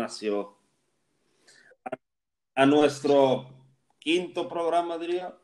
Ignacio 0.00 0.56
a, 1.84 2.62
a 2.62 2.66
nuestro 2.66 3.46
quinto 3.98 4.48
programa, 4.48 4.96
diría. 4.96 5.36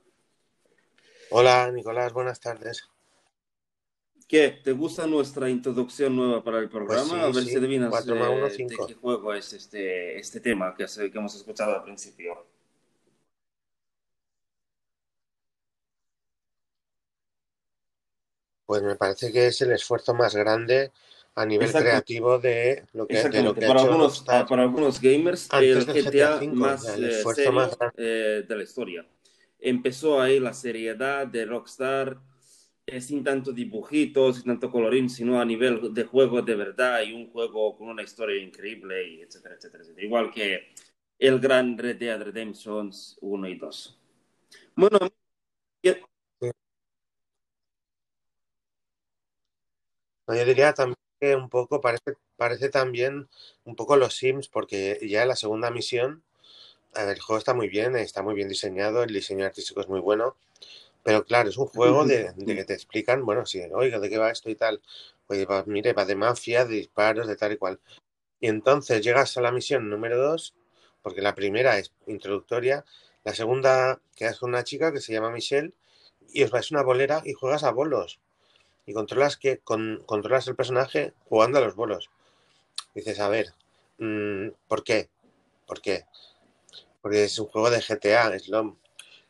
Hola, 1.31 1.71
Nicolás, 1.73 2.15
buenas 2.15 2.41
tardes. 2.41 2.89
¿Qué? 4.27 4.49
¿Te 4.65 4.73
gusta 4.73 5.07
nuestra 5.07 5.51
introducción 5.51 6.17
nueva 6.17 6.43
para 6.43 6.59
el 6.61 6.71
programa? 6.71 6.97
Pues 6.97 7.11
sí, 7.11 7.17
a 7.21 7.27
ver 7.27 7.45
sí, 7.45 7.51
si 7.51 7.57
adivinas 7.57 7.91
cuatro 7.91 8.17
más 8.17 8.29
eh, 8.31 8.35
uno, 8.35 8.49
de 8.49 8.67
qué 8.87 8.95
juego 8.95 9.35
es 9.35 9.53
este, 9.53 10.19
este 10.19 10.41
tema 10.41 10.75
que, 10.75 10.85
hace- 10.85 11.11
que 11.11 11.19
hemos 11.19 11.35
escuchado 11.35 11.75
al 11.75 11.83
principio. 11.85 12.47
Pues 18.65 18.83
me 18.83 18.97
parece 18.97 19.31
que 19.31 19.49
es 19.49 19.61
el 19.61 19.73
esfuerzo 19.73 20.15
más 20.15 20.35
grande 20.35 20.93
a 21.37 21.45
nivel 21.45 21.67
Exacto. 21.67 21.87
creativo 21.89 22.39
de 22.39 22.85
lo 22.95 23.07
que, 23.07 23.23
de 23.23 23.43
lo 23.43 23.55
que 23.55 23.65
ha 23.67 23.69
para 23.69 23.81
hecho 23.81 23.89
algunos, 23.91 24.25
ah, 24.29 24.47
para 24.49 24.63
algunos 24.63 25.01
gamers, 25.01 25.49
Antes 25.53 25.87
el 25.87 25.95
del 25.95 26.03
GTA, 26.05 26.37
GTA 26.37 26.39
V, 26.39 26.57
más 26.57 26.97
el 26.97 27.05
eh, 27.05 27.25
serio 27.25 27.53
más 27.53 27.79
eh, 27.97 28.45
de 28.49 28.57
la 28.57 28.63
historia. 28.63 29.07
Empezó 29.61 30.21
ahí 30.21 30.41
la 30.41 30.55
seriedad 30.55 31.27
de 31.27 31.45
Rockstar, 31.45 32.19
eh, 32.87 33.01
sin 33.03 33.23
tanto 33.23 33.53
dibujitos, 33.53 34.37
sin 34.37 34.45
tanto 34.47 34.71
colorín, 34.71 35.11
sino 35.11 35.39
a 35.41 35.45
nivel 35.45 35.93
de 35.93 36.05
juego 36.05 36.41
de 36.41 36.55
verdad 36.55 37.03
y 37.03 37.13
un 37.13 37.31
juego 37.31 37.77
con 37.77 37.89
una 37.89 38.03
historia 38.03 38.43
increíble, 38.43 39.07
y 39.07 39.21
etcétera, 39.21 39.57
etcétera, 39.57 39.83
etcétera. 39.83 40.07
Igual 40.07 40.31
que 40.31 40.69
el 41.19 41.39
gran 41.39 41.77
Red 41.77 41.97
Dead 41.99 42.23
Redemption 42.23 42.91
1 43.21 43.49
y 43.49 43.57
2. 43.57 44.01
Bueno, 44.75 44.99
¿qué- 45.83 46.03
No, 50.29 50.35
Yo 50.35 50.45
diría 50.45 50.73
también 50.73 50.97
que 51.27 51.37
un 51.37 51.49
poco 51.49 51.81
parece, 51.81 52.15
parece 52.37 52.69
también 52.69 53.29
un 53.65 53.77
poco 53.77 53.97
los 53.97 54.17
Sims, 54.17 54.49
porque 54.49 54.99
ya 55.03 55.23
en 55.23 55.29
la 55.29 55.37
segunda 55.37 55.71
misión, 55.71 56.23
el 56.95 57.21
juego 57.21 57.39
está 57.39 57.55
muy 57.55 57.69
bien, 57.69 57.97
está 57.97 58.23
muy 58.23 58.35
bien 58.35 58.49
diseñado, 58.49 59.03
el 59.03 59.13
diseño 59.13 59.45
artístico 59.45 59.81
es 59.81 59.89
muy 59.89 60.01
bueno, 60.01 60.37
pero 61.03 61.25
claro, 61.25 61.49
es 61.49 61.57
un 61.59 61.67
juego 61.67 62.05
de, 62.05 62.33
de 62.37 62.57
que 62.57 62.65
te 62.65 62.75
explican, 62.75 63.25
bueno, 63.25 63.47
sí, 63.47 63.61
oiga, 63.73 63.99
¿de 63.99 64.09
qué 64.09 64.19
va 64.19 64.31
esto 64.31 64.51
y 64.51 64.55
tal? 64.57 64.81
Pues 65.27 65.47
va, 65.49 65.65
mire, 65.67 65.93
va 65.93 66.05
de 66.05 66.17
mafia, 66.17 66.65
de 66.65 66.77
disparos, 66.77 67.27
de 67.27 67.37
tal 67.37 67.53
y 67.53 67.57
cual. 67.57 67.81
Y 68.41 68.49
entonces 68.49 69.03
llegas 69.03 69.37
a 69.37 69.41
la 69.41 69.53
misión 69.53 69.89
número 69.89 70.17
dos, 70.19 70.55
porque 71.03 71.23
la 71.23 71.35
primera 71.35 71.79
es 71.79 71.93
introductoria, 72.07 72.85
la 73.25 73.35
segunda 73.35 74.01
quedas 74.15 74.39
con 74.39 74.51
una 74.51 74.65
chica 74.65 74.93
que 74.93 75.01
se 75.01 75.13
llama 75.13 75.31
Michelle 75.31 75.73
y 76.29 76.45
os 76.45 76.51
vais 76.51 76.71
a 76.71 76.75
una 76.75 76.85
bolera 76.85 77.23
y 77.25 77.33
juegas 77.33 77.65
a 77.65 77.73
bolos. 77.73 78.21
Y 78.87 78.93
controlas 78.93 79.37
que 79.37 79.59
con, 79.59 80.03
controlas 80.07 80.47
el 80.49 80.57
personaje 80.57 81.13
jugando 81.29 81.59
a 81.59 81.61
los 81.61 81.75
bolos. 81.75 82.11
Dices, 82.95 83.21
a 83.21 83.29
ver, 83.29 83.53
mm, 83.99 84.49
¿por 84.69 84.85
qué? 84.85 85.11
¿Por 85.67 85.81
qué? 85.81 86.07
Porque 87.03 87.25
es 87.25 87.39
un 87.39 87.47
juego 87.47 87.71
de 87.71 87.81
GTA, 87.81 88.35
es 88.35 88.49
lo... 88.49 88.79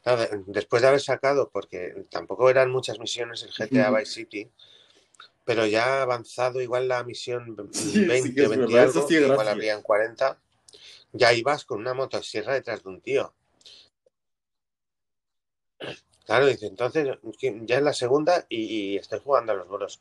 Claro, 0.02 0.24
después 0.46 0.82
de 0.82 0.88
haber 0.88 1.00
sacado, 1.00 1.50
porque 1.50 2.04
tampoco 2.10 2.48
eran 2.48 2.70
muchas 2.70 3.00
misiones 3.00 3.42
el 3.42 3.50
GTA. 3.50 3.90
Vice 3.90 4.12
City, 4.12 4.50
pero 5.44 5.66
ya 5.66 6.02
avanzado 6.02 6.60
igual 6.60 6.86
la 6.86 7.02
misión 7.02 7.56
Sí, 7.72 8.04
20 8.04 8.28
sí 8.28 8.40
es 8.40 8.46
o 8.46 8.50
20 8.50 8.66
y 8.66 8.74
verdad, 8.74 8.88
eso 8.88 8.98
algo, 8.98 9.08
sí 9.08 9.14
igual 9.16 9.48
habrían 9.48 9.82
40, 9.82 10.38
ya 11.12 11.32
ibas 11.32 11.64
con 11.64 11.80
una 11.80 11.94
motosierra 11.94 12.54
detrás 12.54 12.84
de 12.84 12.88
un 12.88 13.00
tío. 13.00 13.32
Claro, 16.26 16.46
dice, 16.46 16.66
entonces 16.66 17.08
ya 17.40 17.76
es 17.78 17.82
la 17.82 17.92
segunda 17.94 18.46
y, 18.48 18.60
y 18.94 18.96
estoy 18.96 19.20
jugando 19.24 19.52
a 19.52 19.56
los 19.56 19.68
bolos. 19.68 20.00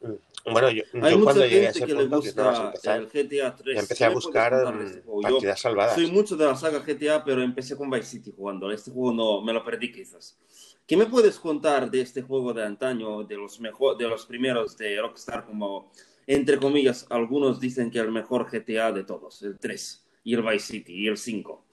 Mm, 0.00 0.14
Bueno, 0.52 0.70
yo, 0.70 0.82
Hay 1.02 1.18
yo 1.18 1.20
cuando 1.20 1.44
llegué 1.46 1.66
a 1.68 1.70
ese 1.70 1.86
punto, 1.88 2.20
que 2.22 2.32
no 2.34 2.56
empezar, 2.56 3.06
GTA 3.06 3.54
3. 3.56 3.74
ya 3.74 3.80
empecé 3.80 4.04
¿Qué 4.04 4.04
a 4.04 4.10
buscar 4.10 4.54
este 4.80 5.02
juego? 5.02 5.22
Yo 5.22 5.28
partidas 5.34 5.60
salvadas. 5.60 5.94
soy 5.94 6.10
mucho 6.10 6.36
de 6.36 6.46
la 6.46 6.56
saga 6.56 6.80
GTA, 6.80 7.24
pero 7.24 7.42
empecé 7.42 7.76
con 7.76 7.90
Vice 7.90 8.04
City 8.06 8.32
jugando. 8.36 8.70
Este 8.70 8.90
juego 8.90 9.12
no 9.12 9.42
me 9.42 9.52
lo 9.52 9.64
perdí 9.64 9.92
quizás. 9.92 10.38
¿Qué 10.86 10.96
me 10.96 11.06
puedes 11.06 11.38
contar 11.38 11.90
de 11.90 12.00
este 12.00 12.22
juego 12.22 12.54
de 12.54 12.64
antaño, 12.64 13.24
de 13.24 13.36
los 13.36 13.60
mejor, 13.60 13.98
de 13.98 14.08
los 14.08 14.24
primeros 14.26 14.76
de 14.78 14.98
Rockstar, 15.00 15.44
como 15.44 15.92
entre 16.26 16.58
comillas, 16.58 17.06
algunos 17.10 17.60
dicen 17.60 17.90
que 17.90 17.98
el 17.98 18.10
mejor 18.12 18.50
GTA 18.50 18.92
de 18.92 19.04
todos, 19.04 19.42
el 19.42 19.58
3 19.58 20.04
y 20.24 20.34
el 20.34 20.42
Vice 20.42 20.66
City 20.72 20.94
y 20.94 21.08
el 21.08 21.16
5? 21.18 21.64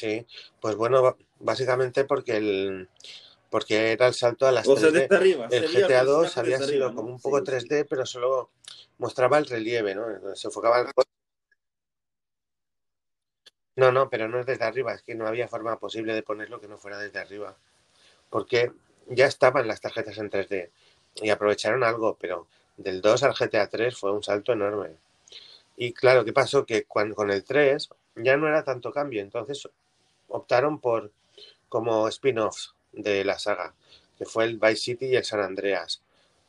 Sí, 0.00 0.26
pues 0.62 0.76
bueno, 0.76 1.14
básicamente 1.40 2.06
porque 2.06 2.38
el 2.38 2.88
porque 3.50 3.92
era 3.92 4.06
el 4.06 4.14
salto 4.14 4.46
a 4.46 4.52
las 4.52 4.66
O 4.66 4.74
sea, 4.74 4.88
3D. 4.88 4.92
desde 4.92 5.16
arriba, 5.16 5.48
El 5.50 5.68
GTA 5.68 6.04
2 6.04 6.22
personaje 6.22 6.40
había 6.40 6.56
sido 6.56 6.86
arriba, 6.86 6.94
como 6.94 7.12
un 7.12 7.20
poco 7.20 7.40
Sí, 7.40 7.44
sí. 7.60 7.66
3D, 7.68 7.86
pero 7.86 8.06
solo 8.06 8.50
mostraba 8.96 9.36
el 9.36 9.44
relieve, 9.44 9.94
¿no? 9.94 10.06
Se 10.34 10.48
enfocaba 10.48 10.80
en 10.80 10.86
el. 10.86 10.92
No, 13.76 13.92
no, 13.92 14.08
pero 14.08 14.26
no 14.26 14.40
es 14.40 14.46
desde 14.46 14.64
arriba, 14.64 14.94
es 14.94 15.02
que 15.02 15.14
no 15.14 15.26
había 15.26 15.48
forma 15.48 15.78
posible 15.78 16.14
de 16.14 16.22
ponerlo 16.22 16.60
que 16.60 16.68
no 16.68 16.78
fuera 16.78 16.96
desde 16.96 17.18
arriba. 17.18 17.58
Porque 18.30 18.72
ya 19.06 19.26
estaban 19.26 19.68
las 19.68 19.82
tarjetas 19.82 20.16
en 20.16 20.30
3D 20.30 20.70
y 21.16 21.28
aprovecharon 21.28 21.84
algo, 21.84 22.16
pero 22.18 22.46
del 22.78 23.02
2 23.02 23.22
al 23.22 23.34
GTA 23.34 23.68
3 23.68 23.94
fue 23.98 24.12
un 24.12 24.22
salto 24.22 24.52
enorme. 24.54 24.96
Y 25.76 25.92
claro, 25.92 26.24
¿qué 26.24 26.32
pasó? 26.32 26.64
Que 26.64 26.84
con 26.84 27.30
el 27.30 27.44
3 27.44 27.90
ya 28.16 28.36
no 28.36 28.48
era 28.48 28.64
tanto 28.64 28.92
cambio, 28.92 29.20
entonces 29.22 29.68
optaron 30.30 30.80
por 30.80 31.10
como 31.68 32.08
spin-offs 32.08 32.74
de 32.92 33.24
la 33.24 33.38
saga, 33.38 33.74
que 34.18 34.24
fue 34.24 34.44
el 34.44 34.58
Vice 34.58 34.76
City 34.76 35.06
y 35.06 35.16
el 35.16 35.24
San 35.24 35.40
Andreas. 35.40 36.02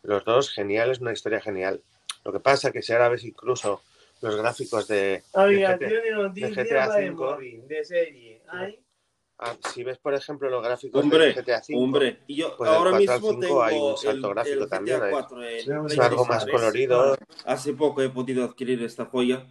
Los 0.04 0.25
dos 0.25 0.50
geniales, 0.50 1.00
una 1.00 1.13
historia 1.13 1.42
genial. 1.42 1.81
Lo 2.24 2.31
que 2.31 2.39
pasa 2.39 2.72
que 2.72 2.81
si 2.81 2.92
ahora 2.94 3.10
ves 3.10 3.24
incluso 3.24 3.81
los 4.22 4.36
gráficos 4.36 4.88
de, 4.88 4.95
de 4.95 5.22
GTA, 5.33 5.42
Aviación 5.44 6.01
y 6.07 6.12
noticias 6.12 6.51
GTA 6.56 6.95
de 6.95 7.10
V. 7.10 7.12
móvil, 7.12 7.68
de 7.68 7.83
serie. 7.83 8.42
Hay 8.50 8.80
ah, 9.39 9.56
si 9.74 9.84
ves 9.84 9.98
por 9.98 10.13
ejemplo 10.13 10.50
los 10.50 10.63
gráficos 10.63 11.01
Hombre, 11.04 11.34
de 11.34 11.34
GTA 11.34 11.62
V, 11.68 11.75
hombre, 11.75 12.19
y 12.27 12.36
yo 12.36 12.56
pues 12.57 12.69
ahora 12.69 12.92
4 12.92 12.95
al 12.95 13.00
mismo 13.22 13.30
5 13.31 13.39
tengo 13.42 13.63
hay 13.63 13.80
un 13.80 13.92
el, 13.92 13.98
salto 13.98 14.27
el 14.27 14.34
gráfico 14.34 14.68
también. 14.68 14.98
GTA 14.98 15.06
hay- 15.06 15.12
4 15.12 15.44
en 15.44 15.86
Es 15.88 15.94
Es 15.94 16.00
algo 16.00 16.25
más 16.25 16.45
3. 16.45 16.56
colorido. 16.56 17.18
Hace 17.45 17.74
poco 17.74 18.01
he 18.04 18.10
podido 18.10 18.44
adquirir 18.45 18.84
esta 18.84 19.06
joya 19.06 19.45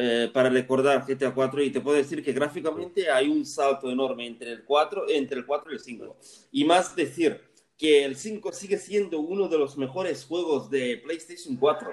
eh, 0.00 0.30
para 0.32 0.48
recordar 0.48 1.04
GTA 1.04 1.34
4 1.34 1.60
y 1.60 1.70
te 1.70 1.80
puedo 1.80 1.96
decir 1.96 2.22
que 2.22 2.32
gráficamente 2.32 3.10
hay 3.10 3.26
un 3.28 3.44
salto 3.44 3.90
enorme 3.90 4.28
entre 4.28 4.52
el 4.52 4.64
4, 4.64 5.06
entre 5.08 5.38
el 5.38 5.44
4 5.44 5.72
y 5.72 5.74
el 5.74 5.80
5. 5.80 6.16
Y 6.52 6.64
más 6.64 6.94
decir 6.94 7.40
que 7.76 8.04
el 8.04 8.14
5 8.14 8.52
sigue 8.52 8.78
siendo 8.78 9.18
uno 9.18 9.48
de 9.48 9.58
los 9.58 9.76
mejores 9.76 10.24
juegos 10.24 10.70
de 10.70 10.98
PlayStation 10.98 11.56
4. 11.56 11.90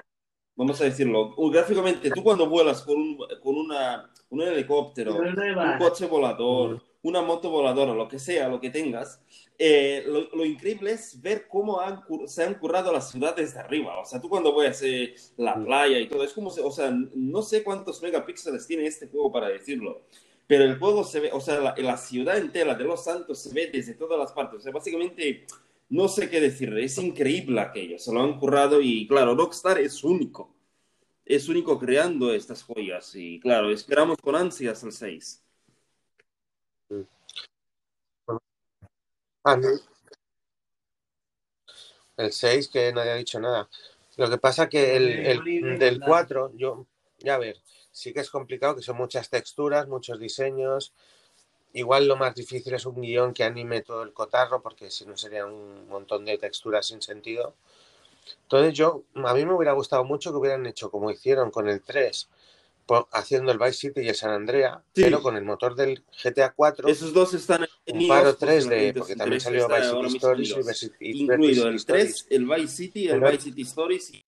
Vamos 0.54 0.80
a 0.80 0.84
decirlo. 0.84 1.34
Gráficamente, 1.50 2.08
tú 2.12 2.22
cuando 2.22 2.48
vuelas 2.48 2.82
con 2.82 2.96
un, 2.96 3.18
con 3.42 3.56
una, 3.56 4.08
un 4.30 4.40
helicóptero, 4.40 5.16
un 5.16 5.78
coche 5.80 6.06
volador, 6.06 6.80
una 7.08 7.22
moto 7.22 7.50
voladora, 7.50 7.94
lo 7.94 8.08
que 8.08 8.18
sea, 8.18 8.48
lo 8.48 8.60
que 8.60 8.70
tengas, 8.70 9.20
eh, 9.58 10.04
lo, 10.06 10.28
lo 10.36 10.44
increíble 10.44 10.92
es 10.92 11.20
ver 11.22 11.46
cómo 11.48 11.80
han 11.80 12.02
se 12.26 12.44
han 12.44 12.54
currado 12.54 12.92
las 12.92 13.10
ciudades 13.10 13.54
de 13.54 13.60
arriba. 13.60 13.98
O 14.00 14.04
sea, 14.04 14.20
tú 14.20 14.28
cuando 14.28 14.54
ves 14.56 14.82
eh, 14.82 15.14
la 15.36 15.56
Mm. 15.56 15.64
playa 15.64 15.98
y 15.98 16.08
todo, 16.08 16.22
es 16.24 16.32
como, 16.32 16.48
o 16.50 16.70
sea, 16.70 16.90
no 17.14 17.42
sé 17.42 17.62
cuántos 17.64 18.02
megapíxeles 18.02 18.66
tiene 18.66 18.86
este 18.86 19.08
juego 19.08 19.32
para 19.32 19.48
decirlo, 19.48 20.02
pero 20.46 20.64
el 20.64 20.78
juego 20.78 21.04
se 21.04 21.20
ve, 21.20 21.30
o 21.32 21.40
sea, 21.40 21.60
la, 21.60 21.74
la 21.78 21.96
ciudad 21.96 22.38
entera 22.38 22.74
de 22.74 22.84
Los 22.84 23.04
Santos 23.04 23.40
se 23.42 23.52
ve 23.54 23.70
desde 23.72 23.94
todas 23.94 24.18
las 24.18 24.32
partes. 24.32 24.58
O 24.60 24.62
sea, 24.62 24.72
básicamente, 24.72 25.46
no 25.88 26.08
sé 26.08 26.28
qué 26.30 26.40
decir, 26.40 26.76
es 26.78 26.98
increíble 26.98 27.60
aquello, 27.60 27.98
se 27.98 28.12
lo 28.12 28.22
han 28.22 28.38
currado 28.38 28.80
y 28.80 29.06
claro, 29.08 29.34
Rockstar 29.34 29.78
es 29.80 30.04
único. 30.04 30.54
es 31.24 31.48
único 31.48 31.78
creando 31.78 32.32
estas 32.32 32.62
joyas. 32.62 33.14
Y 33.16 33.40
claro, 33.40 33.70
esperamos 33.72 34.16
con 34.22 34.36
ansias 34.36 34.82
el 34.84 34.92
6. 34.92 35.44
A 39.44 39.56
mí- 39.56 39.78
El 42.16 42.32
6, 42.32 42.68
que 42.68 42.92
nadie 42.92 43.10
ha 43.10 43.14
dicho 43.16 43.40
nada. 43.40 43.68
Lo 44.16 44.30
que 44.30 44.38
pasa 44.38 44.68
que 44.68 44.96
el, 44.96 45.18
el 45.26 45.78
del 45.78 46.00
4, 46.00 46.50
yo, 46.54 46.86
ya 47.18 47.34
a 47.34 47.38
ver, 47.38 47.60
sí 47.90 48.12
que 48.14 48.20
es 48.20 48.30
complicado, 48.30 48.76
que 48.76 48.82
son 48.82 48.96
muchas 48.96 49.28
texturas, 49.28 49.86
muchos 49.88 50.18
diseños. 50.18 50.94
Igual 51.74 52.08
lo 52.08 52.16
más 52.16 52.34
difícil 52.34 52.74
es 52.74 52.86
un 52.86 53.00
guion 53.02 53.34
que 53.34 53.44
anime 53.44 53.82
todo 53.82 54.02
el 54.02 54.12
cotarro, 54.14 54.62
porque 54.62 54.90
si 54.90 55.06
no 55.06 55.16
sería 55.16 55.46
un 55.46 55.88
montón 55.88 56.24
de 56.24 56.38
texturas 56.38 56.86
sin 56.86 57.02
sentido. 57.02 57.54
Entonces 58.42 58.74
yo, 58.74 59.04
a 59.16 59.34
mí 59.34 59.44
me 59.46 59.54
hubiera 59.54 59.72
gustado 59.72 60.04
mucho 60.04 60.30
que 60.32 60.38
hubieran 60.38 60.66
hecho 60.66 60.90
como 60.90 61.10
hicieron 61.10 61.50
con 61.50 61.68
el 61.68 61.82
3, 61.82 62.28
po- 62.28 62.55
haciendo 63.12 63.52
el 63.52 63.58
Vice 63.58 63.72
City 63.72 64.00
y 64.02 64.08
el 64.08 64.14
San 64.14 64.30
Andrea, 64.30 64.82
Sí. 64.94 65.02
pero 65.02 65.22
con 65.22 65.36
el 65.36 65.44
motor 65.44 65.74
del 65.74 66.04
GTA 66.22 66.52
4, 66.54 66.88
Esos 66.88 67.12
dos 67.12 67.34
están 67.34 67.66
en 67.86 67.96
un 67.98 68.08
paro 68.08 68.30
por 68.30 68.34
si 68.34 68.46
3 68.46 68.66
la 68.66 68.70
de, 68.74 68.94
porque 68.94 69.16
también 69.16 69.40
salió 69.40 69.68
Vice 69.68 69.90
City 69.90 70.16
Stories 70.16 70.50
y. 70.52 70.56
Vice 70.56 70.74
City 70.74 70.96
incluido 71.22 71.68
el 71.68 71.74
Stories. 71.76 72.26
3, 72.26 72.26
el 72.30 72.46
Vice 72.46 72.68
City, 72.68 73.08
el 73.08 73.20
Vice 73.20 73.40
City 73.40 73.62
Stories 73.62 74.14
y 74.14 74.24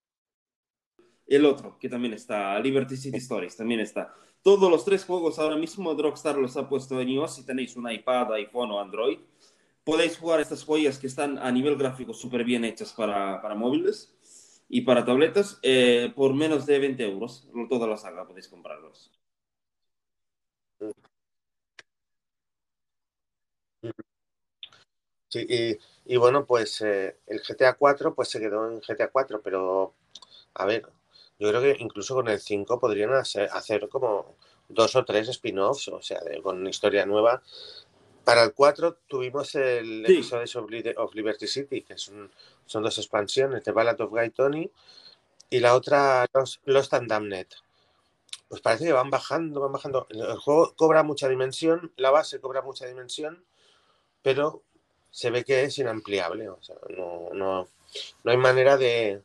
el 1.27 1.45
otro, 1.45 1.79
que 1.79 1.89
también 1.89 2.15
está, 2.15 2.59
Liberty 2.59 2.97
City 2.97 3.19
Stories, 3.19 3.57
también 3.57 3.81
está. 3.81 4.15
Todos 4.43 4.71
los 4.71 4.85
tres 4.85 5.05
juegos 5.05 5.39
ahora 5.39 5.57
mismo 5.57 5.93
Rockstar 5.95 6.37
los 6.37 6.57
ha 6.57 6.69
puesto 6.69 7.01
en 7.01 7.09
iOS 7.11 7.35
si 7.37 7.45
tenéis 7.45 7.77
un 7.77 7.91
iPad, 7.91 8.33
iPhone 8.35 8.71
o 8.71 8.81
Android. 8.81 9.19
Podéis 9.85 10.17
jugar 10.17 10.41
estas 10.41 10.65
joyas 10.65 10.99
que 10.99 11.07
están 11.07 11.39
a 11.39 11.51
nivel 11.51 11.77
gráfico 11.77 12.15
súper 12.15 12.45
bien 12.45 12.65
hechas 12.65 12.93
para, 12.93 13.41
para 13.43 13.55
móviles 13.55 14.15
y 14.69 14.83
para 14.83 15.05
tabletas 15.05 15.59
eh, 15.63 16.13
por 16.17 16.35
menos 16.35 16.67
de 16.67 16.79
20 16.79 17.05
euros. 17.05 17.49
Toda 17.69 17.87
la 17.87 17.97
saga 17.97 18.27
podéis 18.27 18.49
comprarlos. 18.49 19.13
Sí, 25.29 25.47
y, 26.07 26.17
bueno, 26.17 26.47
pues 26.47 26.81
eh, 26.81 27.19
el 27.27 27.41
GTA 27.43 27.75
4 27.75 28.15
pues 28.15 28.29
se 28.29 28.41
quedó 28.41 28.71
en 28.71 28.81
GTA 28.81 29.11
4, 29.11 29.43
pero 29.43 29.95
a 30.55 30.65
ver, 30.67 30.85
yo 31.39 31.49
creo 31.51 31.61
que 31.63 31.77
incluso 31.81 32.15
con 32.15 32.29
el 32.29 32.41
5 32.41 32.79
podrían 32.81 33.13
hacer, 33.15 33.49
hacer 33.53 33.89
como 33.91 34.37
dos 34.69 34.97
o 34.97 35.05
tres 35.05 35.29
spin-offs, 35.29 35.89
o 35.89 36.03
sea, 36.03 36.21
de- 36.23 36.43
con 36.43 36.59
una 36.59 36.71
historia 36.71 37.07
nueva. 37.07 37.43
Para 38.29 38.43
el 38.43 38.53
4 38.53 38.99
tuvimos 39.07 39.55
el 39.55 40.05
Sí. 40.07 40.13
episodio 40.13 40.61
of, 40.63 40.71
Li- 40.71 40.95
of 40.99 41.15
Liberty 41.15 41.47
City, 41.47 41.81
que 41.81 41.97
son, 41.97 42.31
son 42.67 42.83
dos 42.83 42.99
expansiones, 42.99 43.63
The 43.65 43.73
Ballad 43.73 43.99
of 44.03 44.11
Guy 44.11 44.29
Tony 44.29 44.71
y 45.49 45.61
la 45.61 45.75
otra 45.75 46.27
Lost, 46.35 46.61
Lost 46.67 46.93
and 46.93 47.09
Damned. 47.09 47.47
Pues 48.47 48.61
parece 48.61 48.85
que 48.85 48.93
van 48.93 49.09
bajando, 49.09 49.63
van 49.63 49.73
bajando. 49.73 50.07
El 50.11 50.21
el 50.21 50.37
juego 50.37 50.75
cobra 50.77 51.03
mucha 51.03 51.27
dimensión, 51.27 51.91
la 51.97 52.11
base 52.11 52.39
cobra 52.39 52.61
mucha 52.61 52.87
dimensión, 52.87 53.43
pero 54.21 54.63
se 55.11 55.31
ve 55.31 55.43
que 55.43 55.63
es 55.63 55.79
inampliable. 55.79 56.51
O 56.51 56.63
sea, 56.63 56.77
no, 56.91 57.31
no, 57.33 57.67
no 58.25 58.31
hay 58.31 58.37
manera 58.37 58.77
de, 58.77 59.23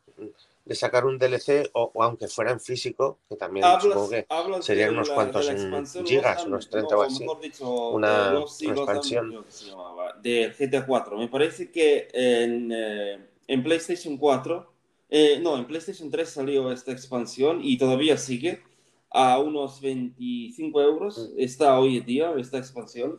de 0.64 0.74
sacar 0.74 1.04
un 1.04 1.18
DLC, 1.18 1.68
o, 1.74 1.90
o 1.94 2.02
aunque 2.02 2.26
fuera 2.28 2.50
en 2.50 2.58
físico, 2.60 3.18
que 3.28 3.36
también 3.36 3.66
supongo 3.80 4.08
que 4.10 4.26
serían 4.60 4.94
unos 4.94 5.08
la- 5.08 5.14
cuantos 5.14 5.48
en 5.48 5.86
gigas, 6.06 6.46
unos 6.46 6.64
Am- 6.66 6.70
30 6.70 6.96
o 6.96 6.98
no, 6.98 7.02
así. 7.02 7.20
mejor 7.20 7.40
dicho, 7.40 7.88
Una- 7.90 8.32
eh, 8.32 8.66
una 8.66 8.74
expansión. 8.74 9.44
llamaba, 9.66 10.14
de 10.22 10.54
GTA 10.58 10.86
4. 10.86 11.18
Me 11.18 11.28
parece 11.28 11.70
que 11.70 12.08
en, 12.12 12.70
eh, 12.72 13.18
en 13.46 13.62
PlayStation 13.62 14.16
4, 14.16 14.72
eh, 15.10 15.38
no, 15.42 15.56
en 15.58 15.66
PlayStation 15.66 16.10
3 16.10 16.28
salió 16.30 16.72
esta 16.72 16.92
expansión 16.92 17.60
y 17.62 17.76
todavía 17.76 18.16
sigue 18.16 18.62
a 19.10 19.38
unos 19.38 19.80
25 19.82 20.80
euros. 20.80 21.30
Mm. 21.34 21.40
Está 21.40 21.78
hoy 21.78 21.98
en 21.98 22.06
día 22.06 22.32
esta 22.38 22.56
expansión. 22.58 23.16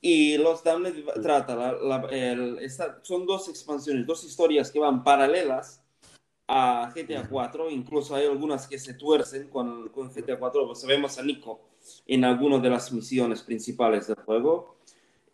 Y 0.00 0.38
Los 0.38 0.64
Damned 0.64 0.94
Mm. 1.16 1.22
trata, 1.22 1.54
la- 1.54 1.72
la- 1.72 2.08
el- 2.10 2.58
esta- 2.60 3.00
son 3.02 3.26
dos 3.26 3.48
expansiones, 3.48 4.06
dos 4.06 4.24
historias 4.24 4.70
que 4.70 4.78
van 4.78 5.04
paralelas 5.04 5.83
a 6.46 6.90
GTA 6.94 7.28
4, 7.28 7.70
incluso 7.70 8.14
hay 8.14 8.26
algunas 8.26 8.66
que 8.66 8.78
se 8.78 8.94
tuercen 8.94 9.48
con, 9.48 9.88
con 9.88 10.10
GTA 10.10 10.38
4, 10.38 10.66
pues 10.66 10.84
vemos 10.86 11.18
a 11.18 11.22
Nico 11.22 11.60
en 12.06 12.24
algunas 12.24 12.62
de 12.62 12.70
las 12.70 12.92
misiones 12.92 13.42
principales 13.42 14.06
del 14.06 14.16
juego, 14.16 14.76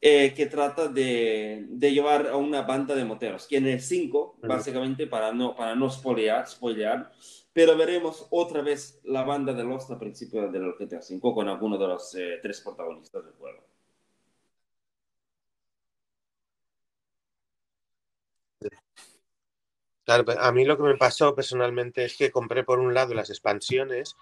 eh, 0.00 0.32
que 0.34 0.46
trata 0.46 0.88
de, 0.88 1.66
de 1.68 1.92
llevar 1.92 2.28
a 2.28 2.36
una 2.36 2.62
banda 2.62 2.94
de 2.94 3.04
moteros, 3.04 3.46
que 3.46 3.58
en 3.58 3.66
el 3.66 3.80
5, 3.80 4.36
Ujú. 4.38 4.48
básicamente 4.48 5.06
para 5.06 5.32
no, 5.32 5.54
para 5.54 5.74
no 5.74 5.90
spoilear, 5.90 6.48
spoilear, 6.48 7.10
pero 7.52 7.76
veremos 7.76 8.26
otra 8.30 8.62
vez 8.62 9.00
la 9.04 9.24
banda 9.24 9.52
de 9.52 9.64
Lost 9.64 9.90
al 9.90 9.98
principio 9.98 10.50
del 10.50 10.72
GTA 10.78 11.02
5 11.02 11.34
con 11.34 11.48
alguno 11.48 11.76
de 11.76 11.88
los 11.88 12.14
eh, 12.14 12.38
tres 12.40 12.60
protagonistas 12.60 13.24
del 13.24 13.34
juego. 13.34 13.64
Claro, 20.10 20.24
a 20.40 20.50
mí 20.50 20.64
lo 20.64 20.76
que 20.76 20.82
me 20.82 20.96
pasó 20.96 21.36
personalmente 21.36 22.04
es 22.04 22.16
que 22.16 22.32
compré 22.32 22.64
por 22.64 22.80
un 22.80 22.94
lado 22.94 23.14
las 23.14 23.30
expansiones 23.30 24.16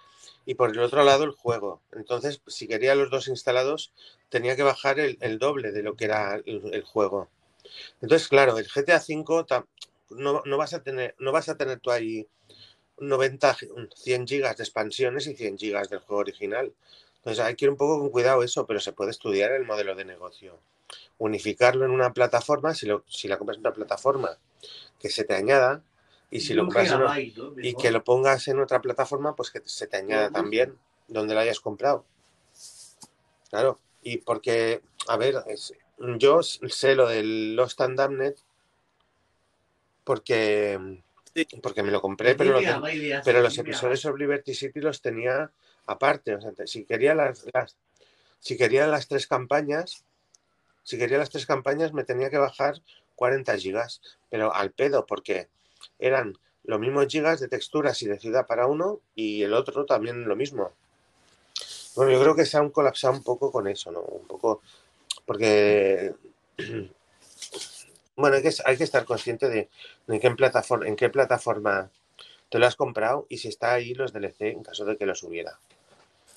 y 0.44 0.54
por 0.54 0.68
el 0.70 0.80
otro 0.80 1.02
lado 1.02 1.24
el 1.24 1.30
juego. 1.30 1.80
Entonces, 1.92 2.42
si 2.46 2.68
quería 2.68 2.94
los 2.94 3.08
dos 3.10 3.26
instalados, 3.28 3.90
tenía 4.28 4.54
que 4.54 4.62
bajar 4.62 5.00
el, 5.00 5.38
doble 5.38 5.72
de 5.72 5.82
lo 5.82 5.96
que 5.96 6.04
era 6.04 6.42
el, 6.44 6.82
juego. 6.82 7.30
Entonces, 8.02 8.28
claro, 8.28 8.58
el 8.58 8.68
GTA 8.68 9.00
V 9.00 9.64
no, 10.10 10.42
no 10.44 10.56
vas 10.58 10.74
a 10.74 10.82
tener, 10.82 11.14
no 11.18 11.32
vas 11.32 11.48
a 11.48 11.56
tener 11.56 11.80
tú 11.80 11.90
ahí 11.90 12.28
90, 12.98 13.54
gi- 13.54 13.68
100 13.96 14.26
gigas 14.26 14.56
de 14.58 14.64
expansiones 14.64 15.26
y 15.26 15.36
100 15.36 15.58
gigas 15.58 15.90
del 15.90 16.00
juego 16.00 16.20
original. 16.20 16.72
Entonces 17.16 17.44
hay 17.44 17.56
que 17.56 17.66
ir 17.66 17.70
un 17.70 17.78
poco 17.78 17.98
con 18.00 18.10
cuidado 18.10 18.42
eso, 18.42 18.66
pero 18.66 18.80
se 18.80 18.92
puede 18.92 19.12
estudiar 19.12 19.52
el 19.52 19.64
modelo 19.66 19.94
de 19.96 20.04
negocio. 20.04 20.60
Unificarlo 21.18 21.84
en 21.84 21.92
una 21.92 22.12
plataforma, 22.12 22.74
si, 22.74 22.86
lo, 22.86 23.04
si 23.08 23.28
la 23.28 23.38
compras 23.38 23.56
en 23.58 23.62
una 23.62 23.74
plataforma, 23.74 24.38
que 24.98 25.08
se 25.10 25.24
te 25.24 25.34
añada, 25.34 25.82
y 26.30 26.40
si 26.40 26.54
lo 26.54 26.64
compras 26.64 26.92
y 27.62 27.74
que 27.74 27.90
lo 27.90 28.04
pongas 28.04 28.46
en 28.48 28.60
otra 28.60 28.80
plataforma, 28.82 29.34
pues 29.34 29.50
que 29.50 29.62
se 29.64 29.86
te 29.86 29.96
añada 29.96 30.26
Lo 30.26 30.32
también 30.32 30.78
donde 31.06 31.34
lo 31.34 31.40
hayas 31.40 31.60
comprado. 31.60 32.04
Claro, 33.50 33.78
y 34.02 34.18
porque, 34.18 34.82
a 35.08 35.16
ver, 35.16 35.36
es- 35.46 35.72
yo 36.18 36.42
sé 36.42 36.94
lo 36.94 37.08
del 37.08 37.56
Lost 37.56 37.80
and 37.80 37.96
Damned 37.98 38.34
porque, 40.04 41.00
Sí. 41.34 41.46
porque 41.62 41.82
me 41.82 41.90
lo 41.90 42.00
compré, 42.00 42.34
pero 42.34 42.58
de 42.60 43.20
pero 43.24 43.40
los 43.42 43.54
Creed. 43.54 43.66
episodios 43.66 44.04
of 44.06 44.16
Liberty 44.16 44.54
City 44.54 44.80
los 44.80 45.00
tenía 45.00 45.50
aparte. 45.86 46.34
O 46.34 46.40
sea, 46.40 46.52
te- 46.52 46.66
si 46.66 46.84
quería 46.84 47.14
las, 47.14 47.46
las- 47.52 47.76
si 48.40 48.56
quería 48.56 48.86
las 48.86 49.08
tres 49.08 49.26
campañas, 49.26 50.04
si 50.82 50.98
quería 50.98 51.18
las 51.18 51.30
tres 51.30 51.46
campañas 51.46 51.92
me 51.92 52.04
tenía 52.04 52.30
que 52.30 52.38
bajar 52.38 52.80
40 53.18 53.58
gigas, 53.58 54.00
pero 54.30 54.54
al 54.54 54.70
pedo, 54.70 55.04
porque 55.04 55.48
eran 55.98 56.38
los 56.62 56.78
mismos 56.78 57.08
gigas 57.08 57.40
de 57.40 57.48
texturas 57.48 58.00
y 58.02 58.06
de 58.06 58.18
ciudad 58.18 58.46
para 58.46 58.66
uno 58.66 59.00
y 59.16 59.42
el 59.42 59.54
otro 59.54 59.84
también 59.86 60.28
lo 60.28 60.36
mismo. 60.36 60.72
Bueno, 61.96 62.12
yo 62.12 62.20
creo 62.20 62.36
que 62.36 62.46
se 62.46 62.56
han 62.56 62.70
colapsado 62.70 63.14
un 63.14 63.24
poco 63.24 63.50
con 63.50 63.66
eso, 63.66 63.90
¿no? 63.90 64.00
Un 64.02 64.26
poco, 64.28 64.62
porque, 65.26 66.14
bueno, 68.16 68.36
hay 68.36 68.42
que, 68.42 68.52
hay 68.64 68.76
que 68.76 68.84
estar 68.84 69.04
consciente 69.04 69.48
de, 69.48 69.68
de 70.06 70.20
qué 70.20 70.30
plataforma, 70.30 70.86
en 70.86 70.94
qué 70.94 71.10
plataforma 71.10 71.90
te 72.50 72.60
lo 72.60 72.66
has 72.66 72.76
comprado 72.76 73.26
y 73.28 73.38
si 73.38 73.48
está 73.48 73.72
ahí 73.72 73.94
los 73.94 74.12
DLC 74.12 74.42
en 74.42 74.62
caso 74.62 74.84
de 74.84 74.96
que 74.96 75.06
los 75.06 75.24
hubiera. 75.24 75.58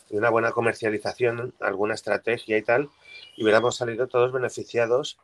Y 0.09 0.17
una 0.17 0.31
buena 0.31 0.51
comercialización, 0.51 1.53
alguna 1.59 1.93
estrategia 1.93 2.57
y 2.57 2.63
tal, 2.63 2.89
y 3.37 3.43
hubiéramos 3.43 3.77
salido 3.77 4.07
todos 4.07 4.31
beneficiados 4.31 5.19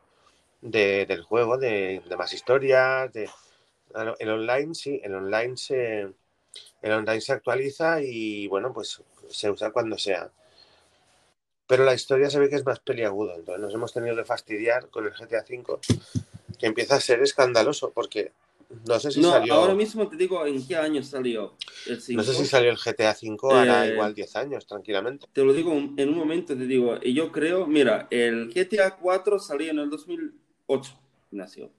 de- 0.60 1.06
del 1.06 1.22
juego, 1.22 1.56
de, 1.58 2.02
de 2.08 2.16
más 2.16 2.32
historias, 2.32 3.12
de 3.12 3.28
el 4.18 4.28
online 4.30 4.74
sí, 4.74 5.00
el 5.02 5.14
online 5.14 5.56
se 5.56 6.00
el 6.82 6.92
online 6.92 7.20
se 7.20 7.32
actualiza 7.32 8.02
y 8.02 8.46
bueno, 8.48 8.72
pues 8.72 9.02
se 9.28 9.50
usa 9.50 9.70
cuando 9.70 9.98
sea. 9.98 10.30
Pero 11.66 11.84
la 11.84 11.94
historia 11.94 12.30
se 12.30 12.38
ve 12.38 12.48
que 12.48 12.56
es 12.56 12.64
más 12.64 12.80
peliagudo, 12.80 13.34
entonces 13.34 13.60
nos 13.62 13.74
hemos 13.74 13.92
tenido 13.92 14.16
que 14.16 14.24
fastidiar 14.24 14.88
con 14.88 15.04
el 15.06 15.12
GTA 15.12 15.44
V, 15.48 15.78
que 16.58 16.66
empieza 16.66 16.96
a 16.96 17.00
ser 17.00 17.22
escandaloso, 17.22 17.90
porque 17.90 18.32
no 18.86 18.98
sé 18.98 19.10
si 19.10 19.20
No, 19.22 19.30
salió. 19.32 19.54
ahora 19.54 19.74
mismo 19.74 20.08
te 20.08 20.16
digo 20.16 20.46
en 20.46 20.66
qué 20.66 20.76
año 20.76 21.02
salió 21.02 21.54
el 21.86 22.00
5. 22.00 22.22
No 22.22 22.26
sé 22.26 22.34
si 22.34 22.46
salió 22.46 22.70
el 22.70 22.78
GTA 22.78 23.10
V, 23.12 23.54
hará 23.54 23.86
Eh, 23.86 23.92
igual 23.92 24.14
10 24.14 24.34
años, 24.36 24.66
tranquilamente. 24.66 25.26
Te 25.32 25.44
lo 25.44 25.52
digo 25.52 25.72
en 25.72 26.08
un 26.08 26.16
momento, 26.16 26.56
te 26.56 26.66
digo, 26.66 26.96
y 27.02 27.12
yo 27.14 27.30
creo, 27.30 27.66
mira, 27.66 28.08
el 28.10 28.52
GTA 28.52 28.96
4 28.96 29.38
salió 29.38 29.70
en 29.70 29.78
el 29.78 29.90
2008, 30.68 30.98
nació. 31.30 31.70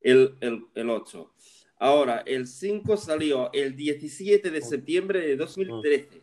El, 0.00 0.36
el, 0.40 0.66
el 0.74 0.90
8. 0.90 1.32
Ahora, 1.78 2.22
el 2.26 2.46
5 2.46 2.96
salió 2.96 3.52
el 3.52 3.76
17 3.76 4.50
de 4.50 4.62
septiembre 4.62 5.20
de 5.20 5.36
2013. 5.36 6.22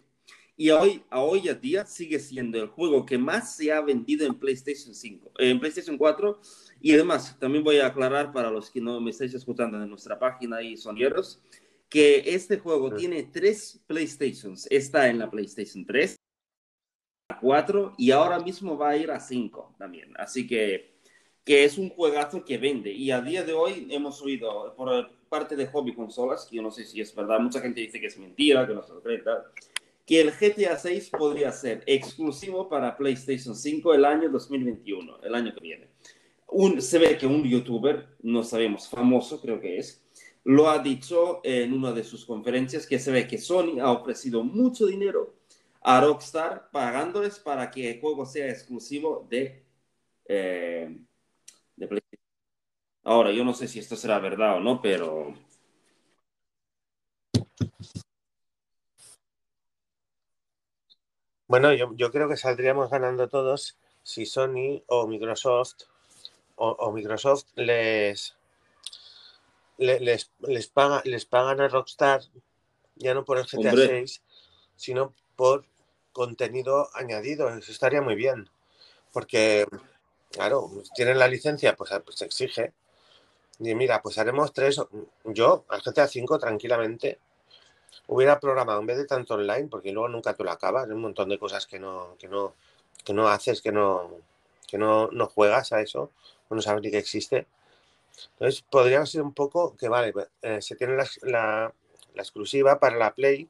Y 0.56 0.70
hoy, 0.70 1.04
a 1.10 1.22
hoy 1.22 1.50
a 1.50 1.56
día 1.56 1.86
sigue 1.86 2.20
siendo 2.20 2.62
el 2.62 2.68
juego 2.68 3.06
que 3.06 3.18
más 3.18 3.56
se 3.56 3.72
ha 3.72 3.82
vendido 3.82 4.26
en 4.26 4.36
PlayStation 4.36 4.94
5, 4.94 5.32
eh, 5.40 5.50
en 5.50 5.60
PlayStation 5.60 5.98
4. 5.98 6.40
Y 6.80 6.94
además, 6.94 7.38
también 7.40 7.64
voy 7.64 7.78
a 7.80 7.88
aclarar 7.88 8.32
para 8.32 8.50
los 8.52 8.70
que 8.70 8.80
no 8.80 9.00
me 9.02 9.12
estáis 9.12 9.34
escuchando 9.34 9.82
en 9.82 9.90
nuestra 9.90 10.18
página 10.18 10.62
y 10.62 10.78
sonieros, 10.78 11.42
que 11.90 12.24
este 12.26 12.58
juego 12.60 12.92
Mm. 12.92 12.96
tiene 12.96 13.24
tres 13.24 13.82
PlayStations. 13.88 14.68
Está 14.70 15.10
en 15.10 15.20
la 15.20 15.30
PlayStation 15.30 15.86
3, 15.86 16.16
4 17.42 17.96
y 17.98 18.12
ahora 18.12 18.40
mismo 18.40 18.78
va 18.78 18.90
a 18.90 18.98
ir 18.98 19.12
a 19.12 19.20
5 19.20 19.76
también. 19.78 20.14
Así 20.18 20.46
que, 20.48 20.93
que 21.44 21.66
es 21.66 21.78
un 21.78 21.90
juegazo 21.90 22.46
que 22.46 22.58
vende. 22.58 22.92
Y 22.92 23.12
a 23.12 23.22
día 23.22 23.44
de 23.44 23.54
hoy 23.54 23.88
hemos 23.90 24.22
oído 24.22 24.74
por 24.76 25.12
parte 25.30 25.56
de 25.56 25.68
Hobby 25.68 25.94
Consolas, 25.94 26.46
que 26.46 26.58
yo 26.58 26.62
no 26.62 26.72
sé 26.72 26.86
si 26.86 27.02
es 27.02 27.14
verdad, 27.14 27.40
mucha 27.40 27.60
gente 27.60 27.82
dice 27.82 28.00
que 28.00 28.08
es 28.08 28.18
mentira, 28.18 28.68
que 28.68 28.74
no 28.74 28.84
se 28.84 28.94
lo 28.94 29.02
cree, 29.02 29.20
tal, 29.20 29.44
que 30.06 30.22
el 30.22 30.32
GTA 30.32 30.78
6 30.78 31.10
podría 31.10 31.52
ser 31.52 31.84
exclusivo 31.86 32.70
para 32.70 32.96
PlayStation 32.96 33.56
5 33.56 33.94
el 33.94 34.06
año 34.06 34.30
2021, 34.30 35.22
el 35.24 35.36
año 35.36 35.54
que 35.54 35.62
viene. 35.62 35.88
Un, 36.48 36.82
se 36.82 37.00
ve 37.00 37.18
que 37.18 37.26
un 37.26 37.44
youtuber, 37.44 38.08
no 38.22 38.44
sabemos, 38.44 38.88
famoso 38.88 39.42
creo 39.42 39.60
que 39.60 39.78
es, 39.80 40.04
lo 40.44 40.70
ha 40.70 40.80
dicho 40.80 41.42
en 41.44 41.74
una 41.74 41.94
de 41.94 42.04
sus 42.04 42.26
conferencias 42.26 42.86
que 42.86 43.00
se 43.00 43.12
ve 43.12 43.28
que 43.28 43.38
Sony 43.38 43.80
ha 43.82 43.92
ofrecido 43.92 44.44
mucho 44.44 44.86
dinero 44.86 45.34
a 45.82 46.02
Rockstar 46.02 46.70
pagándoles 46.72 47.40
para 47.40 47.72
que 47.72 47.92
el 47.92 48.02
juego 48.02 48.26
sea 48.26 48.50
exclusivo 48.50 49.26
de, 49.30 49.64
eh. 50.26 50.96
Ahora, 53.06 53.32
yo 53.32 53.46
no 53.46 53.54
sé 53.54 53.70
si 53.70 53.80
esto 53.80 53.96
será 53.96 54.20
verdad 54.20 54.58
o 54.58 54.60
no, 54.60 54.82
pero 54.82 55.34
Bueno, 61.48 61.74
yo, 61.74 61.94
yo 61.96 62.12
creo 62.12 62.28
que 62.28 62.36
saldríamos 62.36 62.90
ganando 62.90 63.30
todos 63.30 63.78
si 64.04 64.26
Sony 64.26 64.84
o 64.88 65.08
Microsoft 65.08 65.84
o, 66.56 66.70
o 66.72 66.92
Microsoft 66.92 67.46
les, 67.56 68.36
le- 69.78 70.00
les, 70.08 70.22
les, 70.56 70.68
paga, 70.78 71.02
les 71.14 71.26
pagan 71.34 71.60
a 71.62 71.68
Rockstar 71.68 72.22
ya 73.06 73.14
no 73.14 73.26
por 73.26 73.38
el 73.40 73.46
GTA 73.46 73.72
Hombre. 73.72 73.88
6, 73.88 74.22
sino 74.76 75.14
por 75.36 75.66
contenido 76.14 76.90
añadido. 76.94 77.50
Eso 77.50 77.72
estaría 77.72 78.02
muy 78.02 78.16
bien. 78.16 78.50
Porque, 79.14 79.66
claro, 80.32 80.72
tienen 80.96 81.20
la 81.20 81.28
licencia, 81.30 81.76
pues, 81.76 81.92
pues 82.06 82.18
se 82.18 82.26
exige. 82.26 82.74
Y 83.60 83.74
mira, 83.76 84.02
pues 84.02 84.18
haremos 84.18 84.54
tres. 84.54 84.82
Yo, 85.26 85.66
al 85.70 85.82
GTA 85.82 86.08
5, 86.08 86.40
tranquilamente, 86.40 87.20
hubiera 88.08 88.40
programado 88.40 88.82
en 88.82 88.88
vez 88.88 88.98
de 88.98 89.06
tanto 89.08 89.36
online, 89.36 89.68
porque 89.70 89.92
luego 89.94 90.10
nunca 90.10 90.36
tú 90.36 90.44
lo 90.46 90.52
acabas, 90.52 90.86
hay 90.88 90.94
un 90.94 91.02
montón 91.02 91.30
de 91.30 91.40
cosas 91.40 91.68
que 91.68 91.80
no, 91.80 92.16
que 92.20 92.28
no, 92.30 92.56
que 93.06 93.14
no 93.14 93.28
haces, 93.30 93.62
que 93.62 93.72
no, 93.72 94.12
que 94.68 94.78
no, 94.78 95.10
no 95.12 95.28
juegas 95.28 95.74
a 95.74 95.82
eso, 95.82 96.12
o 96.50 96.56
no 96.56 96.62
sabes 96.64 96.84
ni 96.84 96.92
que 96.92 97.00
existe. 97.00 97.48
Entonces, 98.34 98.64
podría 98.70 99.06
ser 99.06 99.22
un 99.24 99.34
poco 99.34 99.76
que, 99.78 99.90
vale, 99.90 100.14
eh, 100.44 100.62
se 100.62 100.76
tiene 100.76 100.96
la, 100.98 101.08
la- 101.24 101.74
la 102.16 102.22
exclusiva 102.24 102.80
para 102.80 102.98
la 102.98 103.14
Play, 103.16 103.50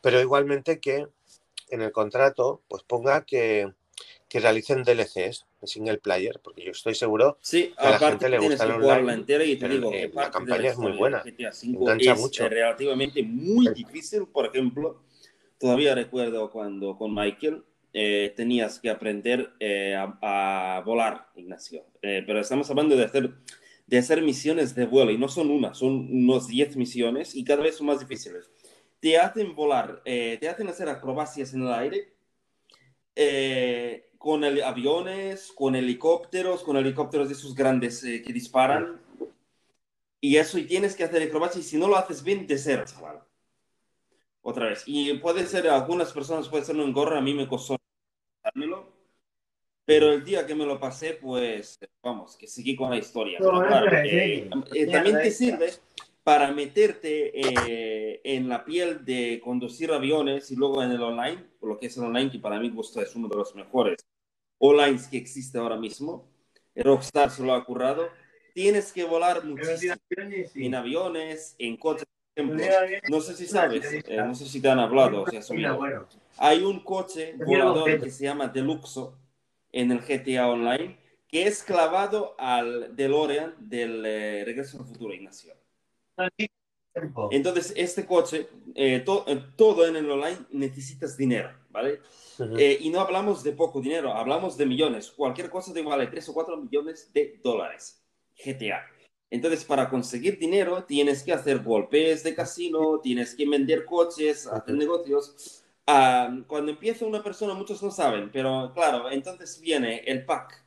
pero 0.00 0.20
igualmente 0.20 0.80
que 0.80 1.06
en 1.70 1.82
el 1.82 1.92
contrato 1.92 2.62
pues 2.68 2.82
ponga 2.84 3.24
que, 3.24 3.72
que 4.28 4.40
realicen 4.40 4.84
DLCs 4.84 5.46
de 5.62 5.66
single 5.68 5.98
player, 5.98 6.40
porque 6.42 6.64
yo 6.64 6.72
estoy 6.72 6.94
seguro 6.94 7.38
sí, 7.40 7.72
a 7.76 7.90
la 7.90 7.98
gente 7.98 8.28
le 8.28 8.38
gusta 8.38 8.66
que 8.66 8.72
el 8.72 8.82
online, 8.82 9.12
entera 9.14 9.44
y 9.44 9.56
te 9.56 9.60
pero, 9.60 9.74
digo 9.74 9.92
eh, 9.92 10.10
que 10.10 10.16
la 10.16 10.30
campaña 10.30 10.70
es 10.70 10.78
muy 10.78 10.92
buena, 10.92 11.22
engancha 11.62 12.12
es 12.12 12.20
mucho. 12.20 12.44
eh, 12.44 12.48
relativamente 12.50 13.22
muy 13.22 13.68
difícil, 13.68 14.26
por 14.26 14.46
ejemplo, 14.46 15.02
todavía 15.58 15.94
recuerdo 15.94 16.50
cuando 16.50 16.96
con 16.96 17.14
Michael 17.14 17.62
eh, 17.94 18.32
tenías 18.36 18.80
que 18.80 18.90
aprender 18.90 19.52
eh, 19.60 19.94
a, 19.94 20.76
a 20.76 20.80
volar, 20.80 21.28
Ignacio, 21.36 21.84
Eh, 22.02 22.22
pero 22.26 22.40
estamos 22.40 22.68
hablando 22.70 22.96
de 22.96 23.04
hacer, 23.04 23.30
de 23.86 23.98
hacer 23.98 24.22
misiones 24.22 24.74
de 24.74 24.86
vuelo 24.86 25.10
y 25.12 25.18
no 25.18 25.28
son 25.28 25.50
una, 25.50 25.74
son 25.74 26.08
unos 26.10 26.48
10 26.48 26.76
misiones 26.76 27.34
y 27.34 27.44
cada 27.44 27.62
vez 27.62 27.76
son 27.76 27.86
más 27.86 28.00
difíciles. 28.00 28.50
Te 29.00 29.18
hacen 29.18 29.54
volar, 29.54 30.00
eh, 30.04 30.38
te 30.40 30.48
hacen 30.48 30.68
hacer 30.68 30.88
acrobacias 30.88 31.54
en 31.54 31.62
el 31.62 31.72
aire 31.72 32.12
eh, 33.16 34.08
con 34.22 34.44
el- 34.44 34.62
aviones, 34.62 35.50
con 35.52 35.74
helicópteros, 35.74 36.62
con 36.62 36.76
helicópteros 36.76 37.26
de 37.26 37.34
esos 37.34 37.56
grandes 37.56 38.04
eh, 38.04 38.22
que 38.22 38.32
disparan. 38.32 39.00
Y 40.20 40.36
eso, 40.36 40.58
y 40.58 40.64
tienes 40.64 40.94
que 40.94 41.02
hacer 41.02 41.20
acrobacia, 41.24 41.60
y 41.60 41.64
si 41.64 41.76
no 41.76 41.88
lo 41.88 41.96
haces 41.96 42.22
bien, 42.22 42.46
de 42.46 42.56
cero, 42.56 42.84
chaval. 42.86 43.20
Otra 44.40 44.66
vez. 44.66 44.84
Y 44.86 45.14
puede 45.14 45.44
ser, 45.44 45.66
algunas 45.66 46.12
personas 46.12 46.48
puede 46.48 46.64
ser 46.64 46.76
un 46.76 46.82
engorro, 46.82 47.18
a 47.18 47.20
mí 47.20 47.34
me 47.34 47.48
costó 47.48 47.76
dármelo. 48.44 48.92
Pero 49.84 50.12
el 50.12 50.22
día 50.24 50.46
que 50.46 50.54
me 50.54 50.66
lo 50.66 50.78
pasé, 50.78 51.14
pues, 51.14 51.80
vamos, 52.00 52.36
que 52.36 52.46
seguí 52.46 52.76
con 52.76 52.90
la 52.90 52.98
historia. 52.98 53.38
Pero 53.40 53.50
No, 53.50 53.66
claro, 53.66 53.90
eh, 54.04 54.48
eh, 54.72 54.86
también 54.86 55.20
te 55.20 55.32
sirve 55.32 55.72
para 56.22 56.52
meterte 56.52 57.32
eh, 57.34 58.20
en 58.22 58.48
la 58.48 58.64
piel 58.64 59.04
de 59.04 59.40
conducir 59.42 59.90
aviones 59.90 60.48
y 60.52 60.54
luego 60.54 60.80
en 60.80 60.92
el 60.92 61.02
online, 61.02 61.44
por 61.58 61.70
lo 61.70 61.78
que 61.80 61.86
es 61.86 61.96
el 61.96 62.04
online, 62.04 62.30
que 62.30 62.38
para 62.38 62.60
mí 62.60 62.70
gusto 62.70 63.02
es 63.02 63.16
uno 63.16 63.26
de 63.26 63.34
los 63.34 63.52
mejores 63.56 64.06
online 64.62 65.00
que 65.10 65.16
existe 65.16 65.58
ahora 65.58 65.76
mismo. 65.76 66.30
Rockstar 66.76 67.30
se 67.30 67.42
lo 67.42 67.52
ha 67.52 67.64
currado. 67.64 68.08
Tienes 68.54 68.92
que 68.92 69.04
volar 69.04 69.44
muchísimo 69.44 69.94
en 70.54 70.74
aviones, 70.74 71.54
en 71.58 71.76
coches, 71.76 72.06
ejemplo. 72.34 72.64
No 73.08 73.20
sé 73.20 73.34
si 73.34 73.46
sabes, 73.46 73.84
eh, 73.92 74.16
no 74.16 74.34
sé 74.34 74.46
si 74.46 74.60
te 74.60 74.68
han 74.68 74.78
hablado 74.78 75.24
o 75.24 75.54
bueno. 75.54 76.06
Hay 76.38 76.62
un 76.62 76.80
coche 76.84 77.34
volador 77.44 78.00
que 78.00 78.10
se 78.10 78.24
llama 78.24 78.48
Deluxo 78.48 79.18
en 79.72 79.90
el 79.90 80.00
GTA 80.00 80.48
Online 80.48 81.02
que 81.32 81.46
es 81.46 81.62
clavado 81.62 82.34
al 82.38 82.94
DeLorean 82.94 83.54
del 83.58 84.04
eh, 84.04 84.42
Regreso 84.44 84.78
al 84.78 84.84
Futuro, 84.84 85.14
Ignacio. 85.14 85.54
Entonces, 87.30 87.72
este 87.76 88.06
coche, 88.06 88.48
eh, 88.74 89.00
to- 89.00 89.24
eh, 89.26 89.42
todo 89.56 89.86
en 89.86 89.96
el 89.96 90.10
online 90.10 90.38
necesitas 90.50 91.16
dinero, 91.16 91.50
¿vale? 91.70 92.00
Eh, 92.54 92.78
y 92.80 92.90
no 92.90 93.00
hablamos 93.00 93.42
de 93.42 93.52
poco 93.52 93.80
dinero, 93.80 94.12
hablamos 94.12 94.56
de 94.58 94.66
millones. 94.66 95.10
Cualquier 95.10 95.48
cosa 95.48 95.72
te 95.72 95.82
vale 95.82 96.06
3 96.08 96.28
o 96.28 96.34
4 96.34 96.56
millones 96.56 97.10
de 97.12 97.40
dólares. 97.42 98.02
GTA. 98.36 98.82
Entonces, 99.30 99.64
para 99.64 99.88
conseguir 99.88 100.38
dinero, 100.38 100.84
tienes 100.84 101.22
que 101.22 101.32
hacer 101.32 101.60
golpes 101.60 102.22
de 102.22 102.34
casino, 102.34 103.00
tienes 103.00 103.34
que 103.34 103.48
vender 103.48 103.86
coches, 103.86 104.46
hacer 104.46 104.74
negocios. 104.74 105.64
Ah, 105.86 106.36
cuando 106.46 106.70
empieza 106.72 107.06
una 107.06 107.22
persona, 107.22 107.54
muchos 107.54 107.82
no 107.82 107.90
saben, 107.90 108.30
pero 108.30 108.72
claro, 108.74 109.10
entonces 109.10 109.58
viene 109.60 109.98
el 110.06 110.24
pack 110.26 110.61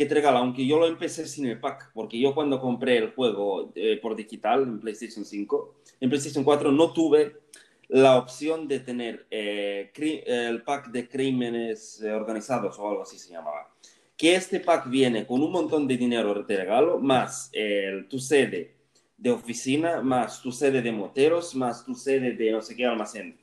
que 0.00 0.06
te 0.06 0.14
regala, 0.14 0.38
aunque 0.38 0.66
yo 0.66 0.78
lo 0.78 0.86
empecé 0.86 1.26
sin 1.28 1.44
el 1.46 1.60
pack, 1.60 1.90
porque 1.92 2.18
yo 2.18 2.34
cuando 2.34 2.58
compré 2.58 2.96
el 2.96 3.10
juego 3.10 3.70
eh, 3.74 3.98
por 4.00 4.16
digital 4.16 4.62
en 4.62 4.80
PlayStation 4.80 5.26
5, 5.26 5.74
en 6.00 6.08
PlayStation 6.08 6.42
4 6.42 6.72
no 6.72 6.90
tuve 6.94 7.36
la 7.88 8.16
opción 8.16 8.66
de 8.66 8.80
tener 8.80 9.26
eh, 9.30 9.92
el 10.26 10.62
pack 10.62 10.86
de 10.90 11.06
crímenes 11.06 12.00
eh, 12.00 12.12
organizados 12.12 12.78
o 12.78 12.88
algo 12.88 13.02
así 13.02 13.18
se 13.18 13.32
llamaba. 13.32 13.74
Que 14.16 14.34
este 14.36 14.60
pack 14.60 14.88
viene 14.88 15.26
con 15.26 15.42
un 15.42 15.52
montón 15.52 15.86
de 15.86 15.98
dinero 15.98 16.32
de 16.44 16.56
regalo, 16.56 16.98
más 16.98 17.50
el- 17.52 18.08
tu 18.08 18.18
sede 18.18 18.76
de 19.18 19.30
oficina, 19.30 20.00
más 20.00 20.40
tu 20.40 20.50
sede 20.50 20.80
de 20.80 20.92
moteros, 20.92 21.54
más 21.54 21.84
tu 21.84 21.94
sede 21.94 22.32
de 22.32 22.52
no 22.52 22.62
sé 22.62 22.74
qué 22.74 22.86
almacén. 22.86 23.36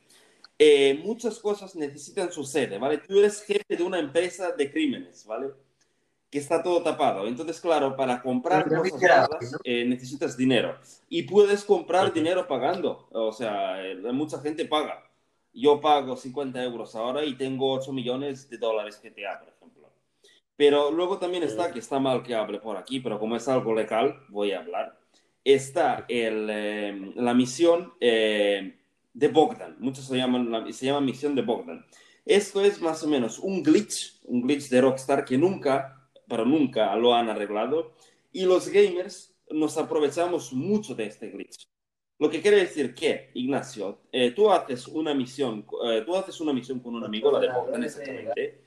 Eh, 0.58 1.00
muchas 1.04 1.38
cosas 1.38 1.76
necesitan 1.76 2.32
su 2.32 2.42
sede, 2.44 2.78
¿vale? 2.78 2.98
Tú 2.98 3.16
eres 3.20 3.42
jefe 3.44 3.76
de 3.76 3.82
una 3.84 4.00
empresa 4.00 4.50
de 4.52 4.70
crímenes, 4.72 5.24
¿vale? 5.24 5.50
Que 6.30 6.38
está 6.38 6.62
todo 6.62 6.82
tapado. 6.82 7.26
Entonces, 7.26 7.58
claro, 7.60 7.96
para 7.96 8.20
comprar 8.20 8.68
cosas 8.68 9.00
nuevas, 9.00 9.56
eh, 9.64 9.84
necesitas 9.86 10.36
dinero. 10.36 10.76
Y 11.08 11.22
puedes 11.22 11.64
comprar 11.64 12.06
Ujú. 12.06 12.14
dinero 12.14 12.46
pagando. 12.46 13.08
O 13.12 13.32
sea, 13.32 13.82
eh, 13.82 13.96
mucha 14.12 14.38
gente 14.40 14.66
paga. 14.66 15.02
Yo 15.54 15.80
pago 15.80 16.16
50 16.16 16.62
euros 16.62 16.94
ahora 16.94 17.24
y 17.24 17.34
tengo 17.34 17.72
8 17.72 17.92
millones 17.92 18.48
de 18.50 18.58
dólares 18.58 19.00
GTA, 19.02 19.40
por 19.40 19.48
ejemplo. 19.48 19.88
Pero 20.56 20.90
luego 20.90 21.18
también 21.18 21.44
está, 21.44 21.72
que 21.72 21.78
está 21.78 21.98
mal 21.98 22.22
que 22.22 22.34
hable 22.34 22.58
por 22.60 22.76
aquí, 22.76 23.00
pero 23.00 23.18
como 23.18 23.34
es 23.36 23.48
algo 23.48 23.74
legal, 23.74 24.20
voy 24.28 24.52
a 24.52 24.58
hablar. 24.60 24.98
Está 25.44 26.04
el, 26.08 26.48
eh, 26.50 27.12
la 27.14 27.32
misión 27.32 27.94
eh, 28.00 28.76
de 29.14 29.28
Bogdan. 29.28 29.76
Muchos 29.78 30.04
se 30.04 30.16
llaman, 30.16 30.50
la- 30.50 30.70
se 30.72 30.84
llama 30.86 31.00
misión 31.00 31.34
de 31.34 31.42
Bogdan. 31.42 31.86
Esto 32.26 32.60
es 32.60 32.82
más 32.82 33.02
o 33.02 33.08
menos 33.08 33.38
un 33.38 33.62
glitch, 33.62 34.20
un 34.24 34.42
glitch 34.42 34.68
de 34.68 34.80
Rockstar 34.82 35.24
que 35.24 35.38
nunca, 35.38 35.97
pero 36.28 36.44
nunca 36.44 36.94
lo 36.96 37.14
han 37.14 37.28
arreglado. 37.28 37.92
Y 38.32 38.44
los 38.44 38.68
gamers 38.68 39.34
nos 39.50 39.78
aprovechamos 39.78 40.52
mucho 40.52 40.94
de 40.94 41.06
este 41.06 41.30
glitch. 41.30 41.68
Lo 42.18 42.28
que 42.28 42.42
quiere 42.42 42.58
decir 42.58 42.94
que, 42.94 43.30
Ignacio, 43.34 44.00
eh, 44.10 44.32
tú, 44.32 44.50
haces 44.50 44.88
una 44.88 45.14
misión, 45.14 45.64
eh, 45.84 46.02
tú 46.04 46.16
haces 46.16 46.40
una 46.40 46.52
misión 46.52 46.80
con 46.80 46.94
un 46.94 47.04
amigo, 47.04 47.30
la 47.30 47.38
de 47.38 47.52
Bogdan 47.52 47.84
exactamente, 47.84 48.60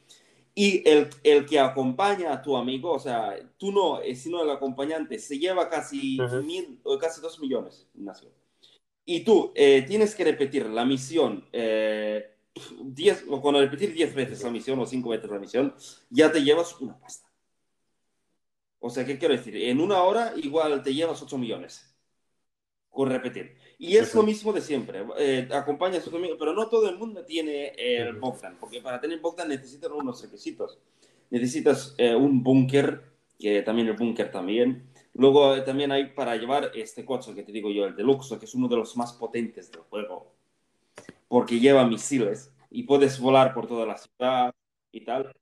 y 0.54 0.88
el, 0.88 1.10
el 1.24 1.46
que 1.46 1.60
acompaña 1.60 2.34
a 2.34 2.42
tu 2.42 2.56
amigo, 2.58 2.92
o 2.92 3.00
sea, 3.00 3.36
tú 3.58 3.72
no, 3.72 4.02
eh, 4.02 4.16
sino 4.16 4.44
el 4.44 4.50
acompañante, 4.50 5.18
se 5.18 5.40
lleva 5.40 5.70
casi, 5.70 6.20
Ujú. 6.20 6.44
mil, 6.44 6.80
o 6.84 6.98
casi 6.98 7.22
dos 7.22 7.40
millones, 7.40 7.88
Ignacio. 7.94 8.30
Y 9.06 9.22
tú 9.22 9.52
eh, 9.56 9.84
tienes 9.88 10.14
que 10.14 10.24
repetir 10.24 10.66
la 10.68 10.86
misión, 10.86 11.46
eh, 11.54 12.36
diez, 12.84 13.26
o 13.30 13.42
con 13.42 13.56
repetir 13.56 13.94
10 13.94 14.14
veces 14.14 14.44
la 14.44 14.52
misión 14.52 14.80
o 14.80 14.86
5 14.86 15.10
veces 15.10 15.30
la 15.30 15.40
misión, 15.40 15.74
ya 16.10 16.32
te 16.32 16.44
llevas 16.44 16.80
una 16.82 17.00
pasta. 17.00 17.31
O 18.82 18.90
sea, 18.90 19.06
¿qué 19.06 19.18
quiero 19.18 19.36
decir? 19.36 19.56
En 19.56 19.80
una 19.80 20.02
hora 20.04 20.34
igual 20.38 20.82
te 20.84 20.94
llevas 20.94 21.22
8 21.22 21.38
millones. 21.38 21.88
con 22.90 23.10
repetir. 23.10 23.56
Y 23.80 23.96
es 23.98 24.14
lo 24.16 24.24
mismo 24.24 24.52
de 24.54 24.62
siempre. 24.62 25.06
Eh, 25.18 25.48
acompaña 25.54 25.98
a 26.00 26.02
sus 26.02 26.14
amigos, 26.14 26.38
pero 26.40 26.54
no 26.54 26.68
todo 26.68 26.90
el 26.90 26.98
mundo 26.98 27.24
tiene 27.26 27.74
el 27.78 28.16
Bogdan, 28.18 28.58
porque 28.60 28.82
para 28.82 29.00
tener 29.00 29.20
Bogdan 29.22 29.48
necesitan 29.50 29.94
unos 29.94 30.22
requisitos. 30.22 30.78
Necesitas 31.30 31.96
eh, 31.98 32.16
un 32.16 32.44
búnker, 32.44 33.02
que 33.40 33.62
también 33.62 33.88
el 33.88 33.96
búnker 33.96 34.32
también. 34.32 34.90
Luego 35.14 35.56
eh, 35.56 35.62
también 35.62 35.92
hay 35.92 36.08
para 36.12 36.36
llevar 36.36 36.72
este 36.76 37.06
coche 37.06 37.34
que 37.34 37.44
te 37.44 37.52
digo 37.54 37.72
yo, 37.72 37.86
el 37.86 37.96
Deluxe, 37.96 38.38
que 38.38 38.46
es 38.46 38.56
uno 38.56 38.68
de 38.68 38.78
los 38.78 38.98
más 38.98 39.14
potentes 39.14 39.72
del 39.72 39.82
juego, 39.84 40.34
porque 41.30 41.60
lleva 41.60 41.88
misiles 41.88 42.54
y 42.70 42.84
puedes 42.84 43.20
volar 43.20 43.54
por 43.54 43.68
toda 43.68 43.86
la 43.86 43.98
ciudad 43.98 44.54
y 44.92 45.02
tal 45.06 45.34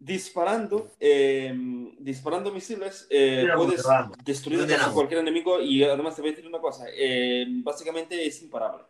disparando, 0.00 0.90
eh, 0.98 1.54
disparando 1.98 2.50
misiles, 2.50 3.06
eh, 3.10 3.46
puedes 3.54 3.84
destruir 4.24 4.60
¿Dónde 4.60 4.74
casi 4.74 4.84
vamos? 4.84 4.94
cualquier 4.94 5.20
enemigo 5.20 5.60
y 5.60 5.84
además 5.84 6.16
te 6.16 6.22
voy 6.22 6.30
a 6.30 6.32
decir 6.32 6.48
una 6.48 6.58
cosa, 6.58 6.86
eh, 6.92 7.44
básicamente 7.62 8.26
es 8.26 8.42
imparable, 8.42 8.84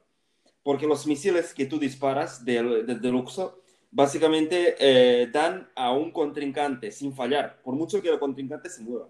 porque 0.63 0.87
los 0.87 1.07
misiles 1.09 1.53
que 1.53 1.67
tú 1.67 1.81
disparas 1.81 2.45
del, 2.45 2.87
del 2.87 3.01
Deluxo 3.01 3.61
básicamente 3.91 4.77
eh, 4.79 5.27
dan 5.33 5.69
a 5.75 5.91
un 5.93 6.13
contrincante 6.13 6.93
sin 6.93 7.13
fallar, 7.13 7.61
por 7.63 7.75
mucho 7.75 8.01
que 8.01 8.09
el 8.09 8.21
contrincante 8.21 8.71
se 8.71 8.83
mueva, 8.83 9.09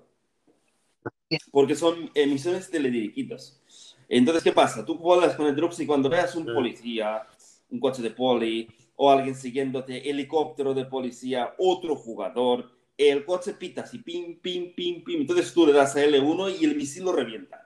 porque 1.53 1.77
son 1.77 2.11
eh, 2.15 2.27
misiones 2.27 2.71
teledirigidas. 2.71 3.61
Entonces, 4.09 4.43
¿qué 4.43 4.53
pasa? 4.53 4.85
Tú 4.85 4.99
con 4.99 5.47
el 5.47 5.55
Deluxe 5.55 5.81
y 5.81 5.87
cuando 5.87 6.09
veas 6.09 6.35
un 6.35 6.47
policía, 6.47 7.23
un 7.71 7.79
coche 7.79 8.03
de 8.03 8.11
poli, 8.11 8.69
o 9.03 9.11
alguien 9.11 9.35
siguiéndote, 9.35 10.11
helicóptero 10.11 10.75
de 10.75 10.85
policía, 10.85 11.55
otro 11.57 11.97
jugador, 11.97 12.71
el 12.99 13.25
coche 13.25 13.55
pita 13.55 13.81
así, 13.81 13.97
pim, 14.01 14.39
pim, 14.39 14.75
pim, 14.75 15.03
pim. 15.03 15.23
Entonces 15.23 15.55
tú 15.55 15.67
le 15.67 15.73
das 15.73 15.97
a 15.97 16.05
L1 16.05 16.61
y 16.61 16.67
el 16.67 16.77
misil 16.77 17.05
lo 17.05 17.13
revienta. 17.13 17.65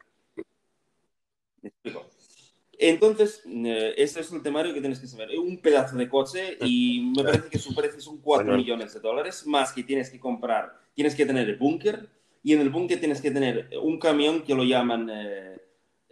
¿Me 1.61 1.71
explico? 1.71 2.07
Entonces, 2.79 3.43
eh, 3.47 3.95
ese 3.97 4.21
es 4.21 4.31
el 4.31 4.43
temario 4.45 4.73
que 4.73 4.79
tienes 4.81 5.01
que 5.01 5.09
saber. 5.09 5.37
Un 5.37 5.59
pedazo 5.59 5.97
de 5.97 6.09
coche 6.09 6.57
y 6.61 7.01
me 7.17 7.25
parece 7.25 7.49
que 7.49 7.59
su 7.59 7.75
precio 7.75 8.01
son 8.01 8.19
4 8.19 8.45
Bueno. 8.47 8.59
millones 8.59 8.95
de 8.95 9.01
dólares, 9.01 9.45
más 9.45 9.73
que 9.73 9.83
tienes 9.83 10.11
que 10.11 10.21
comprar, 10.21 10.73
tienes 10.95 11.17
que 11.17 11.27
tener 11.27 11.49
el 11.49 11.57
búnker 11.57 12.09
y 12.45 12.53
en 12.53 12.61
el 12.61 12.71
búnker 12.71 13.01
tienes 13.01 13.21
que 13.21 13.33
tener 13.33 13.71
un 13.83 13.99
camión 13.99 14.45
que 14.45 14.55
lo 14.55 14.63
llaman, 14.63 15.11
eh, 15.11 15.57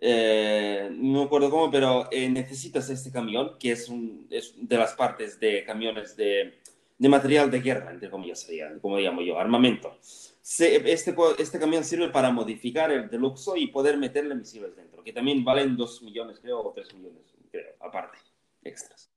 eh, 0.05 0.89
no 0.93 1.21
me 1.21 1.25
acuerdo 1.27 1.49
cómo, 1.51 1.71
pero 1.71 2.09
eh, 2.11 2.29
necesitas 2.29 2.91
este 2.91 3.13
camión, 3.13 3.57
que 3.59 3.71
es, 3.73 3.89
un, 3.89 4.27
es 4.31 4.55
de 4.57 4.77
las 4.77 4.95
partes 4.95 5.39
de 5.39 5.65
camiones 5.65 6.17
de, 6.17 6.59
de 6.99 7.09
material 7.09 7.51
de 7.53 7.61
guerra, 7.61 7.93
entre 7.93 8.11
comillas, 8.11 8.41
sería, 8.41 8.77
como 8.81 8.99
llamo 8.99 9.23
yo, 9.23 9.39
armamento. 9.39 9.97
Se- 10.01 10.91
este, 10.93 11.15
este 11.39 11.59
camión 11.61 11.85
sirve 11.85 12.09
para 12.09 12.33
modificar 12.33 12.91
el 12.91 13.09
Deluxo 13.09 13.57
y 13.57 13.69
poder 13.69 13.97
meterle 13.97 14.35
misiles 14.35 14.75
dentro, 14.75 15.05
que 15.05 15.13
también 15.13 15.45
valen 15.45 15.77
2 15.77 16.03
millones, 16.03 16.41
creo, 16.41 16.61
o 16.61 16.73
3 16.73 16.93
millones, 16.95 17.23
creo, 17.53 17.75
aparte, 17.81 18.19
extras. 18.65 19.12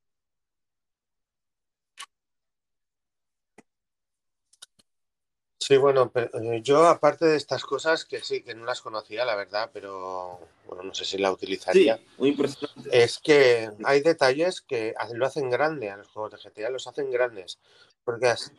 Sí, 5.68 5.78
bueno, 5.78 6.12
pero, 6.12 6.30
eh, 6.44 6.62
yo 6.62 6.86
aparte 6.86 7.25
de 7.25 7.38
estas 7.38 7.64
cosas, 7.66 8.06
que 8.06 8.22
sí, 8.22 8.44
que 8.44 8.54
no 8.54 8.66
las 8.66 8.82
conocía, 8.82 9.25
la 9.25 9.36
verdad, 9.36 9.72
pero 9.74 10.40
bueno, 10.68 10.84
no 10.84 10.94
sé 10.94 11.06
si 11.06 11.18
la 11.18 11.30
Sí, 11.30 11.34
utilizaría. 11.34 12.00
muy 12.20 12.30
impresionante. 12.30 12.88
Es 12.92 13.18
que 13.18 13.72
hay 13.84 14.01
detalles 14.01 14.62
que 14.62 14.94
lo 15.14 15.25
hacen 15.25 15.50
grande 15.50 15.90
a 15.90 15.98
los 15.98 16.08
juegos 16.10 16.34
de 16.34 16.38
GTA, 16.38 16.70
los 16.70 16.86
hacen 16.86 17.10
grandes. 17.10 17.58
Porque, 18.04 18.28
as- 18.28 18.51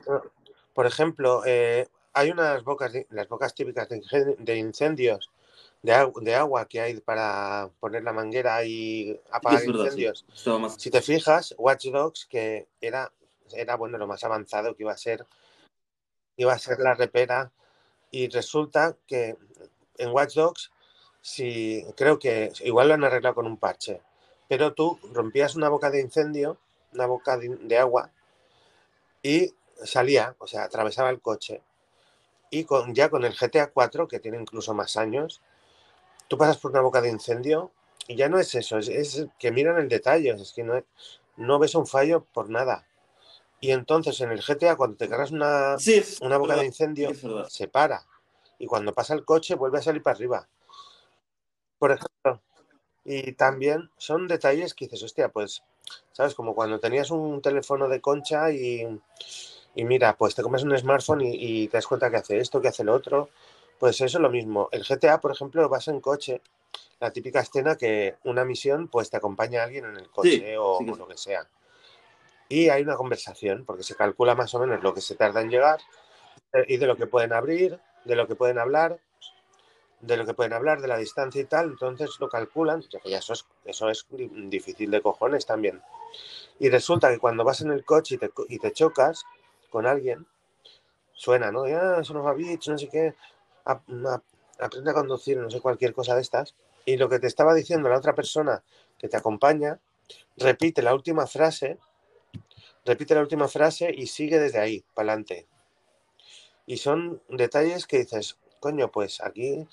por 0.75 0.85
ejemplo, 0.87 1.42
eh, 1.47 1.87
hay 2.12 2.33
unas 2.33 2.64
bocas, 2.64 2.90
las 3.11 3.29
bocas 3.29 3.55
típicas 3.55 3.88
de, 3.88 4.57
incendios, 4.57 5.31
de, 5.83 5.95
agu- 5.95 6.21
de 6.21 6.35
agua 6.35 6.66
que 6.66 6.81
hay 6.81 6.99
para 6.99 7.71
poner 7.79 8.03
la 8.03 8.12
manguera 8.14 8.64
y 8.64 9.12
Sí, 9.12 9.21
apagar 9.31 9.61
verdad, 9.64 9.75
sí. 9.75 9.85
incendios. 9.85 10.25
Más... 10.61 10.75
Si 10.77 10.90
te 10.90 11.03
fijas, 11.03 11.55
Watch 11.57 11.87
Dogs, 11.87 12.27
que 12.27 12.66
era, 12.81 13.12
era 13.53 13.77
bueno, 13.77 13.97
lo 13.97 14.09
más 14.09 14.25
avanzado 14.25 14.75
que 14.75 14.83
iba 14.83 14.90
a 14.92 14.97
ser, 14.97 15.25
iba 16.37 16.53
a 16.53 16.59
ser 16.59 16.79
la 16.79 16.94
repera, 16.94 17.51
y 18.11 18.29
resulta 18.29 18.96
que 19.07 19.37
en 19.99 20.11
Watch 20.11 20.35
Dogs, 20.35 20.70
si, 21.20 21.85
creo 21.96 22.18
que 22.18 22.53
igual 22.61 22.88
lo 22.88 22.94
han 22.94 23.05
arreglado 23.05 23.35
con 23.35 23.46
un 23.46 23.57
parche, 23.57 24.01
pero 24.49 24.75
tú 24.75 24.99
rompías 25.12 25.57
una 25.57 25.68
boca 25.68 25.90
de 25.90 26.01
incendio, 26.01 26.59
una 26.92 27.07
boca 27.07 27.37
de, 27.37 27.79
agua, 27.79 28.11
y 29.22 29.55
salía, 29.85 30.37
o 30.38 30.46
sea, 30.46 30.64
atravesaba 30.64 31.11
el 31.11 31.20
coche. 31.20 31.62
Y 32.51 32.64
con, 32.64 32.94
ya 32.94 33.11
con 33.11 33.25
el 33.25 33.35
GTA 33.35 33.72
4, 33.72 34.07
que 34.07 34.20
tiene 34.20 34.40
incluso 34.40 34.72
más 34.72 34.96
años, 34.96 35.42
tú 36.29 36.38
pasas 36.38 36.59
por 36.59 36.70
una 36.70 36.81
boca 36.81 37.01
de 37.01 37.11
incendio 37.11 37.72
y 38.07 38.16
ya 38.16 38.29
no 38.29 38.38
es 38.38 38.55
eso, 38.55 38.79
es, 38.79 38.88
es 38.88 39.27
que 39.38 39.51
miran 39.51 39.79
el 39.79 39.88
detalle, 39.88 40.31
es 40.31 40.53
que 40.53 40.62
no, 40.62 40.81
no 41.37 41.59
ves 41.59 41.75
un 41.75 41.87
fallo 41.87 42.25
por 42.33 42.49
nada. 42.51 42.87
Y 43.66 43.72
entonces 43.72 44.20
en 44.20 44.31
el 44.31 44.40
GTA, 44.40 44.76
cuando 44.76 44.96
te 44.96 45.09
cargas 45.09 45.33
una, 45.33 45.76
Sí, 45.76 46.00
una 46.20 46.37
boca 46.37 46.50
verdad, 46.50 46.61
de 46.61 46.66
incendio, 46.68 47.11
se 47.48 47.66
para. 47.66 48.07
Y 48.61 48.66
cuando 48.66 48.92
pasa 48.92 49.12
el 49.12 49.24
coche, 49.24 49.57
vuelve 49.57 49.79
a 49.79 49.83
salir 49.83 50.05
para 50.05 50.14
arriba. 50.14 50.48
Por 51.76 51.90
ejemplo. 51.90 52.40
Y 53.05 53.33
también 53.33 53.90
son 53.96 54.29
detalles 54.29 54.72
que 54.72 54.85
dices, 54.85 55.02
hostia, 55.02 55.31
pues, 55.31 55.64
¿sabes? 56.12 56.37
Como 56.37 56.55
cuando 56.55 56.79
tenías 56.79 57.11
un 57.11 57.42
teléfono 57.42 57.88
de 57.88 58.00
concha 58.00 58.52
y, 58.52 58.87
y 59.74 59.85
mira, 59.85 60.16
pues 60.16 60.37
te 60.37 60.44
comes 60.44 60.62
un 60.62 60.79
smartphone 60.79 61.22
y, 61.22 61.35
y 61.35 61.66
te 61.66 61.79
das 61.79 61.88
cuenta 61.88 62.09
que 62.09 62.18
hace 62.18 62.38
esto, 62.38 62.61
que 62.61 62.68
hace 62.68 62.85
lo 62.85 62.94
otro. 62.94 63.31
Pues 63.81 63.96
eso 63.96 64.18
es 64.18 64.22
lo 64.22 64.31
mismo. 64.31 64.68
El 64.70 64.85
GTA, 64.85 65.20
por 65.20 65.33
ejemplo, 65.33 65.68
vas 65.68 65.88
en 65.88 66.00
coche. 66.00 66.40
La 67.00 67.11
típica 67.11 67.40
escena 67.40 67.74
que 67.74 68.14
una 68.22 68.44
misión, 68.44 68.87
pues 68.87 69.11
te 69.11 69.16
acompaña 69.16 69.64
alguien 69.64 69.87
en 69.87 69.96
el 69.96 70.09
coche 70.09 70.31
Sí, 70.31 70.55
o, 70.57 70.79
sí 70.79 70.85
que 70.85 70.92
o 70.92 70.96
lo 70.96 71.09
que 71.09 71.16
sea. 71.16 71.48
Y 72.48 72.68
hay 72.68 72.82
una 72.82 72.96
conversación, 72.96 73.64
porque 73.64 73.82
se 73.82 73.94
calcula 73.96 74.35
más 74.35 74.54
o 74.54 74.61
menos 74.61 74.82
lo 74.82 74.94
que 74.94 75.00
se 75.00 75.16
tarda 75.16 75.40
en 75.40 75.50
llegar 75.50 75.80
eh, 76.52 76.64
y 76.68 76.76
de 76.78 76.87
lo 76.87 76.96
que 76.96 77.06
pueden 77.06 77.32
abrir, 77.32 77.80
de 78.04 78.16
lo 78.16 78.28
que 78.28 78.37
pueden 78.37 78.59
hablar, 78.59 79.00
de 80.00 80.16
lo 80.16 80.26
que 80.26 80.35
pueden 80.35 80.52
hablar, 80.52 80.80
de 80.80 80.88
la 80.88 80.98
distancia 80.98 81.40
y 81.40 81.46
tal, 81.46 81.66
entonces 81.70 82.11
lo 82.20 82.28
calculan, 82.28 82.82
ya 82.82 83.00
que 83.00 83.14
eso 83.14 83.32
es, 83.32 83.46
eso 83.64 83.88
es 83.88 84.06
di- 84.11 84.30
difícil 84.48 84.90
de 84.90 85.00
cojones 85.02 85.46
también. 85.46 85.82
Y 86.59 86.70
resulta 86.70 87.11
que 87.11 87.18
cuando 87.18 87.44
vas 87.44 87.62
en 87.62 87.72
el 87.72 87.85
coche 87.85 88.16
y 88.16 88.18
te, 88.18 88.30
y 88.48 88.59
te 88.59 88.72
chocas 88.72 89.24
con 89.70 89.87
alguien, 89.87 90.26
suena, 91.14 91.52
¿no? 91.52 91.68
Ya, 91.68 91.98
eso 92.00 92.14
no 92.14 92.22
va 92.22 92.35
bitch, 92.35 92.68
no 92.68 92.78
sé 92.78 92.88
qué, 92.88 93.14
ap- 93.64 93.88
ap- 94.06 94.24
aprende 94.61 94.90
a 94.90 94.94
conducir, 94.94 95.38
no 95.38 95.50
sé, 95.50 95.61
cualquier 95.61 95.94
cosa 95.94 96.14
de 96.14 96.22
estas. 96.22 96.54
Y 96.85 96.96
lo 96.96 97.09
que 97.09 97.18
te 97.18 97.26
estaba 97.26 97.54
diciendo 97.54 97.88
la 97.88 97.98
otra 97.98 98.14
persona 98.14 98.62
que 98.98 99.09
te 99.09 99.16
acompaña, 99.16 99.80
repite 100.37 100.82
la 100.82 100.94
última 100.94 101.26
frase, 101.26 101.78
repite 102.87 103.14
la 103.14 103.20
última 103.20 103.49
frase 103.49 103.92
y 103.94 104.07
sigue 104.07 104.38
desde 104.38 104.59
ahí, 104.59 104.85
para 104.94 105.12
adelante. 105.12 105.46
Y 106.66 106.79
son 106.79 107.20
detalles 107.29 107.87
que 107.87 107.99
dices, 107.99 108.38
coño, 108.61 108.90
pues 108.90 109.20
aquí. 109.20 109.66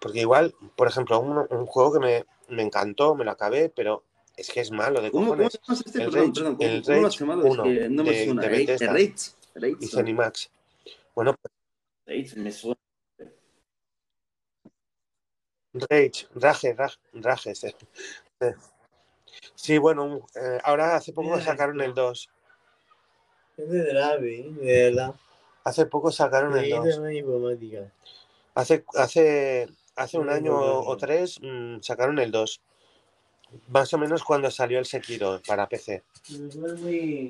Porque 0.00 0.20
igual, 0.20 0.54
por 0.76 0.88
ejemplo, 0.88 1.20
un, 1.20 1.46
un 1.50 1.66
juego 1.66 1.92
que 1.94 1.98
me, 2.00 2.24
me 2.48 2.62
encantó, 2.62 3.14
me 3.14 3.24
lo 3.24 3.30
acabé, 3.30 3.68
pero 3.68 4.04
es 4.36 4.50
que 4.50 4.60
es 4.60 4.70
malo 4.70 5.00
de 5.00 5.10
¿Cómo, 5.10 5.28
cómo 5.30 5.36
cojones. 5.48 5.60
llama 5.66 5.80
este? 5.86 6.02
El 6.02 6.10
Perdón, 6.10 6.20
Rage- 6.20 6.34
perdón, 6.34 6.56
¿cómo, 6.56 6.68
el 6.70 6.82
cómo 6.82 7.00
lo 7.00 7.06
has 7.06 7.14
Rage? 7.14 7.24
Es 7.46 7.52
1 7.52 7.62
que 7.64 7.88
no 7.88 8.04
me 8.04 8.10
de- 8.10 8.24
suena. 8.24 8.42
de 8.42 8.48
Rage, 8.48 8.66
Bethesda. 8.66 8.92
Rage, 8.92 9.14
Rage, 9.54 9.76
Y 9.80 9.86
Zenimax. 9.86 10.50
Bueno, 11.14 11.34
pues, 11.40 11.52
Rage, 12.06 12.40
me 12.40 12.52
suena. 12.52 12.76
Rage, 15.72 16.26
Rage, 16.34 16.74
Rage, 16.74 17.04
Rage. 17.14 17.76
Sí. 19.54 19.78
Bueno, 19.78 20.26
eh, 20.34 20.58
ahora 20.64 20.96
hace 20.96 21.12
poco 21.12 21.40
sacaron 21.40 21.80
el 21.80 21.90
esto. 21.90 22.02
2. 22.02 22.30
Es 23.56 23.70
de 23.70 23.84
grave, 23.84 24.50
de 24.60 24.90
verdad. 24.90 25.14
Hace 25.64 25.86
poco 25.86 26.10
sacaron 26.10 26.56
el 26.56 26.64
Sí, 26.64 26.70
2. 26.70 26.86
es 26.86 26.98
una 26.98 27.12
informática. 27.12 27.92
Hace, 28.54 28.84
hace, 28.94 29.68
hace 29.96 30.18
un 30.18 30.30
año 30.30 30.56
o 30.58 30.96
tres 30.96 31.38
mm, 31.42 31.80
sacaron 31.80 32.18
el 32.18 32.30
2. 32.30 32.60
Más 33.68 33.92
o 33.92 33.98
menos 33.98 34.22
cuando 34.22 34.50
salió 34.50 34.78
el 34.78 34.86
Sekiro 34.86 35.40
para 35.46 35.68
PC. 35.68 36.02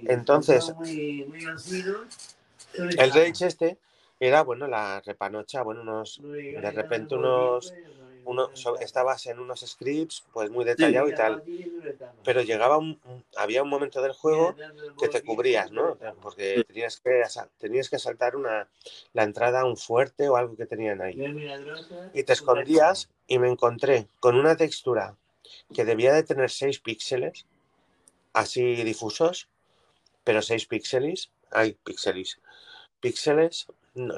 Entonces-. 0.06 0.72
El 2.74 3.10
Rage 3.10 3.46
este 3.46 3.78
era, 4.20 4.42
bueno, 4.42 4.66
la 4.66 5.00
repanocha, 5.00 5.62
bueno, 5.62 5.80
unos, 5.80 6.20
de 6.22 6.70
repente 6.70 7.14
unos, 7.14 7.72
uno, 8.24 8.50
estabas 8.80 9.26
en 9.26 9.38
unos 9.40 9.61
scripts, 9.61 10.24
pues 10.33 10.50
muy 10.50 10.64
detallado 10.64 11.09
y 11.09 11.14
tal. 11.14 11.42
Pero 12.24 12.42
llegaba 12.42 12.78
un, 12.78 13.00
había 13.37 13.62
un 13.62 13.68
momento 13.70 14.02
del 14.02 14.12
juego 14.12 14.59
que 14.98 15.09
te 15.09 15.22
cubrías, 15.22 15.72
¿no? 15.72 15.98
Porque 16.20 16.64
tenías 16.66 17.00
que, 17.00 17.22
tenías 17.59 17.88
que 17.90 17.98
saltar 17.98 18.37
una, 18.37 18.68
la 19.14 19.24
entrada 19.24 19.61
a 19.62 19.64
un 19.66 19.76
fuerte 19.76 20.28
o 20.28 20.37
algo 20.37 20.56
que 20.56 20.66
tenían 20.66 21.02
ahí. 21.02 21.22
Y 22.12 22.24
te 22.24 22.33
escondías 22.33 23.11
y 23.26 23.38
me 23.38 23.48
encontré 23.50 24.09
con 24.20 24.37
una 24.37 24.56
textura 24.56 25.16
que 25.72 25.85
debía 25.85 26.12
de 26.14 26.24
tener 26.24 26.50
6 26.50 26.80
píxeles, 26.80 27.46
así 28.33 28.64
difusos, 28.85 29.48
pero 30.24 30.42
6 30.42 30.66
píxeles, 30.66 31.30
hay 31.50 31.74
píxeles, 31.87 32.40
píxeles, 33.00 33.68
no, 33.94 34.14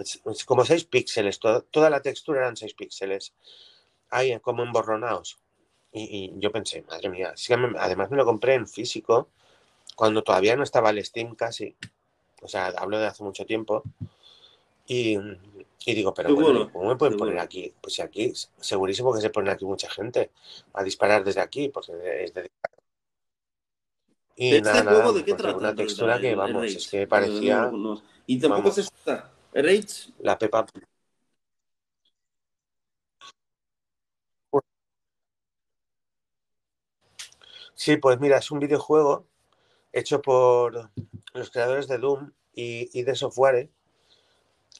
como 0.46 0.64
6 0.64 0.84
píxeles, 0.84 1.38
to- 1.40 1.62
toda 1.64 1.90
la 1.90 2.02
textura 2.02 2.40
eran 2.42 2.56
6 2.56 2.74
píxeles. 2.74 3.34
Ahí 4.12 4.38
como 4.40 4.62
emborronados. 4.62 5.38
Y, 5.92 6.32
y 6.36 6.40
yo 6.40 6.52
pensé, 6.52 6.82
madre 6.82 7.08
mía, 7.10 7.34
además 7.78 8.10
me 8.10 8.16
lo 8.16 8.24
compré 8.24 8.54
en 8.54 8.66
físico 8.68 9.28
cuando 9.96 10.22
todavía 10.24 10.56
no 10.56 10.62
estaba 10.64 10.90
el 10.90 11.04
Steam 11.04 11.34
casi. 11.36 11.76
O 12.42 12.48
sea, 12.48 12.66
hablo 12.68 12.98
de 12.98 13.06
hace 13.08 13.24
mucho 13.24 13.46
tiempo. 13.46 13.82
Y, 14.86 15.16
y 15.86 15.94
digo, 15.94 16.12
pero 16.12 16.34
bueno, 16.34 16.70
¿cómo 16.72 16.88
me 16.88 16.96
pueden 16.96 17.16
poner 17.16 17.38
aquí? 17.38 17.72
Pues 17.80 18.00
aquí, 18.00 18.32
segurísimo 18.60 19.12
que 19.14 19.20
se 19.20 19.30
pone 19.30 19.50
aquí 19.50 19.64
mucha 19.64 19.88
gente 19.88 20.30
a 20.74 20.82
disparar 20.82 21.24
desde 21.24 21.40
aquí, 21.40 21.68
porque 21.68 21.92
es 22.24 22.34
de... 22.34 22.50
Y 24.36 24.54
¿Este 24.54 24.62
nada, 24.62 24.82
juego 24.82 25.00
nada, 25.02 25.12
de 25.12 25.24
qué 25.24 25.30
porque 25.30 25.42
trata? 25.42 25.58
una 25.58 25.74
textura 25.74 26.14
el- 26.16 26.22
que, 26.22 26.34
vamos, 26.34 26.64
es 26.64 26.88
que 26.88 27.06
parecía 27.06 27.56
no, 27.62 27.72
no, 27.72 27.94
no. 27.94 28.02
Y 28.26 28.38
tampoco 28.40 28.62
vamos. 28.62 28.74
se 28.74 28.80
está. 28.82 29.30
Rage, 29.54 30.12
la 30.20 30.38
Pepa. 30.38 30.66
Sí, 37.82 37.96
pues 37.96 38.20
mira, 38.20 38.38
es 38.38 38.48
un 38.52 38.60
videojuego 38.60 39.26
hecho 39.92 40.22
por 40.22 40.90
los 41.34 41.50
creadores 41.50 41.88
de 41.88 41.98
Doom 41.98 42.30
y, 42.54 42.88
y 42.96 43.02
de 43.02 43.16
Software, 43.16 43.70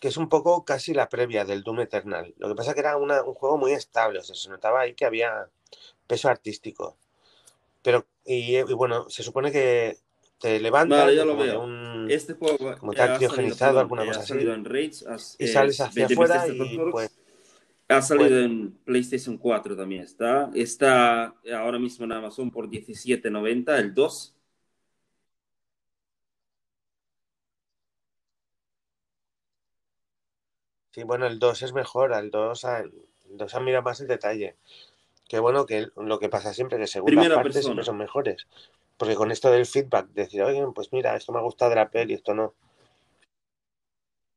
que 0.01 0.07
es 0.07 0.17
un 0.17 0.29
poco 0.29 0.65
casi 0.65 0.95
la 0.95 1.09
previa 1.09 1.45
del 1.45 1.65
Doom 1.65 1.81
Eternal. 1.81 2.33
Lo 2.39 2.47
que 2.47 2.55
pasa 2.55 2.75
que 2.75 2.79
era 2.79 2.97
una- 2.97 3.25
un 3.25 3.35
juego 3.35 3.59
muy 3.59 3.73
estable, 3.73 4.21
o 4.21 4.23
sea, 4.23 4.37
se 4.37 4.49
notaba 4.49 4.83
ahí 4.83 4.95
que 4.95 5.05
había 5.05 5.49
peso 6.07 6.29
artístico. 6.29 6.97
Pero, 7.83 8.07
y, 8.25 8.57
y 8.59 8.63
bueno, 8.63 9.11
se 9.11 9.25
supone 9.25 9.51
que 9.51 9.99
te 10.39 10.61
levantas 10.61 10.99
Vale, 11.01 11.17
ya 11.17 11.25
lo 11.25 11.33
como 11.33 11.43
veo. 11.43 11.61
un... 11.61 12.07
este 12.09 12.35
juego 12.35 12.77
Como 12.79 12.93
tal 12.93 13.11
ha 13.11 13.17
criogenizado, 13.17 13.81
alguna 13.81 14.05
eh, 14.05 14.07
cosa 14.07 14.21
así. 14.21 14.35
salido 14.35 14.55
en 14.55 14.65
Rage, 14.65 14.93
has- 15.09 15.35
Y 15.41 15.49
sales 15.49 15.75
es 15.75 15.81
hacia 15.81 16.07
20 16.07 16.15
afuera 16.15 16.47
y, 16.47 16.79
pues, 16.93 17.11
Ha 17.99 18.03
salido 18.03 18.39
en 18.41 18.73
PlayStation 18.85 19.37
4 19.39 19.77
también 19.77 20.03
está. 20.03 20.51
Está 20.55 21.35
ahora 21.55 21.79
mismo 21.79 22.05
en 22.05 22.13
Amazon 22.13 22.51
por 22.51 22.69
17.90 22.69 23.79
el 23.79 23.95
2. 23.95 24.35
Sí, 30.91 31.03
bueno, 31.05 31.27
el 31.27 31.39
2 31.39 31.63
es 31.63 31.73
mejor, 31.73 32.13
el 32.13 32.31
2, 32.31 32.65
ha- 32.65 32.81
el 32.81 32.93
2 33.31 33.55
mira 33.63 33.81
más 33.81 34.01
el 34.01 34.09
detalle. 34.09 34.57
Que 35.29 35.39
bueno, 35.39 35.65
que 35.65 35.89
lo 35.97 36.19
que 36.19 36.29
pasa 36.29 36.53
siempre, 36.53 36.79
que 36.79 36.87
segundas 36.87 37.13
Primera 37.15 37.35
partes 37.37 37.55
persona. 37.55 37.63
siempre 37.73 37.85
son 37.85 37.97
mejores. 37.97 38.47
Porque 38.99 39.15
con 39.15 39.31
esto 39.31 39.51
del 39.51 39.65
feedback, 39.67 40.09
decir, 40.09 40.43
oye, 40.43 40.63
pues 40.75 40.93
mira, 40.93 41.17
esto 41.17 41.33
me 41.33 41.39
ha 41.39 41.43
gustado 41.43 41.71
de 41.71 41.77
la 41.77 41.91
peli, 41.91 42.15
esto 42.15 42.35
no. 42.35 42.55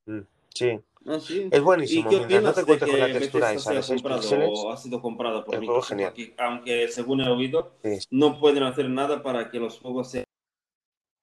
Mm, 0.06 0.22
Sí, 0.54 0.80
Ah, 1.08 1.20
sí. 1.20 1.48
es 1.52 1.60
¿Y 1.60 1.62
buenísimo. 1.62 2.10
qué 2.10 2.18
Mientras 2.18 2.44
no 2.44 2.54
te 2.54 2.60
de 2.62 2.66
cuentes 2.66 2.90
con 2.90 3.00
la 3.00 3.08
que 3.08 3.14
textura 3.14 3.54
esa 3.54 3.70
de 3.70 3.76
sea 3.76 3.84
6 3.84 4.02
comprado 4.02 4.22
píxeles, 4.22 4.50
o 4.54 4.72
ha 4.72 4.78
sido 4.78 5.02
comprado 5.02 5.46
por 5.46 5.56
el 5.56 5.66
juego 5.66 5.82
genial. 5.84 6.14
Aunque 6.38 6.88
según 6.88 7.22
he 7.22 7.30
oído, 7.30 7.76
Sí. 7.84 8.00
no 8.10 8.40
pueden 8.40 8.64
hacer 8.64 8.90
nada 8.90 9.22
para 9.22 9.52
que 9.52 9.60
los 9.60 9.80
juegos 9.80 10.10
sean 10.12 10.24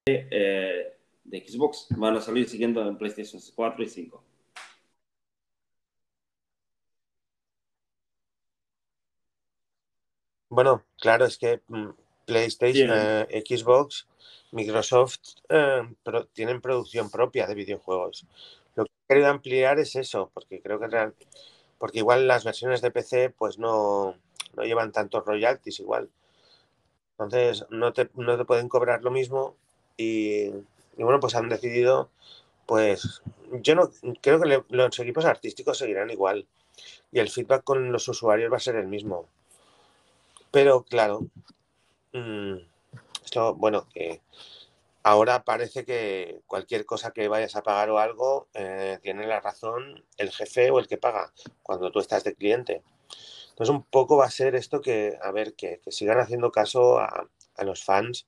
eh, 0.07 0.97
de 1.25 1.49
Xbox. 1.49 1.89
Van 1.97 2.17
a 2.17 2.21
salir 2.21 2.49
siguiendo 2.49 2.81
en 2.87 2.97
PlayStation 2.97 3.41
4 3.57 3.83
y 3.83 3.89
5. 3.89 4.23
Bueno, 10.49 10.85
claro, 10.99 11.25
es 11.25 11.39
que 11.39 11.63
mm, 11.69 11.89
PlayStation, 12.27 12.91
eh, 12.93 13.43
Xbox, 13.47 14.07
Microsoft 14.53 15.19
eh, 15.49 15.83
pro- 16.03 16.27
tienen 16.27 16.61
producción 16.61 17.11
propia 17.11 17.47
de 17.47 17.55
videojuegos. 17.55 18.27
Querido 19.09 19.29
ampliar 19.29 19.79
es 19.79 19.95
eso, 19.95 20.31
porque 20.35 20.61
creo 20.61 20.81
que 20.81 20.89
real- 20.89 21.15
porque 21.79 21.99
igual 22.01 22.27
las 22.29 22.45
versiones 22.45 22.83
de 22.83 22.91
PC 22.91 23.31
pues 23.31 23.59
no, 23.59 24.17
no 24.57 24.65
llevan 24.65 24.93
tantos 24.93 25.25
royalties 25.25 25.81
igual. 25.81 26.11
Entonces 27.13 27.65
no 27.71 27.93
te, 27.93 28.11
no 28.15 28.37
te 28.37 28.45
pueden 28.45 28.69
cobrar 28.69 29.03
lo 29.03 29.11
mismo 29.11 29.57
y, 29.97 30.47
y 30.97 31.03
bueno, 31.03 31.21
pues 31.21 31.35
han 31.35 31.49
decidido, 31.49 32.11
pues 32.67 33.23
yo 33.63 33.75
no 33.77 33.91
creo 34.23 34.41
que 34.41 34.63
los 34.71 34.99
equipos 35.01 35.25
artísticos 35.27 35.79
seguirán 35.79 36.11
igual 36.11 36.47
y 37.13 37.21
el 37.21 37.31
feedback 37.31 37.65
con 37.65 37.93
los 37.93 38.09
usuarios 38.09 38.53
va 38.53 38.59
a 38.59 38.61
ser 38.61 38.77
el 38.77 38.89
mismo. 38.89 39.29
Pero 40.51 40.83
claro, 40.85 41.27
mm, 42.13 42.57
esto, 43.25 43.55
bueno, 43.57 43.87
que 43.95 44.23
ahora 45.03 45.45
parece 45.45 45.85
que 45.85 46.41
cualquier 46.47 46.87
cosa 46.87 47.13
que 47.13 47.29
vayas 47.29 47.57
a 47.57 47.63
pagar 47.63 47.91
o 47.91 47.99
algo, 47.99 48.49
eh, 48.55 48.99
tiene 49.03 49.27
la 49.27 49.41
razón 49.41 50.05
el 50.17 50.31
jefe 50.31 50.71
o 50.71 50.79
el 50.79 50.89
que 50.89 50.99
paga 50.99 51.33
cuando 51.63 51.91
tú 51.91 52.01
estás 52.01 52.25
de 52.25 52.35
cliente. 52.35 52.83
Entonces 53.51 53.75
un 53.75 53.85
poco 53.85 54.17
va 54.17 54.27
a 54.27 54.31
ser 54.31 54.55
esto 54.55 54.81
que, 54.81 55.19
a 55.23 55.31
ver, 55.31 55.55
que, 55.55 55.81
sigan 55.89 56.19
haciendo 56.21 56.51
caso 56.51 56.99
a, 56.99 57.29
a 57.57 57.65
los 57.65 57.85
fans 57.85 58.27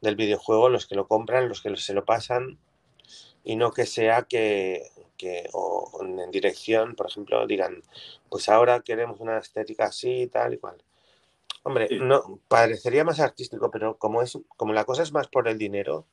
del 0.00 0.16
videojuego, 0.16 0.68
los 0.68 0.86
que 0.86 0.94
lo 0.94 1.08
compran, 1.08 1.48
los 1.48 1.62
que 1.62 1.76
se 1.76 1.94
lo 1.94 2.04
pasan, 2.04 2.58
y 3.44 3.56
no 3.56 3.72
que 3.72 3.86
sea 3.86 4.22
que, 4.22 4.90
que 5.16 5.48
o 5.52 6.00
en 6.02 6.30
dirección, 6.30 6.94
por 6.94 7.08
ejemplo, 7.08 7.46
digan, 7.46 7.82
pues 8.28 8.48
ahora 8.48 8.80
queremos 8.80 9.20
una 9.20 9.38
estética 9.38 9.86
así, 9.86 10.26
tal 10.28 10.54
y 10.54 10.58
cual. 10.58 10.82
Hombre, 11.62 11.88
Sí. 11.88 11.98
no, 12.00 12.40
parecería 12.48 13.04
más 13.04 13.20
artístico, 13.20 13.70
pero 13.70 13.96
como 13.98 14.22
es, 14.22 14.38
como 14.56 14.72
la 14.72 14.84
cosa 14.84 15.02
es 15.02 15.12
más 15.12 15.28
por 15.28 15.46
el 15.48 15.58
dinero, 15.58 16.06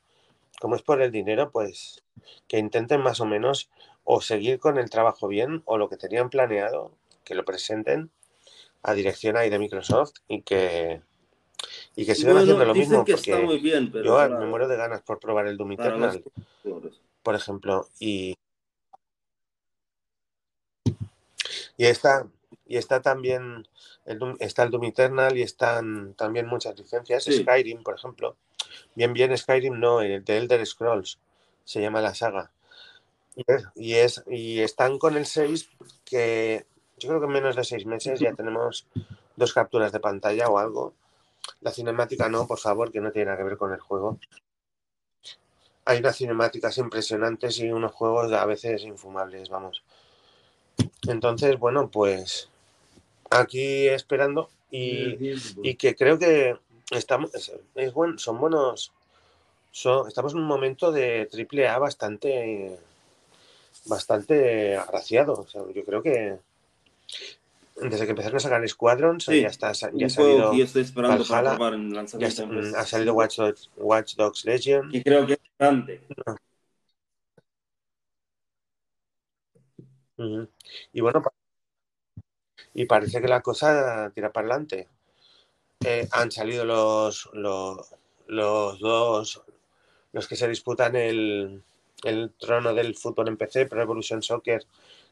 como 0.60 0.76
es 0.76 0.82
por 0.82 1.00
el 1.00 1.10
dinero, 1.10 1.50
pues 1.50 2.02
que 2.46 2.58
intenten 2.58 3.00
más 3.00 3.20
o 3.20 3.26
menos 3.26 3.70
o 4.04 4.20
seguir 4.20 4.58
con 4.58 4.78
el 4.78 4.90
trabajo 4.90 5.28
bien 5.28 5.62
o 5.64 5.78
lo 5.78 5.88
que 5.88 5.96
tenían 5.96 6.30
planeado, 6.30 6.92
que 7.24 7.34
lo 7.34 7.44
presenten 7.44 8.10
a 8.82 8.92
dirección 8.94 9.36
ahí 9.36 9.50
de 9.50 9.58
Microsoft 9.58 10.12
y 10.28 10.42
que 10.42 11.02
y 11.96 12.06
que 12.06 12.14
sigan 12.14 12.34
Bueno, 12.34 12.42
haciendo 12.42 12.64
lo 12.64 12.74
mismo, 12.74 13.04
que 13.04 13.12
está 13.12 13.32
porque 13.32 13.44
muy 13.44 13.58
bien, 13.58 13.90
pero 13.90 14.04
yo 14.04 14.36
me 14.38 14.46
muero 14.46 14.68
de 14.68 14.76
ganas 14.76 15.02
por 15.02 15.18
probar 15.18 15.46
el 15.46 15.56
Doom 15.56 15.70
los 15.70 15.78
Eternal, 15.80 16.24
por 17.22 17.34
ejemplo, 17.34 17.88
y, 17.98 18.34
y 21.76 21.86
está 21.86 22.26
y 22.68 22.76
está 22.76 23.00
también 23.02 23.66
el 24.04 24.18
Doom- 24.20 24.36
está 24.38 24.62
el 24.62 24.70
Doom 24.70 24.84
Eternal 24.84 25.36
y 25.36 25.42
están 25.42 26.14
también 26.14 26.46
muchas 26.46 26.78
licencias, 26.78 27.24
Sí. 27.24 27.42
Skyrim, 27.42 27.82
por 27.82 27.94
ejemplo. 27.96 28.36
Bien, 28.94 29.12
bien, 29.12 29.36
Skyrim 29.36 29.80
no, 29.80 30.00
el 30.02 30.24
de 30.24 30.36
Elder 30.36 30.64
Scrolls 30.66 31.18
se 31.64 31.80
llama 31.80 32.00
la 32.00 32.14
saga. 32.14 32.52
Y 33.34 33.44
es, 33.46 33.64
y 33.76 33.94
es 33.94 34.22
y 34.26 34.60
están 34.60 34.98
con 34.98 35.16
el 35.16 35.24
6 35.26 35.70
que 36.04 36.66
yo 36.98 37.08
creo 37.08 37.20
que 37.20 37.26
en 37.26 37.32
menos 37.32 37.54
de 37.56 37.62
seis 37.64 37.86
meses 37.86 38.18
ya 38.18 38.32
tenemos 38.34 38.86
dos 39.36 39.52
capturas 39.54 39.92
de 39.92 40.00
pantalla 40.00 40.48
o 40.48 40.58
algo. 40.58 40.94
La 41.60 41.70
cinemática 41.70 42.28
no, 42.28 42.46
por 42.46 42.58
favor, 42.58 42.90
que 42.90 43.00
no 43.00 43.12
tiene 43.12 43.26
nada 43.26 43.38
que 43.38 43.44
ver 43.44 43.56
con 43.56 43.72
el 43.72 43.78
juego. 43.80 44.18
Hay 45.84 46.00
unas 46.00 46.16
cinemáticas 46.16 46.76
impresionantes 46.78 47.58
y 47.60 47.70
unos 47.70 47.92
juegos 47.92 48.32
a 48.32 48.44
veces 48.44 48.82
infumables, 48.82 49.48
vamos. 49.48 49.84
Entonces, 51.08 51.58
bueno, 51.58 51.88
pues 51.90 52.50
aquí 53.30 53.88
esperando 53.88 54.48
y, 54.70 55.16
y 55.62 55.74
que 55.74 55.94
creo 55.96 56.18
que 56.18 56.56
estamos 56.90 57.34
es, 57.34 57.52
es 57.74 57.92
buen- 57.92 58.18
son 58.18 58.38
buenos 58.40 58.92
son, 59.70 60.08
estamos 60.08 60.32
en 60.32 60.38
un 60.40 60.46
momento 60.46 60.90
de 60.92 61.26
triple 61.30 61.68
A 61.68 61.78
bastante 61.78 62.76
bastante 63.86 64.76
agraciado. 64.76 65.34
O 65.34 65.46
sea, 65.46 65.62
yo 65.74 65.84
creo 65.84 66.02
que 66.02 66.38
desde 67.76 68.04
que 68.06 68.10
empezaron 68.10 68.36
a 68.36 68.40
sacar 68.40 68.68
Squadrons 68.68 69.24
Sí, 69.24 69.42
ya 69.42 69.48
está 69.48 69.72
ya 69.72 70.06
ha 70.06 70.10
salido 70.10 70.52
yo 70.52 70.64
estoy 70.64 70.82
esperando 70.82 71.24
para 71.24 71.42
Valhalla, 71.42 71.56
probar 71.56 71.74
en 71.74 71.92
ya 72.18 72.26
está- 72.28 72.46
mm, 72.46 72.48
ha 72.48 72.52
PlayStation 72.60 72.86
salido 72.86 73.12
5, 73.12 73.18
Watch 73.18 73.36
Dogs, 73.36 73.70
Watch 73.76 74.14
Dogs 74.16 74.44
Legion. 74.44 74.90
que 74.90 75.02
creo 75.02 75.26
que 75.26 75.32
es 75.34 75.38
grande. 75.58 76.00
Ujú. 80.16 80.48
Y 80.92 81.00
bueno, 81.00 81.22
pa- 81.22 81.32
y 82.74 82.84
parece 82.86 83.20
que 83.20 83.28
la 83.28 83.40
cosa 83.42 84.10
tira 84.14 84.32
para 84.32 84.46
adelante. 84.48 84.88
Eh, 85.84 86.08
han 86.12 86.30
salido 86.32 86.64
los, 86.64 87.28
los, 87.32 87.94
los 88.26 88.78
dos, 88.80 89.42
los 90.12 90.26
que 90.26 90.36
se 90.36 90.48
disputan 90.48 90.96
el, 90.96 91.62
el 92.04 92.32
trono 92.38 92.74
del 92.74 92.96
fútbol 92.96 93.28
en 93.28 93.36
PC, 93.36 93.66
Pro 93.66 93.80
Evolution 93.82 94.22
Soccer 94.22 94.64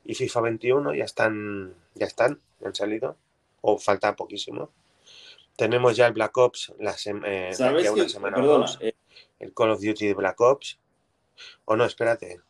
y 0.05 0.15
FIFA 0.15 0.41
21, 0.41 0.95
ya 0.95 1.05
están, 1.05 1.75
ya 1.95 2.07
están, 2.07 2.41
han 2.65 2.75
salido, 2.75 3.17
o 3.61 3.79
falta 3.79 4.17
poquísimo. 4.17 4.71
Tenemos 5.57 5.97
ya 5.97 6.07
el 6.07 6.13
Black 6.13 6.37
Ops 6.37 6.75
la 6.81 6.93
sem- 6.93 7.25
eh, 7.25 7.31
de 7.31 7.47
aquí 7.49 7.55
¿Sabes 7.57 7.87
a 7.89 7.93
una 7.93 8.03
que, 8.05 8.09
semana 8.11 8.37
o 8.37 8.41
perdona, 8.41 8.67
dos, 8.67 8.79
eh, 8.81 8.95
el 9.39 9.55
Call 9.55 9.71
of 9.71 9.81
Duty 9.81 10.07
de 10.09 10.15
Black 10.15 10.41
Ops. 10.41 10.79
O 11.65 11.77
no, 11.77 11.85
espérate. 11.85 12.41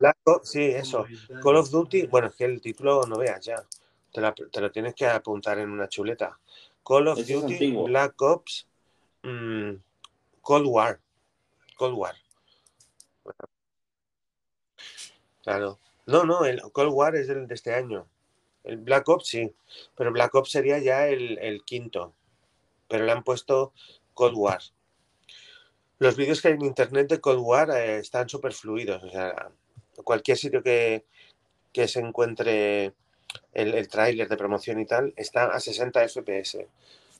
Black 0.00 0.16
Ops, 0.24 0.48
sí, 0.50 0.64
eso. 0.64 1.06
Call 1.42 1.56
of 1.56 1.70
Duty, 1.70 2.06
bueno, 2.06 2.28
es 2.28 2.34
que 2.34 2.44
el 2.46 2.60
título 2.60 3.02
no 3.06 3.18
veas 3.18 3.44
ya. 3.44 3.62
Te, 4.12 4.20
la- 4.20 4.34
te 4.34 4.60
lo 4.60 4.72
tienes 4.72 4.94
que 4.94 5.06
apuntar 5.06 5.58
en 5.58 5.70
una 5.70 5.88
chuleta. 5.88 6.36
Call 6.84 7.06
of 7.08 7.18
Duty. 7.18 7.76
Black 7.84 8.20
Ops, 8.22 8.66
mm, 9.22 9.72
Cold 10.40 10.66
War. 10.66 11.00
Cold 11.76 11.94
War. 11.96 12.14
Claro. 15.42 15.78
No, 16.06 16.24
no, 16.24 16.44
el 16.44 16.60
Cold 16.72 16.92
War 16.92 17.14
es 17.16 17.28
del 17.28 17.46
de 17.46 17.54
este 17.54 17.74
año. 17.74 18.06
El 18.64 18.78
Black 18.78 19.08
Ops 19.08 19.28
sí, 19.28 19.54
pero 19.94 20.12
Black 20.12 20.34
Ops 20.34 20.50
sería 20.50 20.78
ya 20.78 21.06
el, 21.08 21.38
el 21.38 21.62
quinto, 21.64 22.14
pero 22.88 23.04
le 23.04 23.12
han 23.12 23.22
puesto 23.22 23.72
Cold 24.12 24.36
War. 24.36 24.60
Los 25.98 26.16
vídeos 26.16 26.40
que 26.42 26.48
hay 26.48 26.54
en 26.54 26.64
internet 26.64 27.08
de 27.08 27.20
Cold 27.20 27.40
War 27.40 27.70
eh, 27.70 27.98
están 27.98 28.28
súper 28.28 28.52
fluidos, 28.52 29.02
o 29.02 29.10
sea, 29.10 29.50
cualquier 30.02 30.36
sitio 30.36 30.62
que, 30.62 31.04
que 31.72 31.88
se 31.88 32.00
encuentre 32.00 32.94
el, 33.52 33.74
el 33.74 33.88
tráiler 33.88 34.28
de 34.28 34.36
promoción 34.36 34.80
y 34.80 34.86
tal 34.86 35.12
está 35.16 35.46
a 35.46 35.60
60 35.60 36.02
FPS. 36.08 36.66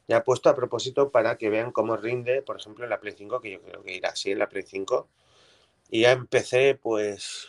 Ya 0.08 0.18
he 0.18 0.22
puesto 0.22 0.50
a 0.50 0.56
propósito 0.56 1.10
para 1.10 1.36
que 1.36 1.50
vean 1.50 1.70
cómo 1.70 1.96
rinde, 1.96 2.42
por 2.42 2.56
ejemplo, 2.58 2.84
en 2.84 2.90
la 2.90 3.00
Play 3.00 3.14
5, 3.16 3.40
que 3.40 3.52
yo 3.52 3.62
creo 3.62 3.82
que 3.82 3.94
irá 3.94 4.10
así 4.10 4.32
en 4.32 4.40
la 4.40 4.48
Play 4.48 4.64
5. 4.66 5.08
Y 5.90 6.02
ya 6.02 6.12
empecé, 6.12 6.74
pues, 6.74 7.48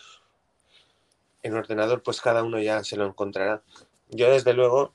en 1.44 1.56
ordenador, 1.56 2.04
pues 2.04 2.22
cada 2.22 2.44
uno 2.44 2.60
ya 2.60 2.84
se 2.84 2.98
lo 2.98 3.06
encontrará. 3.06 3.64
Yo, 4.10 4.30
desde 4.30 4.54
luego, 4.54 4.94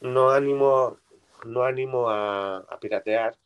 no 0.00 0.30
animo, 0.30 0.98
no 1.44 1.62
animo 1.62 2.10
a, 2.10 2.56
a 2.58 2.80
piratear, 2.80 3.36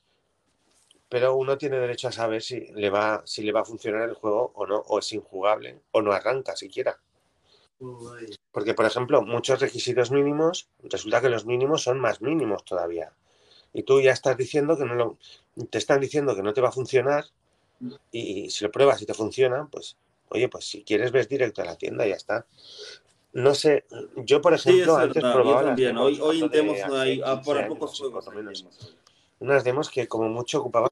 pero 1.11 1.35
uno 1.35 1.59
tiene 1.59 1.79
derecho 1.79 2.09
a 2.09 2.13
saber 2.13 2.41
si 2.41 2.69
le 2.69 2.89
va, 2.89 3.23
si 3.27 3.43
le 3.43 3.51
va 3.51 3.61
a 3.61 3.65
funcionar 3.65 4.09
el 4.09 4.15
juego 4.15 4.53
o 4.55 4.65
no, 4.65 4.79
o 4.79 5.01
es 5.01 5.13
injugable, 5.13 5.81
o 5.91 6.01
no 6.01 6.13
arranca 6.13 6.55
siquiera. 6.55 6.99
Porque, 8.53 8.75
por 8.75 8.87
ejemplo, 8.87 9.21
muchos 9.23 9.61
requisitos 9.61 10.13
mínimos, 10.13 10.69
resulta 10.85 11.21
que 11.21 11.29
los 11.29 11.47
mínimos 11.47 11.83
son 11.83 11.99
más 11.99 12.23
mínimos 12.23 12.65
todavía. 12.65 13.13
Y 13.73 13.83
tú 13.83 14.01
ya 14.01 14.13
estás 14.13 14.37
diciendo 14.37 14.79
que 14.79 14.85
no 14.85 14.95
lo, 14.95 15.19
te 15.69 15.79
están 15.79 16.01
diciendo 16.01 16.37
que 16.37 16.43
no 16.43 16.53
te 16.53 16.61
va 16.61 16.69
a 16.69 16.73
funcionar 16.73 17.25
y, 18.13 18.49
si 18.51 18.65
lo 18.65 18.71
pruebas 18.71 19.03
y 19.03 19.07
te 19.07 19.15
funciona, 19.15 19.67
pues, 19.71 19.97
oye, 20.29 20.49
pues 20.49 20.65
si 20.65 20.85
quieres 20.85 21.11
ves 21.11 21.29
directo 21.29 21.63
a 21.63 21.65
la 21.65 21.77
tienda 21.77 22.07
y 22.07 22.11
ya 22.11 22.17
está. 22.17 22.47
No 23.33 23.55
sé, 23.55 23.85
yo 24.17 24.41
por 24.41 24.57
Sí, 24.59 24.71
ejemplo 24.71 24.97
antes 24.97 25.23
verdad, 25.23 25.33
probaba 25.33 25.61
yo 25.61 25.67
también. 25.69 25.97
Hoy, 25.97 26.21
hoy 26.21 26.41
en 26.43 26.51
Demos 26.51 26.79
no 26.87 26.97
hay, 26.97 27.21
por 27.45 27.57
15 27.57 27.65
pocos 27.69 27.99
juegos 27.99 28.29
Unas 29.41 29.65
demos 29.65 29.91
que 29.91 30.07
como 30.07 30.29
mucho 30.29 30.61
ocupaban. 30.61 30.91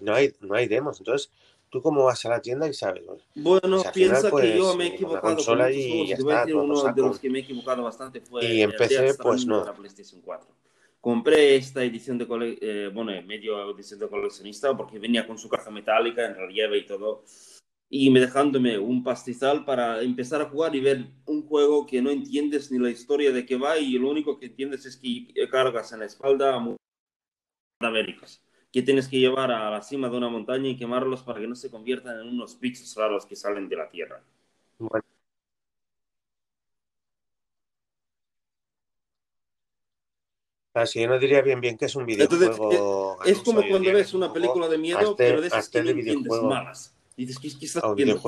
No 0.00 0.14
hay, 0.14 0.32
no 0.40 0.54
hay 0.54 0.66
demos, 0.66 0.98
entonces 0.98 1.30
tú 1.68 1.80
cómo 1.82 2.04
vas 2.04 2.24
a 2.26 2.28
la 2.28 2.40
tienda 2.40 2.68
y 2.68 2.74
sabes, 2.74 3.02
pues, 3.06 3.22
Bueno, 3.34 3.76
Pues 3.76 3.86
al 3.86 3.94
final, 3.94 4.10
piensa 4.20 4.30
que 4.40 4.56
yo 4.56 4.64
pues, 4.64 4.76
me 4.76 4.84
he 4.84 4.86
una 4.86 4.94
equivocado 4.94 5.20
con 5.22 5.32
muchos 5.34 5.46
y 5.76 5.88
juegos. 5.90 6.08
ya 6.08 6.16
Te 6.16 6.22
voy 6.22 6.32
a 6.32 6.36
está, 6.36 6.46
decir 6.46 6.54
todo 6.54 6.64
uno 6.64 6.92
de 6.94 7.02
los 7.02 7.18
que 7.18 7.30
me 7.30 7.38
he 7.38 7.42
equivocado 7.42 7.82
bastante 7.82 8.20
fue 8.20 8.44
Y 8.44 8.62
empecé, 8.62 9.14
pues, 9.14 9.46
no. 9.46 9.60
de 9.60 9.66
la 9.66 9.74
PlayStation 9.74 10.20
4. 10.22 10.48
Compré 11.00 11.56
esta 11.56 11.82
edición 11.82 12.18
de 12.18 12.28
cole 12.28 12.58
eh, 12.60 12.90
bueno, 12.92 13.10
medio 13.22 13.70
edición 13.70 13.98
de 14.00 14.08
coleccionista 14.08 14.76
porque 14.76 14.98
venía 15.00 15.26
con 15.26 15.36
su 15.36 15.48
caja 15.48 15.70
metálica 15.70 16.24
en 16.24 16.36
relieve 16.36 16.78
y 16.78 16.86
todo. 16.86 17.24
Y 17.94 18.08
me 18.08 18.20
dejándome 18.20 18.78
un 18.78 19.04
pastizal 19.04 19.66
para 19.66 20.00
empezar 20.00 20.40
a 20.40 20.48
jugar 20.48 20.74
y 20.74 20.80
ver 20.80 21.04
un 21.26 21.46
juego 21.46 21.84
que 21.86 22.00
no 22.00 22.08
entiendes 22.10 22.72
ni 22.72 22.78
la 22.78 22.88
historia 22.88 23.32
de 23.32 23.44
qué 23.44 23.56
va 23.56 23.76
y 23.76 23.98
lo 23.98 24.08
único 24.08 24.38
que 24.38 24.46
entiendes 24.46 24.86
es 24.86 24.96
que 24.96 25.26
cargas 25.50 25.92
en 25.92 26.00
la 26.00 26.06
espalda 26.06 26.56
a 26.56 26.76
cadavéricos 27.78 28.40
que 28.72 28.80
tienes 28.80 29.06
que 29.06 29.18
llevar 29.18 29.52
a 29.52 29.70
la 29.70 29.82
cima 29.82 30.08
de 30.08 30.16
una 30.16 30.30
montaña 30.30 30.68
y 30.68 30.76
quemarlos 30.76 31.22
para 31.22 31.40
que 31.40 31.46
no 31.46 31.54
se 31.54 31.70
conviertan 31.70 32.20
en 32.20 32.28
unos 32.28 32.58
bichos 32.58 32.94
raros 32.96 33.26
que 33.26 33.36
salen 33.36 33.68
de 33.68 33.76
la 33.76 33.90
tierra. 33.90 34.22
Bueno, 34.78 35.04
así 40.72 41.02
yo 41.02 41.08
no 41.08 41.18
diría 41.18 41.42
bien 41.42 41.60
bien 41.60 41.76
que 41.76 41.84
es 41.84 41.94
un 41.94 42.08
Entonces, 42.08 42.48
videojuego. 42.48 43.22
Es 43.24 43.38
al 43.38 43.44
como 43.44 43.60
cuando 43.68 43.92
ves 43.92 44.08
es 44.08 44.14
un 44.14 44.22
una 44.22 44.32
película 44.32 44.68
de 44.68 44.78
miedo, 44.78 45.14
pero 45.14 45.42
de 45.42 45.48
esas 45.48 45.68
que 45.68 45.80
no 45.80 45.84
de 45.84 45.90
entiendes, 45.90 46.32
videojuego. 46.32 46.54
Malas. 47.16 47.16
Dices, 47.16 47.38
¿qué, 47.38 47.58
qué 47.58 47.66
estás 47.66 47.84
un 47.84 47.94
viendo? 47.96 48.20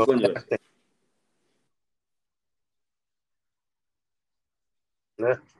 ¿no? 5.16 5.54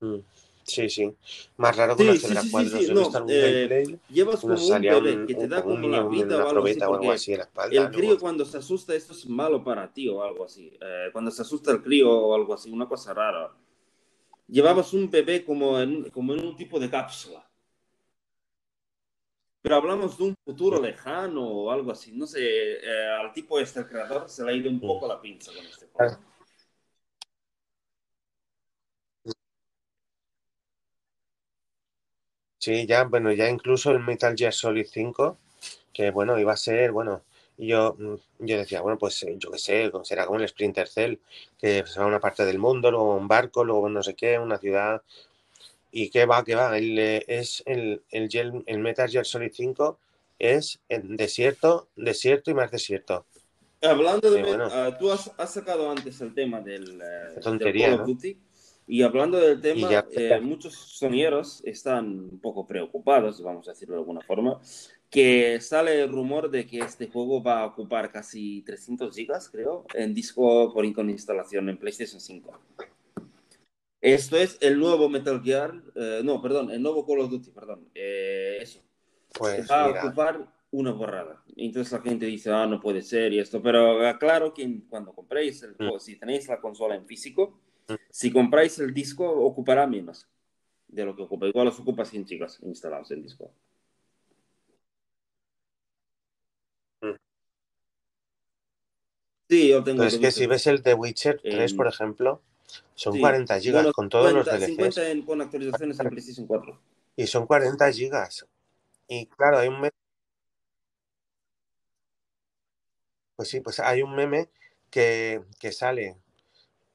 Mm, 0.00 0.20
Sí, 0.64 0.88
sí. 0.90 1.14
Más 1.56 1.74
raro 1.74 1.96
que 1.96 2.02
una 2.02 2.12
Sí, 2.12 2.18
sí, 2.18 2.26
cebra 2.26 2.42
sí, 2.42 2.48
sí, 2.48 2.50
cuadros. 2.50 2.72
sí, 2.72 2.86
Yo 2.86 2.92
he 2.92 2.94
no, 2.94 3.30
eh, 3.30 3.68
gameplay 3.68 4.00
Llevas 4.10 4.38
y 4.38 4.40
como 4.42 4.54
un 4.66 4.82
bebé 4.82 5.16
un, 5.16 5.26
que 5.26 5.34
te 5.34 5.48
da 5.48 5.62
como 5.62 5.88
la 5.88 6.02
vida 6.02 6.36
o 6.36 6.50
una 6.50 6.50
algo 6.50 6.66
así, 6.66 6.78
o 6.80 6.94
algo 6.94 7.12
así 7.12 7.32
en 7.32 7.38
la 7.38 7.44
espalda. 7.44 7.82
el 7.82 7.90
crío 7.90 8.18
cuando 8.18 8.44
se 8.44 8.58
asusta, 8.58 8.94
esto 8.94 9.14
es 9.14 9.26
malo 9.26 9.64
para 9.64 9.90
ti 9.90 10.08
o 10.10 10.22
algo 10.22 10.44
así. 10.44 10.70
Eh, 10.78 11.08
cuando 11.10 11.30
se 11.30 11.40
asusta 11.40 11.72
el 11.72 11.82
crío 11.82 12.10
o 12.10 12.34
algo 12.34 12.52
así, 12.52 12.70
una 12.70 12.86
cosa 12.86 13.14
rara. 13.14 13.50
Llevabas 14.46 14.92
un 14.92 15.10
bebé 15.10 15.42
como 15.42 15.80
en, 15.80 16.10
como 16.10 16.34
en 16.34 16.44
un 16.44 16.56
tipo 16.56 16.78
de 16.78 16.90
cápsula. 16.90 17.47
Pero 19.62 19.76
hablamos 19.76 20.16
de 20.16 20.24
un 20.24 20.34
futuro 20.44 20.80
lejano 20.80 21.46
o 21.46 21.70
algo 21.70 21.92
así. 21.92 22.12
No 22.12 22.26
sé, 22.26 22.40
eh, 22.42 23.08
al 23.20 23.32
tipo 23.32 23.58
este, 23.58 23.86
creador, 23.86 24.28
se 24.28 24.44
le 24.44 24.52
ha 24.52 24.54
ido 24.54 24.70
un 24.70 24.80
poco 24.80 25.06
la 25.08 25.20
pinza 25.20 25.52
con 25.52 25.64
este 25.66 25.86
juego. 25.92 26.18
Sí, 32.58 32.86
ya, 32.86 33.04
bueno, 33.04 33.32
ya 33.32 33.48
incluso 33.48 33.90
el 33.92 34.00
Metal 34.00 34.34
Gear 34.36 34.52
Solid 34.52 34.86
5, 34.86 35.38
que 35.92 36.10
bueno, 36.10 36.38
iba 36.38 36.52
a 36.52 36.56
ser, 36.56 36.92
bueno, 36.92 37.22
yo, 37.56 37.94
mm, 37.98 38.14
yo 38.46 38.58
decía, 38.58 38.80
bueno, 38.80 38.98
pues 38.98 39.22
eh, 39.22 39.36
yo 39.38 39.50
qué 39.50 39.58
sé, 39.58 39.90
será 40.04 40.26
como 40.26 40.38
el 40.40 40.48
Splinter 40.48 40.88
Cell, 40.88 41.16
que 41.58 41.84
se 41.86 41.98
va 42.00 42.06
a 42.06 42.08
una 42.08 42.20
parte 42.20 42.44
del 42.44 42.58
mundo, 42.58 42.90
luego 42.90 43.16
un 43.16 43.28
barco, 43.28 43.64
luego 43.64 43.88
no 43.88 44.02
sé 44.02 44.14
qué, 44.14 44.38
una 44.38 44.58
ciudad, 44.58 45.02
y 45.90 46.10
qué 46.10 46.26
va, 46.26 46.44
qué 46.44 46.54
va, 46.54 46.76
el, 46.76 46.98
eh, 46.98 47.24
es 47.26 47.62
el, 47.66 48.02
el, 48.10 48.28
el 48.66 48.78
Metal 48.78 49.08
Gear 49.08 49.24
Solid 49.26 49.52
5 49.52 49.98
es 50.38 50.80
en 50.88 51.16
desierto, 51.16 51.88
desierto 51.96 52.50
y 52.50 52.54
más 52.54 52.70
desierto. 52.70 53.26
Hablando 53.82 54.30
de, 54.30 54.42
Sí, 54.42 54.48
bueno. 54.48 54.96
tú 54.98 55.10
has, 55.10 55.32
has 55.38 55.54
sacado 55.54 55.90
antes 55.90 56.20
el 56.20 56.34
tema 56.34 56.60
del, 56.60 57.00
Qué 57.34 57.40
tontería, 57.40 57.88
del 57.90 57.98
Call 57.98 58.10
of 58.10 58.16
¿no? 58.24 58.30
Y 58.90 59.02
hablando 59.02 59.38
del 59.38 59.60
tema, 59.60 59.90
ya- 59.90 60.06
eh, 60.10 60.40
muchos 60.40 60.74
sonieros 60.74 61.60
están 61.64 62.06
un 62.20 62.38
poco 62.40 62.66
preocupados, 62.66 63.42
vamos 63.42 63.68
a 63.68 63.72
decirlo 63.72 63.94
de 63.96 64.00
alguna 64.00 64.22
forma, 64.22 64.60
que 65.10 65.60
sale 65.60 66.00
el 66.02 66.10
rumor 66.10 66.50
de 66.50 66.66
que 66.66 66.78
este 66.80 67.06
juego 67.08 67.42
va 67.42 67.60
a 67.60 67.66
ocupar 67.66 68.10
casi 68.10 68.62
300 68.62 69.14
gigas, 69.14 69.50
creo, 69.50 69.84
en 69.94 70.14
disco 70.14 70.72
por 70.72 70.84
instalación 71.12 71.68
en 71.68 71.76
PlayStation 71.78 72.20
5. 72.20 72.58
Esto 74.00 74.36
es 74.36 74.58
el 74.60 74.78
nuevo 74.78 75.08
Metal 75.08 75.42
Gear, 75.42 75.74
eh, 75.96 76.20
no, 76.22 76.40
perdón, 76.40 76.70
el 76.70 76.80
nuevo 76.80 77.04
Call 77.04 77.20
of 77.20 77.30
Duty, 77.30 77.50
perdón, 77.50 77.88
eh, 77.94 78.58
eso 78.60 78.80
Pues 79.32 79.68
va 79.70 79.84
a 79.84 80.04
ocupar 80.06 80.46
una 80.70 80.92
borrada. 80.92 81.42
Entonces 81.56 81.92
la 81.92 82.00
gente 82.00 82.26
dice, 82.26 82.52
ah, 82.52 82.66
no 82.66 82.80
puede 82.80 83.02
ser 83.02 83.32
y 83.32 83.40
esto, 83.40 83.60
pero 83.60 84.06
aclaro 84.06 84.54
que 84.54 84.82
cuando 84.88 85.12
compréis 85.12 85.62
el 85.64 85.74
juego, 85.74 85.98
si 85.98 86.16
tenéis 86.16 86.46
la 86.48 86.60
consola 86.60 86.94
en 86.94 87.06
físico, 87.06 87.58
Mm. 87.88 87.94
si 88.10 88.30
compráis 88.30 88.78
el 88.80 88.92
disco, 88.92 89.26
ocupará 89.26 89.86
menos 89.86 90.28
de 90.88 91.04
lo 91.06 91.16
que 91.16 91.22
ocupa. 91.22 91.46
Igual 91.46 91.68
os 91.68 91.80
ocupa 91.80 92.04
100 92.04 92.26
gigas 92.26 92.60
instalados 92.62 93.10
en 93.12 93.22
disco. 93.22 93.50
Mm. 97.00 97.14
Sí, 99.48 99.68
yo 99.70 99.82
tengo 99.82 99.98
pero 99.98 100.08
es 100.08 100.14
The 100.16 100.20
que 100.20 100.30
si 100.30 100.46
ves 100.46 100.66
el 100.66 100.82
The 100.82 100.94
Witcher 100.94 101.40
3, 101.40 101.70
En- 101.72 101.76
por 101.78 101.86
ejemplo, 101.86 102.42
son 102.94 103.14
Sí. 103.14 103.20
40 103.20 103.60
gigas 103.60 103.82
Bueno, 103.82 103.92
con 103.92 104.08
todos 104.08 104.28
50, 104.30 104.50
los 104.52 104.60
DLCs 104.60 104.66
50 104.76 105.08
en- 105.10 105.22
con 105.22 105.40
actualizaciones 105.40 106.00
en 106.00 106.08
PlayStation 106.08 106.46
4. 106.46 106.80
y 107.16 107.26
son 107.26 107.46
40 107.46 107.90
gigas. 107.92 108.46
Y 109.08 109.26
claro, 109.26 109.58
hay 109.58 109.68
un 109.68 109.76
meme, 109.80 109.90
pues 113.36 113.48
sí, 113.48 113.60
pues 113.60 113.78
hay 113.80 114.02
un 114.02 114.14
meme 114.14 114.48
que, 114.90 115.42
que 115.60 115.72
sale, 115.72 116.16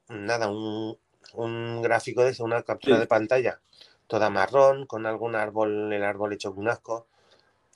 nada, 0.09 0.49
un, 0.49 0.97
un 1.33 1.81
gráfico 1.81 2.23
de 2.23 2.31
eso, 2.31 2.43
una 2.43 2.63
captura 2.63 2.95
Sí. 2.95 3.01
de 3.01 3.07
pantalla, 3.07 3.61
toda 4.07 4.29
marrón, 4.29 4.85
con 4.85 5.05
algún 5.05 5.35
árbol, 5.35 5.91
el 5.93 6.03
árbol 6.03 6.33
hecho 6.33 6.51
un 6.51 6.67
asco, 6.67 7.07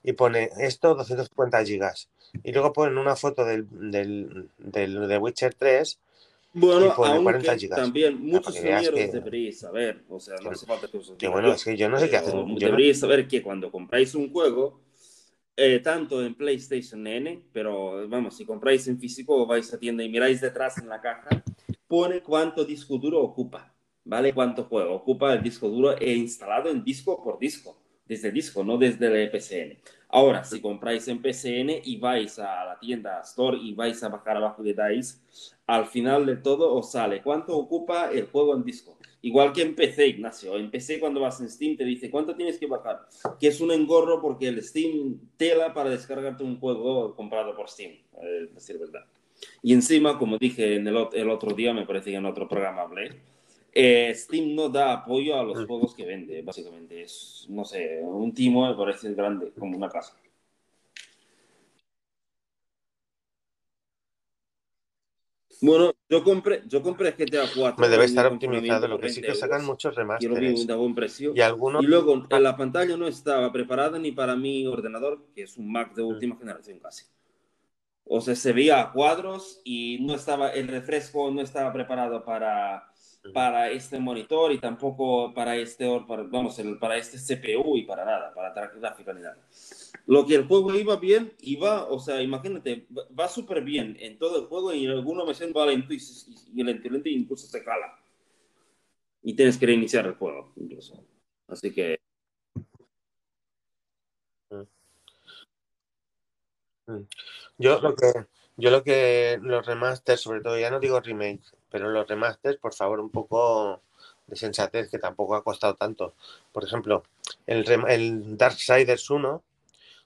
y 0.03 0.13
pone 0.13 0.49
esto 0.57 0.95
250 0.95 1.63
gigas. 1.63 2.09
Y 2.43 2.51
luego 2.51 2.73
ponen 2.73 2.97
una 2.97 3.15
foto 3.15 3.45
del, 3.45 3.67
del, 3.91 4.49
del 4.57 5.07
The 5.07 5.17
Witcher 5.17 5.53
3 5.55 5.99
Bueno, 6.59 6.85
Y 6.85 6.89
pone 6.89 6.95
40 6.95 7.51
aunque 7.51 7.67
también 7.69 8.19
muchos 8.19 8.55
para 8.55 8.79
que 8.79 9.07
deberíais 9.07 9.59
saber, 9.59 10.03
o 10.09 10.19
sea, 10.19 10.35
no 10.41 10.49
hace 10.51 10.65
falta 10.65 10.87
que 10.87 10.99
que 11.17 11.27
bueno, 11.27 11.53
es 11.53 11.63
que 11.63 11.77
yo 11.77 11.89
no 11.89 11.99
sé 11.99 12.09
qué 12.09 12.17
hacer. 12.17 12.33
Yo 12.57 12.71
no- 12.71 12.93
saber 12.93 13.27
que 13.27 13.41
cuando 13.43 13.71
compráis 13.71 14.15
un 14.15 14.31
juego, 14.31 14.81
eh, 15.55 15.79
tanto 15.79 16.23
en 16.23 16.35
PlayStation 16.35 17.05
N, 17.07 17.43
pero 17.51 18.07
vamos, 18.07 18.35
si 18.37 18.45
compráis 18.45 18.87
en 18.87 18.99
físico 18.99 19.35
o 19.35 19.45
vais 19.45 19.73
a 19.73 19.79
tienda 19.79 20.03
y 20.03 20.09
miráis 20.09 20.41
detrás 20.41 20.77
en 20.77 20.89
la 20.89 21.01
caja, 21.01 21.29
pone 21.87 22.21
cuánto 22.21 22.63
disco 22.65 22.97
duro 22.97 23.21
ocupa, 23.21 23.73
¿vale? 24.05 24.33
Cuánto 24.33 24.65
juego 24.65 24.93
ocupa 24.95 25.33
el 25.33 25.41
disco 25.41 25.67
duro 25.69 25.97
e 25.97 26.13
instalado 26.13 26.69
en 26.69 26.83
disco 26.83 27.23
por 27.23 27.39
disco, 27.39 27.77
desde 28.05 28.27
el 28.29 28.33
disco, 28.35 28.63
no 28.63 28.77
desde 28.77 29.07
el 29.23 29.31
PCN. 29.31 29.77
Ahora, 30.09 30.43
si 30.43 30.61
compráis 30.61 31.07
en 31.07 31.21
PCN 31.21 31.81
y 31.83 31.97
vais 31.97 32.37
a 32.39 32.65
la 32.65 32.79
tienda 32.79 33.21
Store 33.21 33.57
y 33.57 33.73
vais 33.73 34.01
a 34.03 34.09
bajar 34.09 34.37
abajo 34.37 34.63
de 34.63 34.73
DICE, 34.73 35.17
al 35.67 35.85
final 35.85 36.25
de 36.25 36.37
todo 36.37 36.73
os 36.73 36.91
sale 36.91 37.21
cuánto 37.21 37.55
ocupa 37.57 38.09
el 38.11 38.25
juego 38.27 38.55
en 38.55 38.63
disco. 38.63 38.97
Igual 39.21 39.51
que 39.51 39.63
en 39.63 39.75
PC, 39.75 40.07
Ignacio. 40.07 40.55
En 40.55 40.71
PC 40.71 40.99
cuando 40.99 41.19
vas 41.19 41.41
en 41.41 41.49
Steam 41.49 41.75
te 41.75 41.83
dice 41.83 42.09
cuánto 42.09 42.35
tienes 42.35 42.57
que 42.57 42.67
bajar. 42.67 43.07
Que 43.39 43.47
es 43.47 43.59
un 43.59 43.71
engorro 43.71 44.21
porque 44.21 44.47
el 44.47 44.63
Steam 44.63 45.19
tela 45.37 45.73
para 45.73 45.89
descargarte 45.89 46.43
un 46.43 46.59
juego 46.59 47.13
comprado 47.15 47.55
por 47.55 47.67
Steam. 47.69 47.93
eh, 48.21 48.47
decir, 48.53 48.77
verdad. 48.79 49.01
Y 49.61 49.73
encima, 49.73 50.17
como 50.17 50.37
dije 50.37 50.75
en 50.75 50.87
el, 50.87 50.95
ot- 50.95 51.13
el 51.13 51.29
otro 51.29 51.53
día, 51.53 51.73
me 51.73 51.85
parece 51.85 52.11
que 52.11 52.15
en 52.17 52.25
otro 52.25 52.47
programa 52.47 52.81
hablé, 52.83 53.09
eh, 53.73 54.11
Steam 54.15 54.55
no 54.55 54.69
da 54.69 54.93
apoyo 54.93 55.35
a 55.39 55.43
los 55.43 55.59
Mm. 55.63 55.67
juegos 55.67 55.93
que 55.93 56.05
vende, 56.05 56.41
básicamente. 56.41 57.01
Es, 57.03 57.45
no 57.49 57.65
sé, 57.65 57.99
un 58.03 58.33
timo 58.33 58.67
me 58.67 58.75
parece 58.75 59.13
grande, 59.13 59.51
como 59.59 59.77
una 59.77 59.89
casa. 59.89 60.15
Bueno, 65.61 65.93
yo 66.09 66.23
compré, 66.23 66.63
yo 66.67 66.81
compré 66.81 67.11
GTA 67.13 67.45
4. 67.55 67.81
Me 67.81 67.89
debe 67.89 68.05
estar 68.05 68.25
optimizado. 68.27 68.87
Lo 68.87 68.99
que 68.99 69.09
sí 69.09 69.21
20 69.21 69.33
que 69.33 69.39
sacan 69.39 69.61
euros. 69.61 69.67
muchos 69.67 69.95
remasteres. 69.95 70.69
a 70.69 70.75
buen 70.75 70.95
precio. 70.95 71.33
Y 71.35 71.41
algunos. 71.41 71.83
Y 71.83 71.87
luego 71.87 72.25
en 72.29 72.43
la 72.43 72.55
pantalla 72.55 72.95
no 72.97 73.07
estaba 73.07 73.51
preparada 73.51 73.97
ni 73.99 74.11
para 74.11 74.35
mi 74.35 74.65
ordenador, 74.67 75.25
que 75.33 75.43
es 75.43 75.57
un 75.57 75.71
Mac 75.71 75.93
de 75.95 76.03
Mm. 76.03 76.07
última 76.07 76.35
generación 76.37 76.79
casi. 76.79 77.05
O 78.05 78.21
sea, 78.21 78.35
se 78.35 78.53
veía 78.53 78.79
a 78.79 78.91
cuadros 78.93 79.59
y 79.65 79.99
no 80.01 80.15
estaba, 80.15 80.49
el 80.51 80.67
refresco 80.69 81.29
no 81.31 81.41
estaba 81.41 81.73
preparado 81.73 82.23
para, 82.23 82.86
para 83.33 83.69
este 83.71 83.99
monitor 83.99 84.51
y 84.51 84.59
tampoco 84.59 85.33
para 85.33 85.55
este, 85.57 85.85
para, 86.07 86.23
vamos, 86.23 86.57
el- 86.59 86.77
para 86.79 86.97
este 86.97 87.17
CPU 87.17 87.77
y 87.77 87.83
para 87.83 88.05
nada, 88.05 88.33
para 88.33 88.53
gráfica 88.53 89.13
ni 89.13 89.21
nada. 89.21 89.37
Lo 90.05 90.25
que 90.25 90.35
el 90.35 90.47
juego 90.47 90.73
iba 90.75 90.95
bien, 90.97 91.33
iba, 91.41 91.85
o 91.85 91.99
sea, 91.99 92.21
imagínate, 92.21 92.87
va, 93.19 93.27
súper 93.27 93.61
bien 93.63 93.97
en 93.99 94.17
todo 94.17 94.39
el 94.39 94.45
juego 94.47 94.73
y 94.73 94.85
en 94.85 94.91
alguna 94.91 95.23
ocasión 95.23 95.53
va 95.55 95.65
lento 95.65 95.93
y, 95.93 95.97
y, 95.97 96.51
y 96.55 96.61
el 96.61 96.67
lento 96.67 97.09
incluso 97.09 97.47
se 97.47 97.63
cala. 97.63 97.99
Y 99.21 99.33
tienes 99.35 99.57
que 99.57 99.65
reiniciar 99.65 100.05
el 100.05 100.13
juego, 100.15 100.53
incluso. 100.55 101.03
Así 101.47 101.73
que 101.73 101.97
Yo 107.57 107.79
lo 107.81 107.95
que, 107.95 108.13
yo 108.55 108.71
lo 108.71 108.83
que 108.83 109.39
los 109.41 109.65
remasters, 109.65 110.21
sobre 110.21 110.41
todo, 110.41 110.57
ya 110.57 110.69
no 110.71 110.79
digo 110.79 110.99
remake, 111.01 111.41
pero 111.69 111.89
los 111.89 112.07
remasters, 112.07 112.57
por 112.57 112.73
favor, 112.73 112.99
un 112.99 113.09
poco 113.09 113.81
de 114.25 114.35
sensatez, 114.35 114.89
que 114.89 114.99
tampoco 114.99 115.35
ha 115.35 115.43
costado 115.43 115.75
tanto. 115.75 116.15
Por 116.51 116.63
ejemplo, 116.63 117.03
el, 117.45 117.65
el 117.87 118.37
Darksiders 118.37 119.09
1 119.09 119.43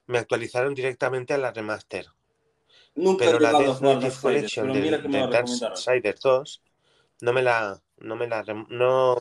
me 0.08 0.18
actualizaron 0.20 0.74
directamente 0.74 1.34
a 1.34 1.38
la 1.38 1.52
remaster, 1.52 2.08
nunca 2.96 3.26
pero 3.26 3.40
la 3.40 3.54
Death 3.54 3.82
Notice 3.82 4.22
Collection 4.22 4.68
lo 4.68 4.74
recomendaron. 4.74 5.60
Darksiders 5.60 6.20
2 6.22 6.62
no 7.22 7.34
me 7.34 7.42
la, 7.42 7.82
no 7.98 8.16
me 8.16 8.28
la, 8.28 8.44
no, 8.70 9.18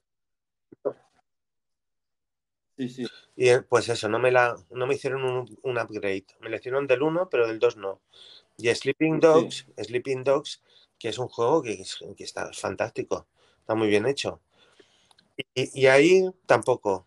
Sí, 2.76 2.88
sí. 2.88 3.06
y 3.36 3.48
eh, 3.50 3.60
pues 3.60 3.90
eso, 3.90 4.08
no 4.08 4.18
me 4.18 4.30
la, 4.30 4.56
no 4.70 4.86
me 4.86 4.94
hicieron 4.94 5.22
un, 5.24 5.58
un 5.62 5.78
upgrade. 5.78 6.24
Me 6.40 6.48
la 6.48 6.56
hicieron 6.56 6.86
del 6.86 7.02
1, 7.02 7.28
pero 7.28 7.46
del 7.46 7.58
2 7.58 7.76
no. 7.76 8.00
Y 8.56 8.74
Sleeping 8.74 9.16
Sí. 9.16 9.20
Dogs, 9.20 9.66
Sleeping 9.76 10.24
Dogs, 10.24 10.62
que 11.00 11.10
es 11.10 11.18
un 11.18 11.28
juego 11.28 11.62
que, 11.62 11.74
es- 11.74 11.98
que 12.16 12.24
está 12.24 12.52
fantástico, 12.54 13.26
está 13.60 13.74
muy 13.76 13.88
bien 13.88 14.06
hecho. 14.06 14.40
Y, 15.54 15.80
y 15.82 15.86
ahí 15.86 16.30
tampoco. 16.46 17.06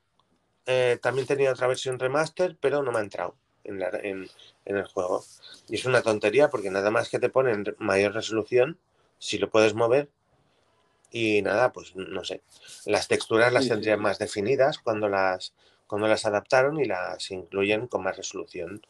Eh, 0.66 1.00
también 1.02 1.28
tenía 1.28 1.52
otra 1.52 1.68
versión 1.68 2.00
remaster, 2.00 2.58
pero 2.60 2.84
no 2.84 2.92
me 2.92 3.00
ha 3.00 3.04
entrado 3.04 3.36
en, 3.66 3.80
la- 3.80 3.90
en- 4.04 4.30
en 4.66 4.78
el 4.78 4.86
juego. 4.86 5.24
Y 5.70 5.76
es 5.76 5.86
una 5.86 6.02
tontería 6.02 6.50
porque 6.50 6.72
nada 6.72 6.92
más 6.92 7.10
que 7.10 7.20
te 7.20 7.30
ponen 7.30 7.66
mayor 7.80 8.14
resolución, 8.14 8.80
si 9.20 9.38
lo 9.40 9.50
puedes 9.50 9.74
mover. 9.76 10.10
Y 11.12 11.42
nada, 11.44 11.72
pues 11.72 11.96
no 11.96 12.24
sé. 12.24 12.42
Las 12.86 13.08
texturas 13.08 13.54
las 13.54 13.64
Sí, 13.66 13.70
tendrían 13.70 14.02
más 14.02 14.18
definidas 14.20 14.80
cuando 14.80 15.08
las, 15.10 15.54
cuando 15.88 16.08
las 16.08 16.26
adaptaron 16.26 16.80
y 16.80 16.86
las 16.86 17.30
incluyen 17.32 17.88
con 17.88 18.04
más 18.04 18.18
resolución. 18.18 18.82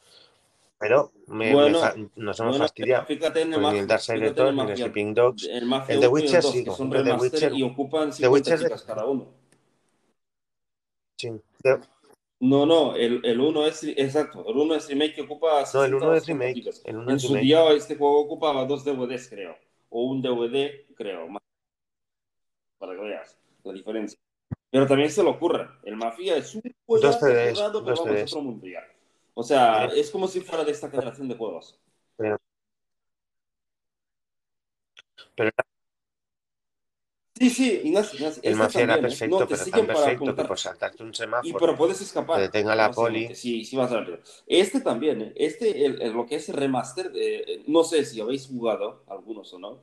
Pero 0.79 1.11
me, 1.27 1.45
me 1.47 1.53
Bueno, 1.53 1.79
fa- 1.79 1.95
nos 2.15 2.39
hemos 2.39 2.51
Bueno, 2.53 2.65
fastidiado. 2.65 3.05
fíjate 3.05 3.41
en 3.41 3.53
el 3.53 3.61
Pues 3.61 3.73
ni 3.73 3.79
el 3.79 3.83
en 3.83 3.87
2 3.87 4.09
el 4.09 4.19
ni 4.19 4.25
el 4.71 4.77
Sleeping 4.77 5.13
Dogs. 5.13 5.43
el 5.45 5.51
El 5.53 5.99
de 6.01 6.07
1 6.07 6.07
y 6.07 6.07
Witcher 6.09 6.41
2, 6.41 6.51
sí, 6.51 6.65
son 6.65 6.89
The 6.89 6.97
Witcher- 7.13 7.57
y 7.57 7.63
ocupan 7.63 8.09
The 8.09 8.15
50 8.17 8.29
Witcher 8.33 8.59
de- 8.59 8.65
chicas 8.65 8.83
cada 8.83 9.05
uno. 9.05 9.27
Sí. 11.17 11.29
De- 11.63 11.79
No, 12.41 12.65
no, 12.65 12.95
el, 12.97 13.21
el 13.23 13.39
1 13.39 13.65
es, 13.67 13.83
exacto, 13.85 14.45
el 14.49 14.57
1 14.57 14.75
es 14.75 14.89
remake 14.89 15.15
que 15.15 15.21
ocupa 15.21 15.53
No, 15.53 15.59
el 15.59 15.65
60 15.65 15.95
1 15.97 16.07
o 16.09 16.13
es 16.13 16.23
70 16.25 16.43
remake. 16.45 16.81
El 16.83 16.95
1 16.97 17.09
En 17.11 17.15
es 17.15 17.21
su 17.21 17.27
remake. 17.29 17.45
día 17.45 17.71
este 17.71 17.95
juego 17.95 18.19
ocupaba 18.19 18.65
dos 18.65 18.83
DVDs, 18.83 19.29
creo, 19.29 19.55
o 19.89 20.03
un 20.03 20.21
DVD, 20.21 20.85
creo, 20.95 21.27
más- 21.29 21.41
para 22.77 22.93
que 22.95 23.01
veas 23.01 23.37
la 23.63 23.71
diferencia. 23.71 24.19
Pero 24.69 24.85
también 24.87 25.09
se 25.09 25.23
lo 25.23 25.29
ocurra, 25.29 25.79
el 25.83 25.95
Mafia 25.95 26.35
es 26.35 26.53
un 26.55 26.63
juego 26.85 27.13
cerrado, 27.13 27.85
pero 27.85 27.95
vamos 28.03 28.19
a 28.19 28.23
otro 28.25 28.41
mundo 28.41 28.67
ya. 28.67 28.81
O 29.35 29.43
sea, 29.43 29.85
es 29.87 30.09
como 30.11 30.27
si 30.27 30.41
fuera 30.41 30.63
de 30.63 30.71
esta 30.71 30.89
generación 30.89 31.27
de 31.27 31.35
juegos. 31.37 31.79
Pero 35.35 35.51
Sí, 37.35 37.49
sí, 37.49 37.81
Ignacio, 37.83 38.17
Ignacio, 38.19 38.43
el 38.43 38.55
Mafia 38.55 38.83
era 38.83 38.95
también, 38.95 39.07
¿eh? 39.07 39.09
perfecto, 39.09 39.25
No, 39.25 39.47
te 39.47 39.55
pero 39.55 39.65
tan 39.65 39.85
perfecto 39.87 40.35
que 40.35 40.45
por 40.45 40.59
saltarte 40.59 41.03
un 41.03 41.13
Y, 41.41 41.53
semáforo 41.53 41.59
pero 41.59 41.75
puedes 41.75 41.99
escapar. 42.01 42.37
que 42.37 42.41
detenga 42.41 42.75
la 42.75 42.85
básicamente, 42.85 43.33
poli. 43.33 43.35
Sí, 43.35 43.65
sí 43.65 43.75
vas 43.75 43.91
a 43.91 43.99
ver. 44.01 44.21
Este 44.47 44.81
también, 44.81 45.21
¿eh? 45.21 45.33
este, 45.35 45.85
el, 45.85 46.01
el- 46.01 46.13
lo 46.13 46.25
que 46.25 46.35
es 46.35 46.47
el 46.49 46.55
remaster, 46.55 47.11
eh, 47.15 47.63
no 47.67 47.83
sé 47.83 48.05
si 48.05 48.21
habéis 48.21 48.47
jugado, 48.47 49.03
algunos 49.07 49.51
o 49.53 49.59
no, 49.59 49.79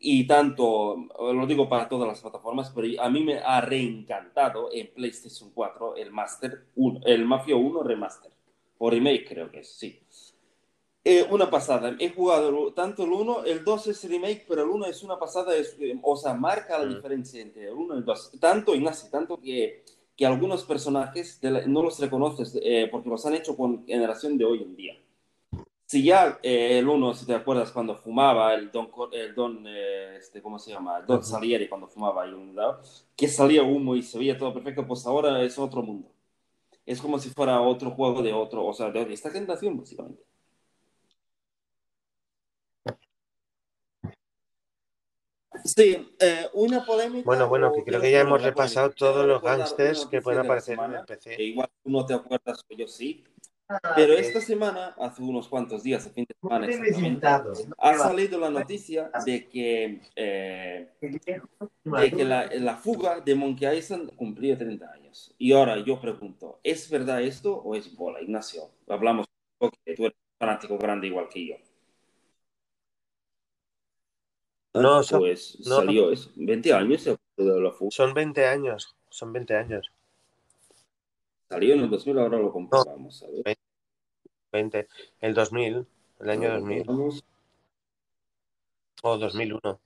y 0.00 0.26
tanto, 0.26 0.96
lo 1.34 1.46
digo 1.46 1.68
para 1.68 1.88
todas 1.88 2.08
las 2.08 2.20
plataformas, 2.22 2.70
pero 2.74 2.88
a 3.02 3.10
mí 3.10 3.22
me 3.24 3.38
ha 3.40 3.60
reencantado 3.62 4.70
en 4.72 4.92
PlayStation 4.94 5.50
4 5.54 5.96
el 5.96 6.10
Master 6.12 6.66
1, 6.76 7.00
el 7.06 7.24
Mafia 7.26 7.56
1 7.56 7.82
Remaster, 7.84 8.31
o 8.84 8.90
Remake 8.90 9.24
creo 9.28 9.48
que 9.48 9.60
es, 9.60 9.68
sí. 9.72 10.00
Eh, 11.04 11.24
una 11.30 11.48
pasada, 11.50 11.94
he 12.00 12.10
jugado 12.10 12.72
tanto 12.74 13.04
el 13.04 13.10
1, 13.12 13.44
el 13.44 13.64
2 13.64 13.86
es 13.88 14.04
remake, 14.08 14.44
pero 14.48 14.62
el 14.62 14.70
1 14.70 14.86
es 14.86 15.02
una 15.04 15.18
pasada, 15.18 15.54
es, 15.56 15.76
eh, 15.80 15.96
o 16.02 16.16
sea, 16.16 16.34
marca 16.34 16.78
la 16.78 16.86
Mm. 16.86 16.94
diferencia 16.96 17.40
entre 17.42 17.68
el 17.68 17.74
1 17.74 17.94
y 17.94 17.98
el 17.98 18.04
2. 18.04 18.32
Tanto, 18.40 18.74
Ignacio, 18.74 19.08
tanto 19.10 19.40
que, 19.40 19.84
que 20.16 20.26
algunos 20.26 20.64
personajes 20.64 21.38
la- 21.42 21.66
no 21.66 21.82
los 21.82 21.98
reconoces 22.00 22.58
eh, 22.62 22.88
porque 22.90 23.08
los 23.08 23.24
han 23.26 23.34
hecho 23.34 23.56
con 23.56 23.84
generación 23.86 24.36
de 24.38 24.44
hoy 24.44 24.62
en 24.62 24.74
día. 24.76 24.94
Si 25.86 26.02
ya 26.04 26.38
eh, 26.42 26.78
el 26.78 26.88
1, 26.88 27.14
si 27.14 27.26
te 27.26 27.34
acuerdas, 27.34 27.70
cuando 27.72 27.94
fumaba 27.96 28.54
el 28.54 28.70
Don, 28.70 28.88
el 29.12 29.34
don 29.34 29.64
eh, 29.66 30.16
este, 30.18 30.40
¿cómo 30.40 30.58
se 30.58 30.70
llama? 30.72 31.00
Don. 31.02 31.22
Salieri, 31.22 31.68
cuando 31.68 31.86
fumaba 31.86 32.22
ahí 32.24 32.32
un 32.32 32.54
lado, 32.56 32.80
que 33.16 33.28
salía 33.28 33.62
humo 33.62 33.94
y 33.96 34.02
se 34.02 34.18
veía 34.18 34.38
todo 34.38 34.52
perfecto, 34.54 34.86
pues 34.86 35.04
ahora 35.06 35.42
es 35.42 35.58
otro 35.58 35.82
mundo. 35.82 36.08
Es 36.84 37.00
como 37.00 37.18
si 37.18 37.30
fuera 37.30 37.60
otro 37.60 37.90
juego 37.92 38.22
de 38.22 38.32
otro, 38.32 38.64
o 38.66 38.72
sea, 38.72 38.90
de 38.90 39.12
esta 39.12 39.30
generación, 39.30 39.76
básicamente. 39.78 40.22
Sí, 45.64 46.14
eh, 46.18 46.48
una 46.54 46.84
polémica. 46.84 47.24
Bueno, 47.24 47.48
bueno, 47.48 47.72
que 47.72 47.84
creo 47.84 48.00
que 48.00 48.10
ya 48.10 48.20
hemos 48.20 48.42
repasado 48.42 48.90
todos 48.90 49.26
los 49.26 49.42
gángsters 49.42 50.06
que 50.06 50.20
pueden 50.20 50.40
aparecer 50.40 50.78
en 50.78 50.94
el 50.94 51.04
PC. 51.04 51.36
que 51.36 51.42
igual 51.44 51.68
tú 51.82 51.90
no 51.90 52.04
te 52.04 52.14
acuerdas, 52.14 52.64
yo 52.76 52.88
sí. 52.88 53.24
Pero 53.94 54.14
esta 54.14 54.40
semana, 54.40 54.94
hace 54.98 55.22
unos 55.22 55.48
cuantos 55.48 55.82
días, 55.82 56.06
el 56.06 56.12
fin 56.12 56.26
de 56.28 56.34
semana 56.40 56.66
exactamente, 56.66 57.42
ha 57.78 57.94
salido 57.94 58.38
la 58.38 58.50
noticia 58.50 59.10
de 59.24 59.48
que, 59.48 60.00
eh, 60.16 60.88
de 61.84 62.12
que 62.12 62.24
la, 62.24 62.46
la 62.54 62.76
fuga 62.76 63.20
de 63.20 63.34
Monkey 63.34 63.78
Island 63.78 64.14
cumplía 64.16 64.58
30 64.58 64.90
años. 64.92 65.34
Y 65.38 65.52
ahora 65.52 65.78
yo 65.84 66.00
pregunto, 66.00 66.60
¿es 66.62 66.90
verdad 66.90 67.22
esto 67.22 67.56
o 67.56 67.74
es 67.74 67.94
bola, 67.96 68.20
Ignacio? 68.20 68.70
Hablamos 68.88 69.26
porque 69.58 69.78
tú 69.94 70.06
eres 70.06 70.16
un 70.16 70.38
fanático 70.46 70.78
grande 70.78 71.06
igual 71.08 71.28
que 71.28 71.46
yo. 71.46 71.56
No, 74.74 75.02
son, 75.02 75.20
Pues 75.20 75.58
no. 75.66 75.76
salió 75.76 76.10
eso, 76.12 76.30
20 76.36 76.72
años 76.72 77.02
se 77.02 77.10
de 77.36 77.60
la 77.60 77.70
fuga. 77.72 77.90
son 77.90 78.14
20 78.14 78.46
años. 78.46 78.96
Son 79.10 79.32
20 79.32 79.54
años. 79.54 79.92
Salió 81.52 81.74
en 81.74 81.80
el 81.80 81.90
2000, 81.90 82.18
ahora 82.18 82.38
lo 82.38 82.50
comprobamos. 82.50 83.22
a 83.24 83.26
ver. 83.44 83.58
20. 84.52 84.88
El 85.20 85.34
2000. 85.34 85.86
El 86.20 86.30
año 86.30 86.48
Lo 86.48 86.54
2000. 86.60 86.78
comprobamos. 86.86 87.24
O 89.02 89.18
2001. 89.18 89.80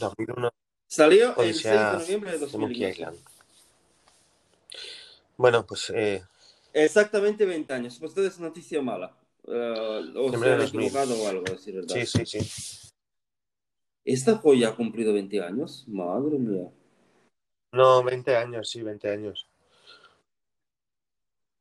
2001. 0.00 0.50
Salió 0.88 1.28
el 1.28 1.34
6 1.54 1.66
Odisea 1.66 1.92
de 1.92 1.98
noviembre 1.98 2.30
de 2.32 2.38
de 2.38 2.46
2000. 2.46 2.60
Monkey 2.60 2.84
Island. 2.90 3.18
Bueno, 5.36 5.64
pues 5.66 5.90
eh, 5.94 6.24
Exactamente 6.72 7.44
20 7.46 7.72
años. 7.72 7.96
Pues 8.00 8.10
entonces 8.10 8.40
noticia 8.40 8.82
mala. 8.82 9.16
Eh, 9.46 10.12
o 10.16 10.32
se 10.32 10.38
2000. 10.38 10.60
equivocado 10.62 11.22
o 11.22 11.28
algo, 11.28 11.44
decir 11.44 11.74
verdad. 11.74 11.94
sí, 11.94 12.06
sí, 12.06 12.26
sí. 12.26 12.90
¿Esta 14.04 14.36
joya 14.38 14.70
ha 14.70 14.76
cumplido 14.76 15.12
20 15.14 15.40
años? 15.40 15.84
Madre 15.86 16.36
mía. 16.38 16.68
No, 17.74 18.02
20 18.04 18.36
años, 18.36 18.70
sí, 18.70 18.82
20 18.82 19.10
años. 19.10 19.48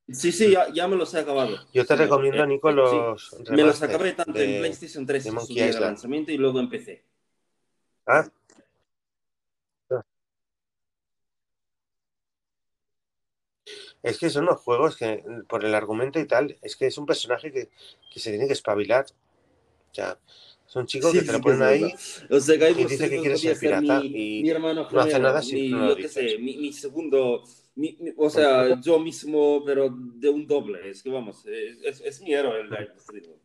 Sí, 0.09 0.32
sí, 0.32 0.51
ya, 0.51 0.72
ya 0.72 0.88
me 0.88 0.95
los 0.95 1.14
he 1.14 1.20
acabado. 1.20 1.57
Yo 1.74 1.86
te 1.86 1.95
Sí, 1.95 2.03
recomiendo, 2.03 2.43
eh, 2.43 2.47
Nico, 2.47 2.70
sí. 2.70 2.76
los 2.76 3.41
Me 3.49 3.64
los 3.64 3.82
acabé 3.82 4.14
tanto 4.14 4.39
en 4.39 4.59
PlayStation 4.59 5.05
3 5.05 5.24
de 5.24 5.30
en 5.30 5.39
su 5.39 5.53
día 5.53 5.68
de 5.68 5.80
lanzamiento 5.80 6.32
y 6.32 6.38
luego 6.38 6.59
empecé. 6.59 7.03
Ah, 8.05 8.28
es 14.03 14.20
que 14.20 14.30
son 14.30 14.45
los 14.45 14.59
juegos 14.59 14.97
que, 14.97 15.24
por 15.47 15.64
el 15.64 15.74
argumento 15.74 16.20
y 16.20 16.28
tal, 16.28 16.57
es 16.61 16.76
que 16.76 16.88
es 16.88 16.97
un 16.97 17.05
personaje 17.05 17.51
que, 17.51 17.70
que 18.11 18.20
se 18.20 18.32
tiene 18.32 18.47
que 18.47 18.53
espabilar. 18.53 19.05
O 19.91 19.95
sea, 19.95 20.20
es 20.74 20.76
un 20.78 20.86
chico 20.88 21.11
Sí, 21.11 21.19
que 21.19 21.26
te 21.26 21.28
sí, 21.28 21.34
lo 21.34 21.41
ponen 21.41 21.61
ahí. 21.61 21.93
O 22.32 22.39
sea, 22.39 22.55
Guybrush 22.55 22.80
y 22.82 22.86
dice 22.86 23.09
que 23.09 23.19
quiere 23.19 23.38
ser 23.38 23.59
pirata 23.59 23.99
mi, 24.01 24.39
y 24.39 24.41
mi 24.41 24.49
hermano 24.49 24.88
no 24.91 24.99
hace 24.99 25.19
nada 25.19 25.41
si 25.41 25.55
mi, 25.55 25.69
no 25.69 25.78
lo 25.89 25.97
yo 25.99 26.09
sé, 26.09 26.38
mi, 26.39 26.57
mi 26.57 26.74
segundo, 26.74 27.43
o 28.17 28.30
sea, 28.30 28.82
yo 28.82 28.99
mismo, 28.99 29.63
pero 29.63 29.89
de 29.91 30.30
un 30.30 30.47
doble. 30.47 30.89
Es 30.89 31.03
que 31.03 31.11
vamos, 31.11 31.45
es, 31.45 31.78
es, 31.84 32.01
es 32.01 32.21
mi 32.21 32.34
héroe 32.34 32.61
el 32.61 32.69
Threepwood. 32.69 33.38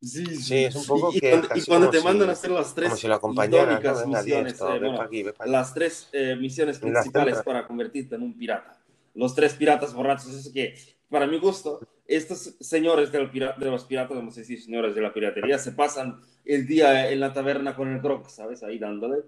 Sí, 0.00 0.26
Sí, 0.36 0.64
es 0.64 0.74
un 0.74 0.84
poco 0.84 1.12
y, 1.14 1.20
que 1.20 1.30
cuando, 1.30 1.48
y 1.54 1.62
cuando 1.62 1.90
te 1.90 2.00
mandan 2.00 2.28
a 2.28 2.32
hacer 2.32 2.50
las 2.50 2.74
tres 2.74 2.92
misiones, 2.92 4.52
esto, 4.54 4.74
eh, 4.74 4.78
bueno, 4.80 5.00
aquí, 5.00 5.24
las 5.46 5.74
tres 5.74 6.08
eh, 6.12 6.36
misiones 6.36 6.78
principales 6.78 7.40
para 7.42 7.66
convertirte 7.66 8.16
en 8.16 8.22
un 8.22 8.36
pirata. 8.36 8.81
Los 9.14 9.34
tres 9.34 9.54
piratas 9.54 9.94
borrachos, 9.94 10.28
es 10.34 10.52
que, 10.52 10.74
para 11.08 11.26
mi 11.26 11.38
gusto, 11.38 11.80
estos 12.06 12.56
señores 12.60 13.12
del 13.12 13.30
de 13.30 13.70
los 13.70 13.84
piratas, 13.84 14.16
vamos 14.16 14.36
a 14.36 14.40
decir 14.40 14.60
señores 14.60 14.94
de 14.94 15.00
la 15.02 15.12
piratería, 15.12 15.58
se 15.58 15.72
pasan 15.72 16.20
el 16.44 16.66
día 16.66 17.10
en 17.10 17.20
la 17.20 17.32
taberna 17.32 17.76
con 17.76 17.88
el 17.92 18.00
grog, 18.00 18.28
¿sabes? 18.30 18.62
Ahí 18.62 18.78
dándole. 18.78 19.22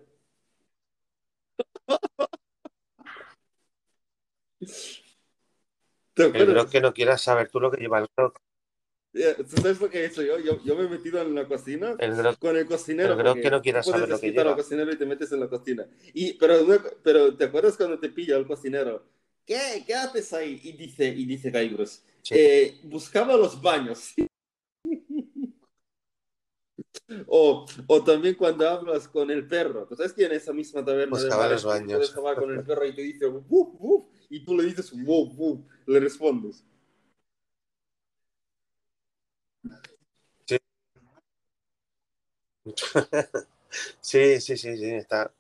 ¿Te 6.15 6.25
El 6.25 6.47
grog 6.47 6.71
que 6.71 6.81
no 6.81 6.95
quieras 6.95 7.23
saber 7.23 7.49
tú 7.51 7.61
lo 7.61 7.71
que 7.71 7.79
lleva 7.81 7.99
el 7.99 8.07
grog. 8.17 8.35
Eh, 9.15 9.37
¿tú 9.49 9.57
¿Sabes 9.57 9.81
lo 9.81 9.89
que 9.89 10.01
he 10.01 10.07
hecho 10.07 10.23
yo? 10.23 10.39
Yo, 10.39 10.63
yo 10.65 10.77
me 10.77 10.85
he 10.85 10.89
metido 10.89 11.21
en 11.23 11.35
la 11.35 11.47
cocina 11.47 11.95
El 11.99 12.17
grog 12.17 12.39
con 12.39 12.57
el 12.57 12.67
cocinero. 12.67 13.11
El 13.13 13.17
grog 13.19 13.27
porque 13.35 13.43
que 13.43 13.51
no 13.51 13.63
quieras 13.63 13.87
saber 13.87 14.09
lo 14.09 14.19
que 14.19 14.27
desquitar 14.27 14.47
al 14.47 14.55
lleva. 14.55 14.57
cocinero 14.57 14.93
y 14.93 14.99
te 14.99 15.07
metes 15.07 15.33
en 15.33 15.41
la 15.41 15.49
cocina. 15.49 15.87
Y, 16.13 16.33
pero, 16.35 16.63
no- 16.63 16.81
pero 17.03 17.37
¿te 17.37 17.45
acuerdas 17.45 17.77
cuando 17.77 17.99
te 17.99 18.09
pilla 18.11 18.37
el 18.37 18.47
cocinero? 18.47 19.05
¿Qué? 19.47 19.85
¿Qué 19.87 19.95
haces 19.95 20.33
ahí? 20.33 20.61
Y 20.63 20.73
dice, 20.73 21.07
y 21.09 21.27
dice 21.27 21.51
Guybrush, 21.51 21.99
Sí. 22.23 22.35
eh, 22.37 22.81
buscaba 22.85 23.37
los 23.37 23.61
baños. 23.61 24.15
o, 27.27 27.67
o 27.87 28.05
también 28.05 28.35
cuando 28.35 28.67
hablas 28.69 29.07
con 29.09 29.31
el 29.31 29.47
perro. 29.47 29.87
¿Tú 29.87 29.95
sabes 29.97 30.15
que 30.15 30.25
en 30.25 30.33
esa 30.33 30.53
misma 30.53 30.83
taberna 30.85 31.11
Buscaba 31.17 31.49
los 31.49 31.65
baños. 31.65 32.11
puedes 32.15 32.37
con 32.37 32.53
el 32.55 32.65
perro 32.65 32.87
y 32.87 32.95
te 32.95 33.03
dice, 33.03 33.27
y 34.31 34.45
tú 34.45 34.57
le 34.57 34.65
dices, 34.65 34.93
le 35.87 36.01
respondes. 36.01 36.65
Sí, 44.01 44.41
sí, 44.41 44.57
sí, 44.57 44.77
sí, 44.77 44.91
está. 44.95 45.33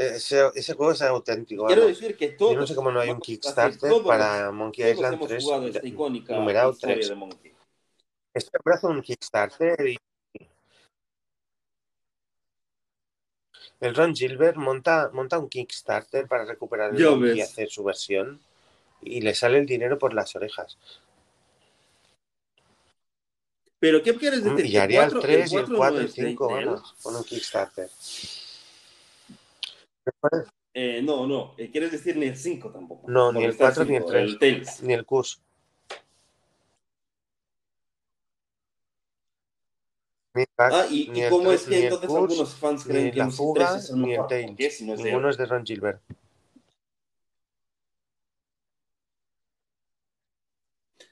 Ese, 0.00 0.50
ese 0.54 0.72
juego 0.74 0.92
es 0.92 1.02
auténtico. 1.02 1.66
Quiero 1.66 1.82
vamos. 1.82 1.98
decir 2.00 2.16
que 2.16 2.28
todos, 2.30 2.54
Yo 2.54 2.60
no 2.60 2.66
sé 2.66 2.74
cómo 2.74 2.90
no 2.90 3.00
hay 3.00 3.10
un 3.10 3.20
Kickstarter 3.20 3.92
para 4.06 4.50
Monkey 4.50 4.90
Island 4.92 5.14
hemos 5.14 5.28
3, 5.28 5.44
jugado 5.44 5.66
esta 5.68 5.86
icónica 5.86 6.34
numerado 6.34 6.70
historia 6.72 6.94
3. 6.96 7.08
de 7.10 7.14
Monkey. 7.16 7.54
Este 8.32 8.58
parece 8.60 8.86
un 8.86 9.02
Kickstarter 9.02 9.86
y 9.88 9.98
el 13.80 13.94
Ron 13.94 14.14
Gilbert 14.14 14.56
monta, 14.56 15.10
monta 15.12 15.38
un 15.38 15.48
Kickstarter 15.48 16.26
para 16.26 16.44
recuperar 16.46 16.94
el 16.94 17.02
Monkey 17.04 17.38
y 17.38 17.40
hacer 17.42 17.68
su 17.70 17.84
versión 17.84 18.40
y 19.02 19.20
le 19.20 19.34
sale 19.34 19.58
el 19.58 19.66
dinero 19.66 19.98
por 19.98 20.14
las 20.14 20.34
orejas. 20.36 20.78
Pero 23.78 24.02
¿qué 24.02 24.14
quieres 24.16 24.44
decir? 24.44 24.66
Y 24.66 24.72
¿Que 24.72 24.80
haría 24.80 25.04
el 25.04 25.10
cuatro- 25.10 25.20
3 25.22 25.52
y 25.52 25.56
el 25.56 25.60
cuatro 25.62 25.76
4 25.76 25.94
no 25.96 26.00
y 26.00 26.04
el 26.04 26.08
es 26.10 26.14
de 26.16 26.26
5, 26.28 26.50
Intel? 26.50 26.66
vamos, 26.66 26.94
con 27.02 27.16
un 27.16 27.24
Kickstarter. 27.24 27.90
Eh, 30.72 31.02
no, 31.02 31.26
no. 31.26 31.54
eh, 31.58 31.70
¿Quieres 31.70 31.90
decir 31.92 32.16
ni 32.16 32.26
el 32.26 32.36
5 32.36 32.70
tampoco? 32.70 33.10
No, 33.10 33.32
ni 33.32 33.44
el 33.44 33.50
está 33.50 33.66
4 33.66 33.84
ni 33.84 33.96
el 33.96 34.02
cinco, 34.02 34.12
3. 34.12 34.22
El 34.30 34.38
Tales. 34.38 34.82
Ni 34.82 34.92
el 34.94 35.04
Cus. 35.04 35.42
Ni, 40.34 40.44
Ah, 40.58 40.86
¿y, 40.88 41.08
ni 41.08 41.20
y 41.26 41.28
cómo 41.28 41.50
es 41.50 41.64
que 41.64 41.84
entonces 41.84 42.06
Cus, 42.08 42.16
algunos 42.18 42.54
fans 42.54 42.84
creen 42.84 43.10
que 43.10 43.18
la 43.18 43.24
el 43.24 43.32
fuga, 43.32 43.70
3 43.72 43.84
es 43.84 43.90
ni 43.96 44.14
el 44.14 44.56
qué? 44.56 44.70
Si 44.70 44.84
no 44.86 44.92
es 44.92 44.98
de 44.98 45.04
Ninguno 45.04 45.26
él. 45.26 45.30
es 45.32 45.38
de 45.38 45.46
Ron 45.46 45.64
Gilbert. 45.66 46.00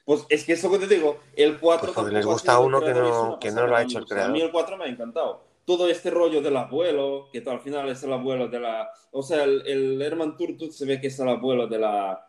Pues 0.05 0.25
es 0.29 0.43
que 0.45 0.53
eso 0.53 0.71
que 0.71 0.79
te 0.79 0.87
digo, 0.87 1.19
el 1.35 1.59
4 1.59 1.93
Pues 1.93 2.11
les 2.13 2.25
gusta 2.25 2.57
uno 2.59 2.79
que 2.79 2.85
creador, 2.91 3.29
no- 3.31 3.39
que 3.39 3.51
no 3.51 3.67
lo 3.67 3.75
ha 3.75 3.79
¿no, 3.79 3.85
hecho 3.85 3.97
el 3.99 4.03
amigos? 4.05 4.11
A 4.11 4.15
mí 4.15 4.39
creador. 4.39 4.41
el 4.41 4.51
4 4.51 4.77
me 4.77 4.85
ha 4.85 4.87
encantado. 4.87 5.48
Todo 5.69 5.87
este 5.87 6.09
rollo 6.09 6.41
del 6.41 6.57
abuelo, 6.57 7.29
que 7.31 7.43
al 7.45 7.59
final 7.59 7.87
es 7.89 8.01
el 8.01 8.11
abuelo 8.11 8.47
de 8.47 8.59
la... 8.59 8.89
O 9.11 9.21
sea, 9.21 9.43
el, 9.43 9.61
el 9.67 10.01
Herman 10.01 10.35
Turtut 10.35 10.71
se 10.71 10.83
ve 10.83 10.99
que 10.99 11.07
es 11.07 11.19
el 11.19 11.29
abuelo 11.29 11.67
de 11.67 11.77
la... 11.77 12.27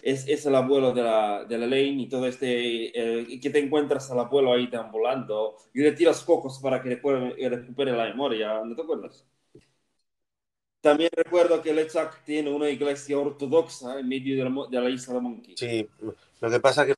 Es, 0.00 0.26
es 0.26 0.46
el 0.46 0.54
abuelo 0.54 0.92
de 0.92 1.02
la, 1.02 1.44
de 1.44 1.58
la 1.58 1.66
Lane 1.66 2.00
y 2.04 2.08
todo 2.08 2.26
este... 2.26 2.48
eh, 2.98 3.40
que 3.42 3.50
te 3.50 3.58
encuentras 3.58 4.10
al 4.10 4.20
abuelo 4.20 4.54
ahí 4.54 4.68
deambulando 4.68 5.56
y 5.74 5.82
le 5.82 5.92
tiras 5.92 6.24
cocos 6.24 6.60
para 6.60 6.80
que 6.80 6.88
recupere, 6.88 7.48
recupere 7.50 7.92
la 7.92 8.06
memoria. 8.06 8.64
¿No 8.64 8.74
te 8.74 8.80
acuerdas? 8.80 9.26
También 10.80 11.10
recuerdo 11.14 11.60
que 11.60 11.74
Lechak 11.74 12.24
tiene 12.24 12.48
una 12.50 12.70
iglesia 12.70 13.18
ortodoxa 13.18 14.00
en 14.00 14.08
medio 14.08 14.34
de 14.34 14.48
la, 14.48 14.66
de 14.70 14.80
la 14.80 14.88
isla 14.88 15.12
de 15.12 15.20
Monkey. 15.20 15.54
Sí, 15.58 15.86
lo 16.40 16.50
que 16.50 16.60
pasa 16.60 16.86
que 16.86 16.94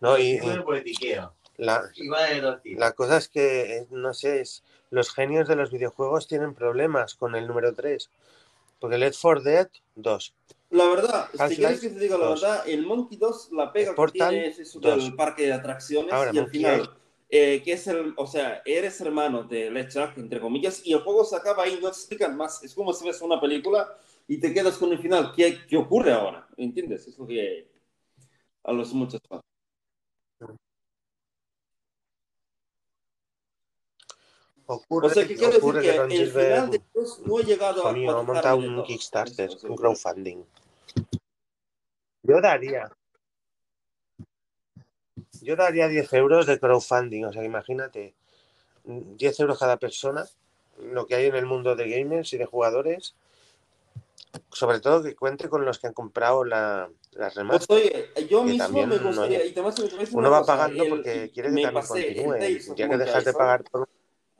no 0.00 0.18
y, 0.18 0.40
y 0.40 1.16
la, 1.58 1.90
la 2.64 2.92
cosa 2.92 3.16
es 3.16 3.28
que 3.28 3.78
eh, 3.78 3.86
no 3.90 4.14
sé, 4.14 4.40
es, 4.40 4.62
los 4.90 5.12
genios 5.12 5.48
de 5.48 5.56
los 5.56 5.70
videojuegos 5.70 6.28
tienen 6.28 6.54
problemas 6.54 7.14
con 7.14 7.34
el 7.34 7.46
número 7.46 7.74
3. 7.74 8.10
Porque 8.78 8.96
Left 8.96 9.18
4 9.20 9.42
Dead 9.42 9.68
2. 9.96 10.34
La 10.70 10.84
verdad, 10.86 11.28
si 11.48 11.56
quieres 11.56 11.80
que 11.80 11.90
te 11.90 11.98
diga 11.98 12.16
la 12.16 12.26
2. 12.26 12.40
verdad, 12.40 12.68
el 12.68 12.86
Monkey 12.86 13.18
2, 13.18 13.50
la 13.52 13.72
pega 13.72 13.90
que 13.90 13.96
Portal 13.96 14.30
tiene 14.30 14.46
es 14.48 14.58
eso 14.58 14.78
2. 14.78 15.04
del 15.04 15.16
parque 15.16 15.46
de 15.46 15.52
atracciones 15.54 16.12
Ahora, 16.12 16.30
y 16.32 16.38
al 16.38 16.48
final, 16.48 16.90
eh, 17.30 17.62
que 17.64 17.72
es 17.72 17.86
el, 17.88 18.14
o 18.16 18.26
sea, 18.26 18.62
eres 18.64 19.00
hermano 19.00 19.42
de 19.42 19.70
LeChuck, 19.70 20.16
entre 20.18 20.40
comillas, 20.40 20.82
y 20.84 20.92
el 20.92 21.00
juego 21.00 21.24
se 21.24 21.36
acaba 21.36 21.64
ahí, 21.64 21.78
no 21.82 21.88
explican 21.88 22.36
más. 22.36 22.62
Es 22.62 22.74
como 22.74 22.92
si 22.92 23.04
ves 23.04 23.20
una 23.22 23.40
película 23.40 23.96
y 24.28 24.38
te 24.38 24.52
quedas 24.54 24.76
con 24.76 24.92
el 24.92 24.98
final. 24.98 25.32
¿Qué, 25.34 25.58
qué 25.66 25.76
ocurre 25.76 26.12
ahora? 26.12 26.46
¿Entiendes? 26.56 27.08
Es 27.08 27.18
lo 27.18 27.26
que 27.26 27.66
a 28.68 28.72
los 28.72 28.92
muchos 28.92 29.20
fans. 29.26 29.42
Ocurre, 34.66 35.06
O 35.06 35.10
sea, 35.10 35.26
que 35.26 35.34
quiero 35.34 35.52
decir 35.54 35.80
que 35.80 36.16
el 36.16 36.30
final 36.30 36.70
de 36.70 36.82
Dios 36.92 37.22
no 37.24 37.40
he 37.40 37.44
llegado 37.44 37.86
a 37.86 37.90
ha 37.90 38.22
montado 38.22 38.56
un. 38.58 38.82
Kickstarter, 38.84 39.50
un 39.62 39.76
crowdfunding. 39.76 40.44
Yo 42.22 42.40
daría. 42.42 42.92
Yo 45.40 45.56
daría 45.56 45.88
10 45.88 46.12
euros 46.12 46.44
de 46.44 46.60
crowdfunding, 46.60 47.24
o 47.24 47.32
sea, 47.32 47.44
imagínate, 47.44 48.14
10 48.84 49.40
euros 49.40 49.58
cada 49.58 49.78
persona, 49.78 50.26
lo 50.76 51.06
que 51.06 51.14
hay 51.14 51.26
en 51.26 51.36
el 51.36 51.46
mundo 51.46 51.74
de 51.74 51.88
gamers 51.88 52.34
y 52.34 52.36
de 52.36 52.44
jugadores, 52.44 53.14
sobre 54.50 54.80
todo 54.80 55.02
que 55.02 55.14
cuente 55.16 55.48
con 55.48 55.64
los 55.64 55.78
que 55.78 55.86
han 55.86 55.92
comprado 55.94 56.44
la, 56.44 56.90
las 57.12 57.34
Pues 57.34 57.36
remaster. 57.36 57.76
oye, 57.76 58.28
yo 58.28 58.44
mismo 58.44 58.86
me 58.86 58.98
gustaría, 58.98 59.38
oye, 59.38 59.48
y 59.48 59.52
además 59.52 59.76
Uno 60.12 60.30
va 60.30 60.40
cosa, 60.40 60.56
pagando 60.56 60.84
el- 60.84 60.90
porque 60.90 61.30
quiere 61.32 61.54
que 61.54 61.62
también 61.62 61.86
continúe. 61.86 62.76
Ya 62.76 62.88
que 62.88 62.96
dejas 62.96 63.24
de 63.24 63.32
pagar 63.32 63.64
por 63.64 63.88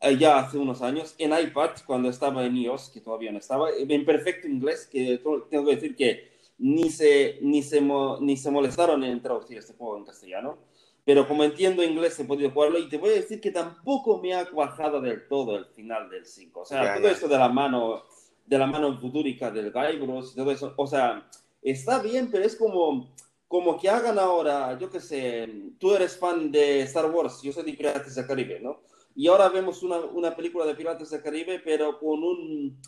eh, 0.01 0.17
ya 0.17 0.39
hace 0.39 0.59
unos 0.59 0.81
años 0.83 1.15
en 1.19 1.33
iPad 1.37 1.71
cuando 1.85 2.09
estaba 2.09 2.45
en 2.45 2.57
iOS, 2.57 2.91
que 2.91 3.01
todavía 3.01 3.33
no 3.33 3.39
estaba, 3.39 3.71
en 3.71 4.05
perfecto 4.05 4.47
inglés, 4.47 4.87
que 4.91 5.21
tengo 5.51 5.65
que 5.67 5.75
decir 5.75 5.97
que 5.97 6.39
ni 6.59 6.91
se, 6.91 7.39
ni 7.43 7.63
se, 7.63 7.81
ni 7.81 8.37
se 8.37 8.51
molestaron 8.51 9.03
en 9.05 9.21
traducir 9.21 9.59
este 9.59 9.75
juego 9.75 9.97
en 9.99 10.05
castellano, 10.05 10.59
pero 11.05 11.27
como 11.27 11.43
entiendo 11.43 11.83
inglés 11.83 12.19
he 12.21 12.25
podido 12.25 12.51
jugarlo 12.51 12.79
y 12.79 12.89
te 12.89 12.99
voy 12.99 13.11
a 13.11 13.15
decir 13.15 13.41
que 13.41 13.51
tampoco 13.51 14.19
me 14.21 14.35
ha 14.35 14.49
cuajado 14.49 15.01
del 15.01 15.27
todo 15.27 15.57
el 15.57 15.67
final 15.67 16.09
del 16.11 16.25
5. 16.27 16.61
O 16.61 16.65
sea, 16.65 16.85
Ya, 16.85 16.95
todo 16.95 17.05
ya. 17.05 17.13
esto 17.13 17.27
de 17.29 17.39
la 17.39 17.49
mano, 17.49 18.05
de 18.49 18.59
la 18.59 18.67
mano 18.67 18.99
futúrica 18.99 19.51
del 19.51 19.73
Guybrush 19.73 20.33
y 20.33 20.37
todo 20.37 20.51
eso, 20.51 20.73
o 20.77 20.87
sea, 20.87 21.29
está 21.63 22.01
bien, 22.01 22.31
pero 22.31 22.45
es 22.45 22.57
como, 22.57 23.13
como 23.47 23.79
que 23.79 23.89
hagan 23.91 24.19
ahora, 24.19 24.79
yo 24.79 24.91
qué 24.91 25.01
sé, 25.01 25.49
tú 25.79 25.95
eres 25.95 26.17
fan 26.17 26.51
de 26.51 26.81
Star 26.83 27.11
Wars, 27.11 27.43
yo 27.43 27.53
soy 27.53 27.65
de 27.65 27.75
Piratas 27.75 28.15
del 28.15 28.27
Caribe, 28.27 28.61
¿no? 28.61 28.81
Y 29.15 29.27
ahora 29.29 29.49
vemos 29.49 29.83
una, 29.83 29.99
una 29.99 30.35
película 30.35 30.65
de 30.65 30.75
Piratas 30.75 31.11
del 31.11 31.23
Caribe, 31.23 31.61
pero 31.63 31.99
con 31.99 32.23
un, 32.23 32.81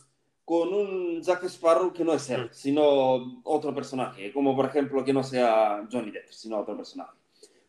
con 0.45 0.73
un 0.73 1.23
Jack 1.23 1.45
Sparrow 1.45 1.93
que 1.93 2.05
no 2.05 2.15
es 2.15 2.31
él, 2.31 2.45
Mm. 2.47 2.49
sino 2.53 3.41
otro 3.45 3.75
personaje, 3.75 4.33
como 4.33 4.57
por 4.57 4.67
ejemplo 4.67 5.05
que 5.05 5.13
no 5.13 5.23
sea 5.23 5.87
Johnny 5.93 6.11
Depp, 6.11 6.31
sino 6.31 6.59
otro 6.59 6.77
personaje. 6.77 7.13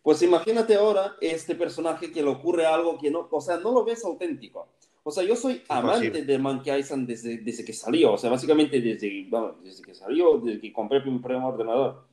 Pues 0.02 0.22
imagínate 0.24 0.76
ahora 0.76 1.16
este 1.22 1.56
personaje 1.56 2.12
que 2.12 2.24
le 2.24 2.30
ocurre 2.30 2.66
algo 2.66 2.98
que 2.98 3.12
no, 3.12 3.28
o 3.30 3.42
sea, 3.42 3.58
no 3.58 3.72
lo 3.72 3.84
ves 3.84 4.04
auténtico. 4.06 4.68
O 5.04 5.12
sea, 5.12 5.24
yo 5.24 5.36
soy 5.36 5.64
amante 5.68 6.24
de 6.24 6.38
Monkey 6.38 6.80
Island 6.80 7.08
desde, 7.08 7.38
desde 7.38 7.66
que 7.66 7.74
salió, 7.74 8.14
o 8.14 8.18
sea, 8.18 8.30
básicamente 8.30 8.80
desde, 8.80 9.26
bueno, 9.30 9.58
desde 9.64 9.84
que 9.84 9.96
salió, 9.96 10.38
desde 10.38 10.62
que 10.62 10.72
compré 10.72 11.00
mi 11.04 11.18
primer 11.20 11.44
ordenador. 11.44 12.06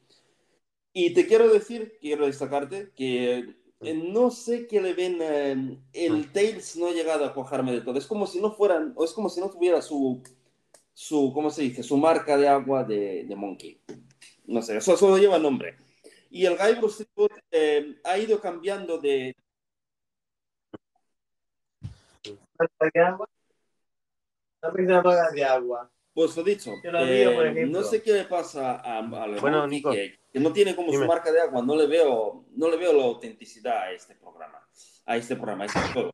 Y 0.92 1.12
te 1.12 1.26
quiero 1.26 1.48
decir, 1.52 1.98
quiero 2.00 2.26
destacarte 2.26 2.90
que 2.96 3.56
eh, 3.80 3.94
no 3.94 4.30
sé 4.30 4.66
qué 4.66 4.80
le 4.80 4.94
ven, 4.94 5.18
eh, 5.20 5.78
el 5.92 6.32
Tails 6.32 6.76
no 6.76 6.88
ha 6.88 6.92
llegado 6.92 7.24
a 7.24 7.34
cuajarme 7.34 7.72
de 7.72 7.82
todo. 7.82 7.98
Es 7.98 8.06
como 8.06 8.26
si 8.26 8.40
no 8.40 8.52
fueran, 8.52 8.94
o 8.96 9.04
es 9.04 9.12
como 9.12 9.28
si 9.28 9.40
no 9.40 9.50
tuviera 9.50 9.82
su, 9.82 10.22
su, 10.94 11.30
¿cómo 11.32 11.50
se 11.50 11.62
dice? 11.62 11.82
Su 11.82 11.96
marca 11.96 12.36
de 12.36 12.48
agua 12.48 12.84
de, 12.84 13.24
de 13.24 13.36
Monkey. 13.36 13.80
No 14.46 14.62
sé, 14.62 14.78
eso 14.78 14.96
solo 14.96 15.18
lleva 15.18 15.38
nombre. 15.38 15.76
Y 16.30 16.46
el 16.46 16.56
Guybrush 16.56 17.02
eh, 17.50 17.96
ha 18.04 18.18
ido 18.18 18.40
cambiando 18.40 18.98
de... 18.98 19.36
¿De 22.94 23.00
agua? 23.02 23.28
Una 24.62 24.72
piscina 24.72 25.02
para 25.02 25.30
de 25.30 25.44
agua. 25.44 25.90
Pues 26.12 26.36
lo 26.36 26.42
dicho, 26.42 26.72
eh, 26.82 27.66
no 27.70 27.82
sé 27.84 28.02
qué 28.02 28.12
le 28.12 28.24
pasa 28.24 28.76
a, 28.76 28.98
a 28.98 29.26
la 29.28 29.40
Bueno, 29.40 29.66
Nico. 29.68 29.92
que, 29.92 30.18
que 30.32 30.40
no 30.40 30.52
tiene 30.52 30.74
como 30.74 30.90
Dime. 30.90 31.04
su 31.04 31.08
marca 31.08 31.30
de 31.30 31.40
agua, 31.40 31.62
no 31.62 31.76
le 31.76 31.86
veo, 31.86 32.44
no 32.56 32.68
le 32.68 32.76
veo 32.76 32.92
la 32.92 33.04
autenticidad 33.04 33.82
a 33.82 33.92
este 33.92 34.16
programa, 34.16 34.60
a 35.06 35.16
este 35.16 35.36
programa, 35.36 35.62
a 35.64 35.66
este 35.66 35.80
juego. 35.92 36.10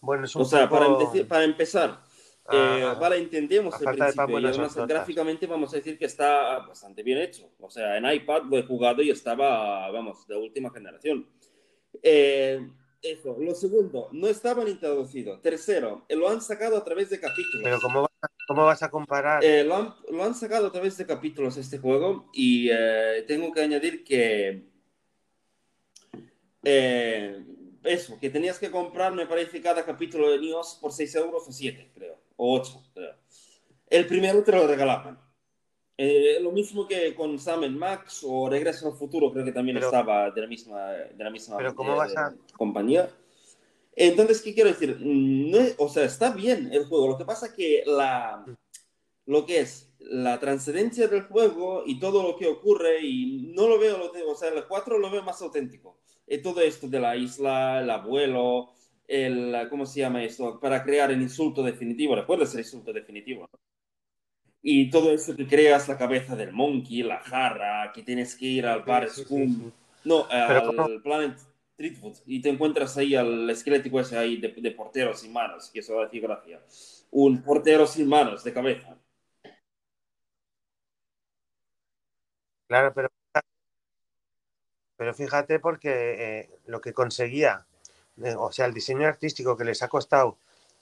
Bueno, 0.00 0.24
es 0.24 0.36
un 0.36 0.42
O 0.42 0.44
sea, 0.44 0.68
para, 0.68 0.86
poco- 0.86 1.00
empece- 1.12 1.24
para 1.26 1.44
empezar, 1.44 2.03
eh, 2.52 2.82
ah, 2.84 2.94
vale, 3.00 3.16
entendemos 3.18 3.74
el 3.80 3.86
principio 3.96 4.38
y 4.38 4.46
además 4.46 4.76
gráficamente 4.88 5.46
vamos 5.46 5.72
a 5.72 5.76
decir 5.76 5.98
que 5.98 6.04
está 6.04 6.58
bastante 6.66 7.02
bien 7.02 7.18
hecho. 7.18 7.50
O 7.58 7.70
sea, 7.70 7.96
en 7.96 8.04
iPad 8.10 8.42
lo 8.44 8.58
he 8.58 8.62
jugado 8.64 9.02
y 9.02 9.10
estaba, 9.10 9.90
vamos, 9.90 10.26
de 10.26 10.36
última 10.36 10.70
generación. 10.70 11.26
Eh, 12.02 12.60
eso. 13.00 13.36
Lo 13.38 13.54
segundo, 13.54 14.08
no 14.12 14.28
estaban 14.28 14.66
introducidos. 14.68 15.40
Tercero, 15.42 16.04
eh, 16.08 16.16
lo 16.16 16.28
han 16.28 16.40
sacado 16.40 16.76
a 16.76 16.84
través 16.84 17.10
de 17.10 17.20
capítulos. 17.20 17.62
Pero 17.62 17.78
¿cómo 17.80 18.02
vas, 18.02 18.10
a- 18.22 18.28
cómo 18.46 18.64
vas 18.64 18.82
a 18.82 18.90
comparar? 18.90 19.44
Eh, 19.44 19.62
lo, 19.64 19.76
han, 19.76 19.94
lo 20.10 20.24
han 20.24 20.34
sacado 20.34 20.66
a 20.68 20.72
través 20.72 20.96
de 20.96 21.06
capítulos 21.06 21.56
este 21.56 21.78
juego 21.78 22.30
y 22.32 22.68
eh, 22.72 23.24
tengo 23.28 23.52
que 23.52 23.60
añadir 23.62 24.04
que 24.04 24.64
eh, 26.62 27.44
eso, 27.82 28.18
que 28.18 28.30
tenías 28.30 28.58
que 28.58 28.70
comprar, 28.70 29.12
me 29.12 29.26
parece, 29.26 29.60
cada 29.60 29.84
capítulo 29.84 30.30
de 30.30 30.38
NIOS 30.38 30.78
por 30.80 30.92
6 30.92 31.14
euros 31.16 31.46
o 31.46 31.52
7, 31.52 31.90
creo, 31.94 32.18
o 32.36 32.58
8, 32.58 32.82
creo. 32.94 33.14
El 33.88 34.06
primero 34.06 34.42
te 34.42 34.52
lo 34.52 34.66
regalaban. 34.66 35.18
Eh, 35.96 36.38
lo 36.40 36.50
mismo 36.50 36.88
que 36.88 37.14
con 37.14 37.38
Sam 37.38 37.68
Max 37.76 38.24
o 38.26 38.48
Regreso 38.50 38.88
al 38.88 38.94
Futuro, 38.96 39.32
creo 39.32 39.44
que 39.44 39.52
también 39.52 39.76
Pero- 39.76 39.86
estaba 39.86 40.30
de 40.30 40.40
la 40.40 40.46
misma, 40.48 40.90
de 40.90 41.22
la 41.24 41.30
misma 41.30 41.56
Pero 41.56 41.74
¿cómo 41.74 41.92
eh, 41.94 41.96
vas 41.96 42.16
a- 42.16 42.34
compañía. 42.56 43.08
Entonces, 43.94 44.42
¿qué 44.42 44.54
quiero 44.54 44.70
decir? 44.70 44.96
Mm, 45.00 45.50
No 45.52 45.58
o 45.78 45.88
sea, 45.88 46.04
está 46.04 46.30
bien 46.30 46.70
el 46.72 46.86
juego. 46.86 47.06
Lo 47.08 47.16
que 47.18 47.24
pasa 47.24 47.54
que 47.54 47.84
la, 47.86 48.44
lo 49.26 49.46
que 49.46 49.60
es 49.60 49.92
la 50.00 50.40
trascendencia 50.40 51.06
del 51.06 51.22
juego 51.22 51.84
y 51.86 52.00
todo 52.00 52.24
lo 52.24 52.36
que 52.36 52.48
ocurre, 52.48 53.00
y 53.02 53.52
no 53.54 53.68
lo 53.68 53.78
veo, 53.78 54.10
o 54.26 54.34
sea, 54.34 54.48
el 54.48 54.66
4 54.66 54.98
lo 54.98 55.10
veo 55.10 55.22
más 55.22 55.40
auténtico. 55.42 55.98
Eh, 56.26 56.38
todo 56.38 56.60
esto 56.60 56.88
de 56.88 56.98
la 57.00 57.14
isla, 57.16 57.80
el 57.82 57.90
abuelo, 57.90 58.72
el, 59.08 59.68
¿cómo 59.70 59.86
se 59.86 60.00
llama 60.00 60.22
esto? 60.24 60.58
Para 60.60 60.82
crear 60.84 61.10
el 61.10 61.22
insulto 61.22 61.62
definitivo. 61.62 62.14
¿Recuerdas 62.16 62.54
el 62.54 62.60
insulto 62.60 62.92
definitivo? 62.92 63.48
no? 63.52 63.58
Y 64.62 64.90
todo 64.90 65.12
eso 65.12 65.36
que 65.36 65.46
creas 65.46 65.88
la 65.88 65.98
cabeza 65.98 66.34
del 66.36 66.52
monkey, 66.52 67.02
la 67.02 67.20
jarra, 67.20 67.92
que 67.92 68.02
tienes 68.02 68.34
que 68.34 68.46
ir 68.46 68.66
al 68.66 68.82
bar 68.82 69.08
Sí, 69.14 69.24
Scum. 69.24 69.48
sí. 69.48 69.72
No, 70.04 70.26
al 70.30 70.62
¿cómo? 70.74 70.88
Planet 71.02 71.38
Treatwood 71.76 72.16
y 72.26 72.40
te 72.40 72.48
encuentras 72.50 72.96
ahí 72.96 73.14
al 73.14 73.48
esquelético 73.50 74.00
ese 74.00 74.16
ahí 74.18 74.36
de, 74.38 74.48
de 74.48 74.70
portero 74.72 75.14
sin 75.14 75.32
manos, 75.32 75.70
que 75.70 75.80
eso 75.80 76.00
decir 76.00 76.22
gracia. 76.22 76.60
Un 77.10 77.42
portero 77.42 77.86
sin 77.86 78.08
manos, 78.08 78.42
de 78.44 78.52
cabeza. 78.52 78.96
Claro, 82.68 82.92
pero, 82.94 83.08
pero 84.96 85.14
fíjate 85.14 85.58
porque 85.60 86.40
eh, 86.40 86.50
lo 86.66 86.80
que 86.80 86.92
conseguía, 86.92 87.66
o 88.36 88.52
sea, 88.52 88.66
el 88.66 88.74
diseño 88.74 89.06
artístico 89.06 89.56
que 89.56 89.64
les 89.64 89.82
ha 89.82 89.88
costado 89.88 90.36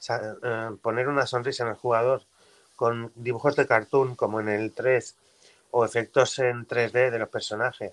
eh, 0.09 0.70
poner 0.83 1.09
una 1.09 1.26
sonrisa 1.26 1.64
en 1.64 1.70
el 1.70 1.76
jugador 1.76 2.22
con 2.76 3.12
dibujos 3.14 3.57
de 3.57 3.66
cartoon 3.66 4.16
como 4.16 4.41
en 4.41 4.49
el 4.49 4.72
3 4.72 5.14
o 5.70 5.85
efectos 5.85 6.39
en 6.39 6.66
3D 6.66 7.11
de 7.11 7.18
los 7.18 7.28
personajes. 7.28 7.93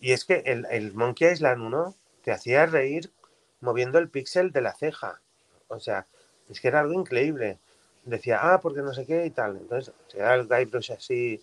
Y 0.00 0.12
es 0.12 0.24
que 0.24 0.42
el, 0.46 0.66
el 0.70 0.92
Monkey 0.92 1.32
Island 1.32 1.62
1 1.62 1.94
te 2.22 2.32
hacía 2.32 2.66
reír 2.66 3.10
moviendo 3.60 3.98
el 3.98 4.10
píxel 4.10 4.52
de 4.52 4.60
la 4.60 4.74
ceja. 4.74 5.20
O 5.68 5.80
sea, 5.80 6.06
es 6.48 6.60
que 6.60 6.68
era 6.68 6.80
algo 6.80 6.92
increíble. 6.92 7.58
Decía, 8.04 8.40
ah, 8.42 8.60
porque 8.60 8.82
no 8.82 8.92
sé 8.92 9.06
qué 9.06 9.24
y 9.24 9.30
tal. 9.30 9.56
Entonces, 9.56 9.94
era 10.14 10.34
el 10.34 10.46
Guybrush 10.46 10.92
así 10.92 11.42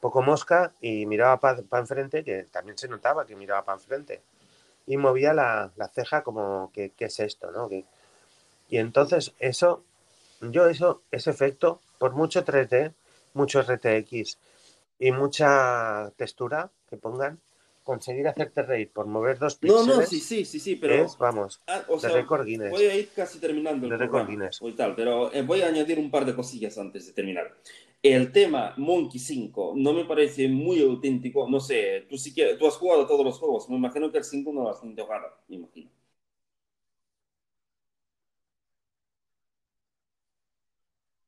poco 0.00 0.20
mosca 0.20 0.72
y 0.82 1.06
miraba 1.06 1.40
para 1.40 1.80
enfrente, 1.80 2.22
que 2.22 2.42
también 2.44 2.76
se 2.76 2.88
notaba 2.88 3.26
que 3.26 3.34
miraba 3.34 3.64
para 3.64 3.78
enfrente. 3.78 4.20
Y 4.86 4.96
movía 4.96 5.32
la, 5.32 5.72
la 5.76 5.88
ceja 5.88 6.22
como, 6.22 6.70
que 6.72 6.90
¿qué 6.90 7.06
es 7.06 7.20
esto? 7.20 7.50
¿no? 7.50 7.70
Y 7.70 8.78
entonces 8.78 9.32
eso, 9.38 9.84
yo 10.40 10.66
eso, 10.66 11.02
ese 11.10 11.30
efecto, 11.30 11.80
por 11.98 12.12
mucho 12.12 12.44
3D, 12.44 12.92
mucho 13.34 13.62
RTX 13.62 14.38
y 14.98 15.12
mucha 15.12 16.12
textura 16.16 16.70
que 16.88 16.96
pongan, 16.96 17.40
conseguir 17.82 18.26
hacerte 18.26 18.62
reír 18.62 18.90
por 18.90 19.06
mover 19.06 19.38
dos 19.38 19.56
píxeles 19.56 19.86
no, 19.86 20.02
sí, 20.02 20.18
sí, 20.18 20.44
sí, 20.44 20.58
sí, 20.58 20.76
pero... 20.76 21.04
es, 21.04 21.18
vamos, 21.18 21.60
ah, 21.66 21.82
o 21.88 21.94
de 21.94 22.00
sea, 22.00 22.10
récord 22.10 22.46
Guinness. 22.46 22.70
voy 22.70 22.86
a 22.86 22.96
ir 22.96 23.10
casi 23.14 23.38
terminando 23.38 23.86
el 23.86 23.90
De 23.90 23.96
récord 23.98 24.22
programa 24.22 24.30
Guinness. 24.30 24.62
o 24.62 24.68
y 24.68 24.72
tal, 24.72 24.94
pero 24.94 25.32
eh, 25.32 25.42
voy 25.42 25.60
a 25.62 25.66
añadir 25.66 25.98
un 25.98 26.10
par 26.10 26.24
de 26.24 26.34
cosillas 26.34 26.78
antes 26.78 27.06
de 27.06 27.12
terminar. 27.12 27.54
El 28.04 28.30
tema 28.30 28.72
Monkey 28.76 29.18
5 29.18 29.72
no 29.76 29.92
me 29.92 30.04
parece 30.04 30.46
muy 30.48 30.80
auténtico. 30.80 31.48
No 31.48 31.58
sé, 31.58 32.06
tú, 32.08 32.16
sí 32.16 32.32
que, 32.32 32.54
tú 32.56 32.66
has 32.68 32.76
jugado 32.76 33.04
todos 33.06 33.24
los 33.24 33.38
juegos. 33.40 33.68
Me 33.68 33.76
imagino 33.76 34.12
que 34.12 34.18
el 34.18 34.24
5 34.24 34.52
no 34.52 34.62
lo 34.62 34.70
has 34.70 34.78
jugado, 34.78 35.26
me 35.48 35.56
imagino. 35.56 35.90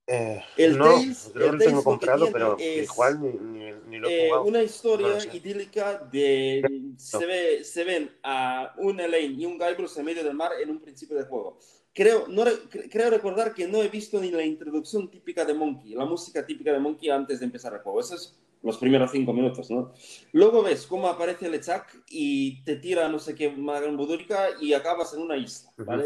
Eh, 0.09 0.41
El 0.57 0.79
no, 0.79 0.85
Tales- 0.85 1.31
creo 1.33 1.51
el 1.53 1.59
que 1.59 1.65
lo 1.65 1.71
tengo 1.71 1.85
comprado, 1.85 2.31
pero 2.33 2.57
es, 2.59 2.93
igual 2.93 3.21
ni, 3.21 3.29
ni- 3.33 3.73
ni 3.89 3.99
lo 3.99 4.09
he 4.09 4.13
Eh, 4.13 4.27
jugado. 4.29 4.45
una 4.45 4.63
historia 4.63 5.19
No 5.19 5.35
idílica 5.35 5.99
de 5.99 6.63
se, 6.97 7.27
ve, 7.27 7.65
se 7.65 7.83
ven 7.85 8.11
a 8.23 8.73
un 8.79 9.01
Elaine 9.01 9.35
y 9.43 9.47
un 9.47 9.59
Guybrush 9.59 9.99
en 9.99 10.05
medio 10.05 10.23
del 10.23 10.35
mar 10.35 10.53
en 10.63 10.71
un 10.71 10.81
principio 10.81 11.17
del 11.17 11.27
juego. 11.27 11.59
Creo, 11.97 12.29
no, 12.29 12.45
re- 12.45 12.69
cre- 12.71 12.91
creo 12.91 13.09
recordar 13.09 13.55
que 13.55 13.67
no 13.67 13.83
he 13.83 13.89
visto 13.89 14.21
ni 14.21 14.31
la 14.31 14.45
introducción 14.45 15.11
típica 15.11 15.47
de 15.47 15.55
Monkey, 15.55 15.95
la 15.95 16.05
música 16.05 16.45
típica 16.45 16.71
de 16.71 16.79
Monkey 16.79 17.09
antes 17.09 17.41
de 17.41 17.47
empezar 17.47 17.73
el 17.73 17.81
juego. 17.81 18.01
Esos 18.01 18.21
es 18.21 18.39
los 18.63 18.77
primeros 18.77 19.11
cinco 19.13 19.33
minutos, 19.33 19.71
¿no? 19.71 19.95
Luego 20.33 20.63
ves 20.63 20.87
cómo 20.87 21.09
aparece 21.09 21.49
LeChuck 21.49 21.87
y 22.11 22.63
te 22.65 22.77
tira 22.77 23.09
no 23.09 23.19
sé 23.19 23.35
qué 23.35 23.49
budúrica 23.49 24.49
y 24.61 24.75
acabas 24.75 25.15
en 25.15 25.23
una 25.23 25.39
isla, 25.39 25.73
¿vale? 25.79 26.05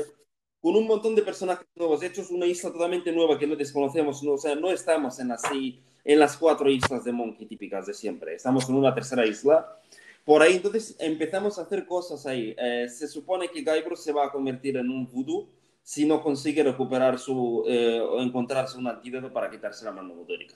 Con 0.61 0.76
un 0.76 0.86
montón 0.86 1.16
de 1.16 1.22
personajes 1.22 1.66
nuevos, 1.74 2.03
hechos 2.05 2.30
una 2.30 2.47
isla 2.47 2.70
totalmente 2.70 3.11
nueva 3.11 3.36
que 3.36 3.49
no 3.49 3.57
desconocemos, 3.57 4.22
no, 4.22 4.34
o 4.34 4.38
sea, 4.38 4.55
no 4.55 4.70
estamos 4.70 5.18
en 5.18 5.32
así 5.32 5.80
en 6.05 6.18
las 6.20 6.36
cuatro 6.36 6.70
islas 6.70 7.03
de 7.03 7.11
Monkey 7.12 7.47
típicas 7.47 7.86
de 7.86 7.95
siempre. 7.95 8.34
Estamos 8.36 8.68
en 8.68 8.76
una 8.76 8.95
tercera 8.95 9.26
isla. 9.26 9.76
Por 10.24 10.43
ahí 10.43 10.55
entonces 10.57 10.95
empezamos 11.01 11.59
a 11.59 11.62
hacer 11.62 11.84
cosas 11.86 12.26
ahí. 12.26 12.55
Eh, 12.57 12.88
se 12.88 13.09
supone 13.09 13.49
que 13.49 13.62
Guybrush 13.62 13.99
se 13.99 14.12
va 14.12 14.26
a 14.26 14.30
convertir 14.30 14.76
en 14.76 14.88
un 14.91 15.11
voodoo 15.11 15.49
si 15.91 16.07
no 16.07 16.22
consigue 16.22 16.62
recuperar 16.62 17.18
su 17.18 17.64
eh, 17.66 17.99
o 17.99 18.22
encontrarse 18.22 18.78
un 18.78 18.86
antídoto 18.86 19.32
para 19.32 19.51
quitarse 19.51 19.84
la 19.84 19.91
mano 19.91 20.14
motórica. 20.14 20.55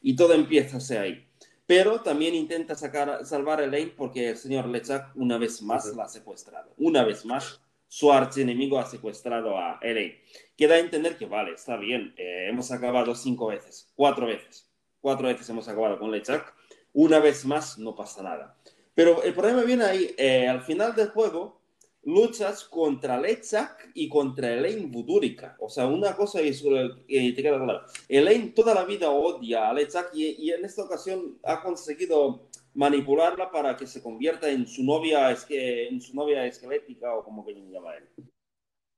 Y 0.00 0.14
todo 0.14 0.32
empieza 0.32 0.78
ahí. 1.00 1.26
Pero 1.66 2.02
también 2.02 2.36
intenta 2.36 2.76
sacar, 2.76 3.26
salvar 3.26 3.58
a 3.58 3.64
Elaine 3.64 3.94
porque 3.96 4.28
el 4.28 4.36
señor 4.36 4.68
Lechak 4.68 5.10
una 5.16 5.38
vez 5.38 5.60
más 5.60 5.86
Ujú. 5.86 5.96
la 5.96 6.04
ha 6.04 6.08
secuestrado. 6.08 6.72
Una 6.78 7.02
vez 7.02 7.24
más, 7.24 7.60
su 7.88 8.12
archienemigo 8.12 8.78
ha 8.78 8.86
secuestrado 8.86 9.58
a 9.58 9.80
Elaine. 9.82 10.20
Queda 10.56 10.76
a 10.76 10.78
entender 10.78 11.18
que, 11.18 11.26
vale, 11.26 11.54
está 11.54 11.76
bien, 11.76 12.14
eh, 12.16 12.46
hemos 12.48 12.70
acabado 12.70 13.12
cinco 13.16 13.48
veces, 13.48 13.90
cuatro 13.96 14.28
veces. 14.28 14.70
Cuatro 15.00 15.26
veces 15.26 15.50
hemos 15.50 15.66
acabado 15.66 15.98
con 15.98 16.12
Lechak. 16.12 16.54
Una 16.92 17.18
vez 17.18 17.44
más 17.44 17.76
no 17.76 17.96
pasa 17.96 18.22
nada. 18.22 18.56
Pero 18.94 19.24
el 19.24 19.34
problema 19.34 19.62
viene 19.62 19.82
ahí, 19.82 20.14
eh, 20.16 20.46
al 20.46 20.62
final 20.62 20.94
del 20.94 21.08
juego, 21.08 21.60
luchas 22.06 22.64
contra 22.64 23.20
Lechak 23.20 23.90
y 23.92 24.08
contra 24.08 24.52
Elaine 24.52 24.86
Budurica. 24.86 25.56
O 25.58 25.68
sea, 25.68 25.86
una 25.86 26.14
cosa 26.14 26.40
es, 26.40 26.64
eh, 26.64 27.34
te 27.34 27.42
queda 27.42 27.62
claro. 27.62 27.82
Elaine 28.08 28.52
toda 28.52 28.74
la 28.74 28.84
vida 28.84 29.10
odia 29.10 29.68
a 29.68 29.74
Lechak 29.74 30.10
y, 30.14 30.46
y 30.46 30.52
en 30.52 30.64
esta 30.64 30.84
ocasión 30.84 31.38
ha 31.42 31.60
conseguido 31.60 32.48
manipularla 32.74 33.50
para 33.50 33.76
que 33.76 33.86
se 33.86 34.02
convierta 34.02 34.48
en 34.50 34.66
su 34.66 34.84
novia, 34.84 35.30
es 35.32 35.44
que, 35.44 35.88
en 35.88 36.00
su 36.00 36.14
novia 36.14 36.46
esquelética 36.46 37.12
o 37.14 37.24
como 37.24 37.44
que 37.44 37.54
llama 37.54 37.96
él. 37.96 38.08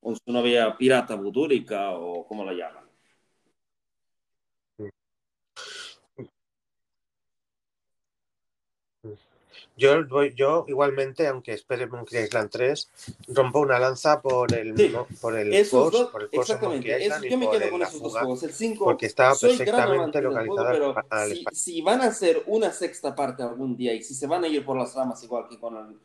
O 0.00 0.10
en 0.10 0.16
su 0.16 0.32
novia 0.32 0.76
pirata 0.76 1.14
budúrica 1.14 1.92
o 1.92 2.26
como 2.26 2.44
la 2.44 2.52
llaman. 2.52 2.87
Yo, 9.78 10.04
voy- 10.08 10.34
yo 10.36 10.64
igualmente, 10.68 11.26
aunque 11.28 11.52
espere 11.52 11.86
Monkey 11.86 12.24
Island 12.24 12.50
3, 12.50 12.90
rompo 13.28 13.60
una 13.60 13.78
lanza 13.78 14.20
por 14.20 14.52
el, 14.52 14.76
Sí. 14.76 14.88
mo- 14.88 15.06
por 15.20 15.38
el 15.38 15.54
Esos 15.54 15.92
dos, 15.92 16.10
por 16.10 16.22
el 16.22 16.26
of 16.28 16.34
exactamente. 16.34 16.88
Monkey 16.90 17.04
Island 17.06 17.24
yo 17.26 17.38
me 17.38 17.48
quedo 17.50 17.70
con 17.70 17.82
esos 17.82 18.02
dos 18.02 18.12
juegos. 18.18 18.42
El 18.42 18.52
5, 18.52 18.84
porque 18.84 19.06
está 19.06 19.32
perfectamente 19.40 20.20
localizado 20.20 20.56
juego, 20.56 20.94
pero 20.94 21.04
al 21.10 21.30
si, 21.32 21.44
si 21.52 21.80
van 21.80 22.00
a 22.00 22.06
hacer 22.06 22.42
una 22.46 22.72
sexta 22.72 23.14
parte 23.14 23.44
algún 23.44 23.76
día 23.76 23.94
y 23.94 24.02
si 24.02 24.14
se 24.14 24.26
van 24.26 24.42
a 24.44 24.48
ir 24.48 24.64
por 24.64 24.76
las 24.76 24.94
ramas 24.94 25.22
igual 25.22 25.46
que 25.48 25.58
con 25.60 25.76
el, 25.76 25.96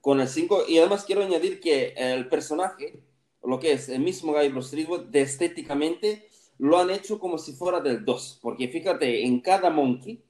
con 0.00 0.20
el 0.20 0.26
5. 0.28 0.64
Y 0.66 0.78
además 0.78 1.04
quiero 1.04 1.22
añadir 1.22 1.60
que 1.60 1.94
el 1.96 2.28
personaje, 2.28 3.00
lo 3.44 3.60
que 3.60 3.72
es 3.72 3.88
el 3.88 4.00
mismo 4.00 4.32
Guybrush 4.34 4.70
Threepwood, 4.70 5.04
de 5.04 5.20
estéticamente 5.20 6.26
lo 6.58 6.78
han 6.78 6.90
hecho 6.90 7.20
como 7.20 7.38
si 7.38 7.52
fuera 7.52 7.78
del 7.80 8.04
2. 8.04 8.40
Porque 8.42 8.66
fíjate, 8.68 9.24
en 9.24 9.40
cada 9.40 9.70
monkey, 9.70 10.20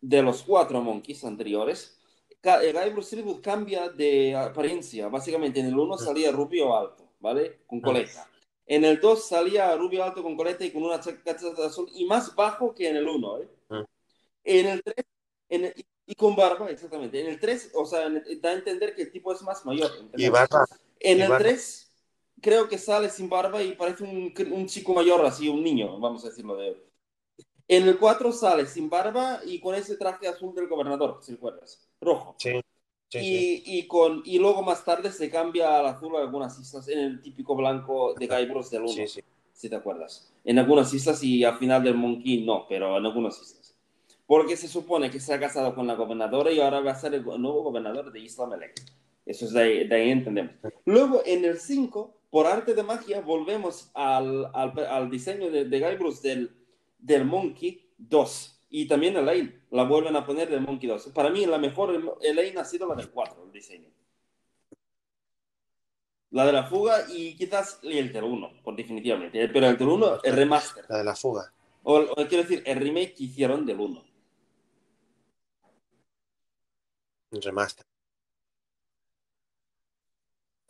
de 0.00 0.22
los 0.22 0.42
cuatro 0.44 0.80
monkeys 0.80 1.24
anteriores, 1.24 1.97
Guybrush 2.42 3.10
Threepwood 3.10 3.40
cambia 3.40 3.88
de 3.88 4.34
apariencia. 4.34 5.08
Básicamente 5.08 5.60
en 5.60 5.66
el 5.66 5.78
1 5.78 5.98
salía 5.98 6.30
rubio 6.30 6.76
alto, 6.76 7.08
¿vale? 7.20 7.60
Con 7.66 7.80
coleta. 7.80 8.28
En 8.66 8.84
el 8.84 9.00
2 9.00 9.28
salía 9.28 9.74
rubio 9.76 10.04
alto 10.04 10.22
con 10.22 10.36
coleta 10.36 10.64
y 10.64 10.70
con 10.70 10.82
una 10.82 11.00
chaqueta 11.00 11.36
azul 11.64 11.88
y 11.94 12.04
más 12.04 12.34
bajo 12.34 12.74
que 12.74 12.88
en 12.88 12.96
el 12.96 13.08
1, 13.08 13.38
¿eh? 13.38 13.48
En 14.44 14.66
el 14.66 14.82
3, 14.82 14.96
en 15.48 15.74
y 16.06 16.14
con 16.14 16.34
barba, 16.34 16.70
exactamente. 16.70 17.20
En 17.20 17.26
el 17.26 17.38
3, 17.38 17.72
o 17.74 17.84
sea, 17.84 18.08
da 18.08 18.50
a 18.50 18.54
entender 18.54 18.94
que 18.94 19.02
el 19.02 19.12
tipo 19.12 19.30
es 19.30 19.42
más 19.42 19.64
mayor. 19.66 19.90
Y 20.16 20.28
barba. 20.30 20.64
En 21.00 21.20
el 21.20 21.36
3, 21.36 21.92
creo 22.40 22.66
que 22.66 22.78
sale 22.78 23.10
sin 23.10 23.28
barba 23.28 23.62
y 23.62 23.74
parece 23.74 24.04
un, 24.04 24.32
un, 24.52 24.66
chico 24.66 24.94
mayor, 24.94 25.24
así, 25.26 25.48
un 25.48 25.62
niño, 25.62 25.98
vamos 26.00 26.24
a 26.24 26.28
decirlo 26.28 26.56
de 26.56 26.87
En 27.68 27.86
el 27.86 27.98
4 27.98 28.32
sale 28.32 28.66
sin 28.66 28.88
barba 28.88 29.40
y 29.44 29.60
con 29.60 29.74
ese 29.74 29.96
traje 29.96 30.26
azul 30.26 30.54
del 30.54 30.68
gobernador, 30.68 31.18
si 31.20 31.32
recuerdas, 31.32 31.88
rojo. 32.00 32.34
Sí. 32.38 32.60
Sí, 33.10 33.62
y, 33.64 33.78
y, 33.78 33.86
con, 33.86 34.20
y 34.26 34.38
luego 34.38 34.62
más 34.62 34.84
tarde 34.84 35.10
se 35.10 35.30
cambia 35.30 35.78
al 35.78 35.86
azul 35.86 36.14
algunas 36.16 36.58
islas 36.58 36.88
en 36.88 36.98
el 36.98 37.22
típico 37.22 37.56
blanco 37.56 38.12
de 38.12 38.26
Guybrush 38.26 38.68
del 38.68 38.82
1, 38.82 38.92
sí, 38.92 39.08
sí. 39.08 39.20
si 39.54 39.70
te 39.70 39.76
acuerdas. 39.76 40.30
En 40.44 40.58
algunas 40.58 40.92
islas 40.92 41.22
y 41.22 41.42
al 41.42 41.56
final 41.56 41.82
del 41.82 41.94
Monkey 41.94 42.44
no, 42.44 42.66
pero 42.68 42.98
en 42.98 43.06
algunas 43.06 43.40
islas 43.40 43.58
porque 44.28 44.58
se 44.58 44.68
supone 44.68 45.10
que 45.10 45.20
se 45.20 45.32
ha 45.32 45.40
casado 45.40 45.74
con 45.74 45.86
la 45.86 45.94
gobernadora 45.94 46.52
y 46.52 46.60
ahora 46.60 46.80
va 46.80 46.90
a 46.90 47.00
ser 47.00 47.14
el 47.14 47.24
nuevo 47.24 47.62
gobernador 47.62 48.12
de 48.12 48.20
Isla 48.20 48.46
Melek. 48.46 48.74
Eso 49.24 49.46
es 49.46 49.52
de 49.54 49.62
ahí, 49.62 49.88
de 49.88 49.96
ahí 49.96 50.10
entendemos. 50.10 50.52
Luego, 50.84 51.22
en 51.24 51.46
el 51.46 51.58
5, 51.58 52.14
por 52.28 52.46
arte 52.46 52.74
de 52.74 52.82
magia, 52.82 53.22
volvemos 53.22 53.90
al, 53.94 54.50
al, 54.52 54.78
al 54.80 55.10
diseño 55.10 55.50
de, 55.50 55.64
de 55.64 55.80
Guybrush 55.80 56.20
del, 56.20 56.50
del 56.98 57.24
Monkey 57.24 57.92
2. 57.96 58.54
Y 58.70 58.86
también 58.86 59.16
Elaine, 59.16 59.62
la 59.70 59.84
vuelven 59.84 60.16
a 60.16 60.26
poner 60.26 60.50
del 60.50 60.60
Monkey 60.60 60.88
2. 60.88 61.08
Para 61.14 61.30
mí, 61.30 61.46
la 61.46 61.58
mejor 61.58 62.18
Elaine 62.20 62.58
ha 62.58 62.64
sido 62.64 62.86
la 62.86 62.94
del 62.94 63.10
4, 63.10 63.44
el 63.44 63.52
diseño. 63.52 63.88
La 66.30 66.44
de 66.44 66.52
la 66.52 66.64
fuga 66.64 67.06
y 67.08 67.34
quizás 67.36 67.80
el 67.82 68.12
del 68.12 68.24
1, 68.24 68.62
por 68.62 68.76
definitivamente. 68.76 69.48
Pero 69.48 69.66
el 69.66 69.78
del 69.78 69.88
1, 69.88 70.22
el 70.22 70.32
remaster. 70.34 70.84
La 70.88 70.98
de 70.98 71.04
la 71.04 71.16
fuga. 71.16 71.52
O, 71.84 71.96
o 71.96 72.14
quiero 72.28 72.42
decir, 72.42 72.62
el 72.66 72.78
remake 72.78 73.14
que 73.14 73.24
hicieron 73.24 73.64
del 73.64 73.80
1. 73.80 74.04
remaster. 77.30 77.87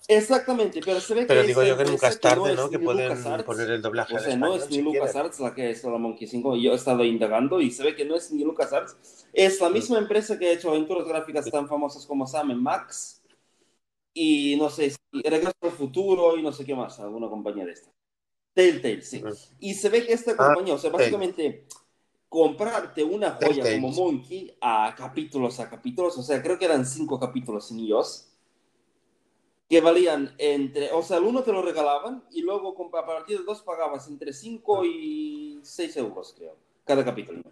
Exactamente, 0.06 0.80
pero 0.84 1.00
se 1.00 1.14
ve 1.14 1.26
pero 1.26 1.42
que. 1.42 1.48
digo 1.48 1.62
yo 1.62 1.76
que 1.76 1.84
nunca 1.84 2.08
es 2.08 2.20
tarde, 2.20 2.54
¿no? 2.54 2.70
Que 2.70 2.78
pueden 2.78 3.44
poner 3.44 3.70
el 3.70 3.82
doblaje. 3.82 4.14
O 4.14 4.18
sea, 4.18 4.36
no 4.36 4.54
es 4.54 4.70
ni 4.70 4.80
LucasArts 4.80 5.40
la 5.40 5.54
que 5.54 5.70
es 5.70 5.84
la 5.84 5.98
Monkey 5.98 6.26
5. 6.26 6.56
Yo 6.56 6.72
he 6.72 6.76
estado 6.76 7.04
indagando 7.04 7.60
y 7.60 7.70
se 7.70 7.82
ve 7.82 7.94
que 7.94 8.04
no 8.04 8.16
es 8.16 8.30
ni 8.30 8.44
LucasArts. 8.44 9.26
Es 9.32 9.60
la 9.60 9.68
misma 9.68 9.98
empresa 9.98 10.38
que 10.38 10.48
ha 10.48 10.52
hecho 10.52 10.70
aventuras 10.70 11.06
gráficas 11.06 11.50
tan 11.50 11.68
famosas 11.68 12.06
como 12.06 12.26
Sam 12.26 12.54
Max 12.54 13.22
y 14.14 14.56
no 14.56 14.68
sé, 14.70 14.94
Regreso 15.12 15.52
al 15.62 15.70
Futuro 15.70 16.36
y 16.36 16.42
no 16.42 16.52
sé 16.52 16.64
qué 16.64 16.74
más, 16.74 16.98
alguna 16.98 17.28
compañía 17.28 17.64
de 17.64 17.72
esta. 17.72 17.90
Telltale, 18.52 19.02
sí. 19.02 19.22
Y 19.60 19.74
se 19.74 19.88
ve 19.88 20.04
que 20.04 20.12
esta 20.12 20.36
compañía, 20.36 20.74
o 20.74 20.78
sea, 20.78 20.90
básicamente 20.90 21.66
comprarte 22.28 23.04
una 23.04 23.38
joya 23.40 23.64
como 23.74 23.90
Monkey 23.90 24.56
a 24.60 24.94
capítulos 24.96 25.60
a 25.60 25.70
capítulos, 25.70 26.18
o 26.18 26.22
sea, 26.22 26.42
creo 26.42 26.58
que 26.58 26.64
eran 26.64 26.84
cinco 26.84 27.18
capítulos 27.20 27.70
en 27.70 27.80
iOS, 27.80 28.28
que 29.68 29.80
valían 29.80 30.34
entre, 30.38 30.90
o 30.92 31.02
sea, 31.02 31.18
el 31.18 31.24
uno 31.24 31.42
te 31.42 31.52
lo 31.52 31.62
regalaban 31.62 32.24
y 32.32 32.40
luego 32.40 32.74
a 32.96 33.06
partir 33.06 33.36
del 33.36 33.46
dos 33.46 33.60
pagabas 33.62 34.08
entre 34.08 34.32
5 34.32 34.84
y 34.84 35.60
6 35.62 35.96
euros, 35.98 36.34
creo, 36.36 36.56
cada 36.84 37.04
capítulo. 37.04 37.42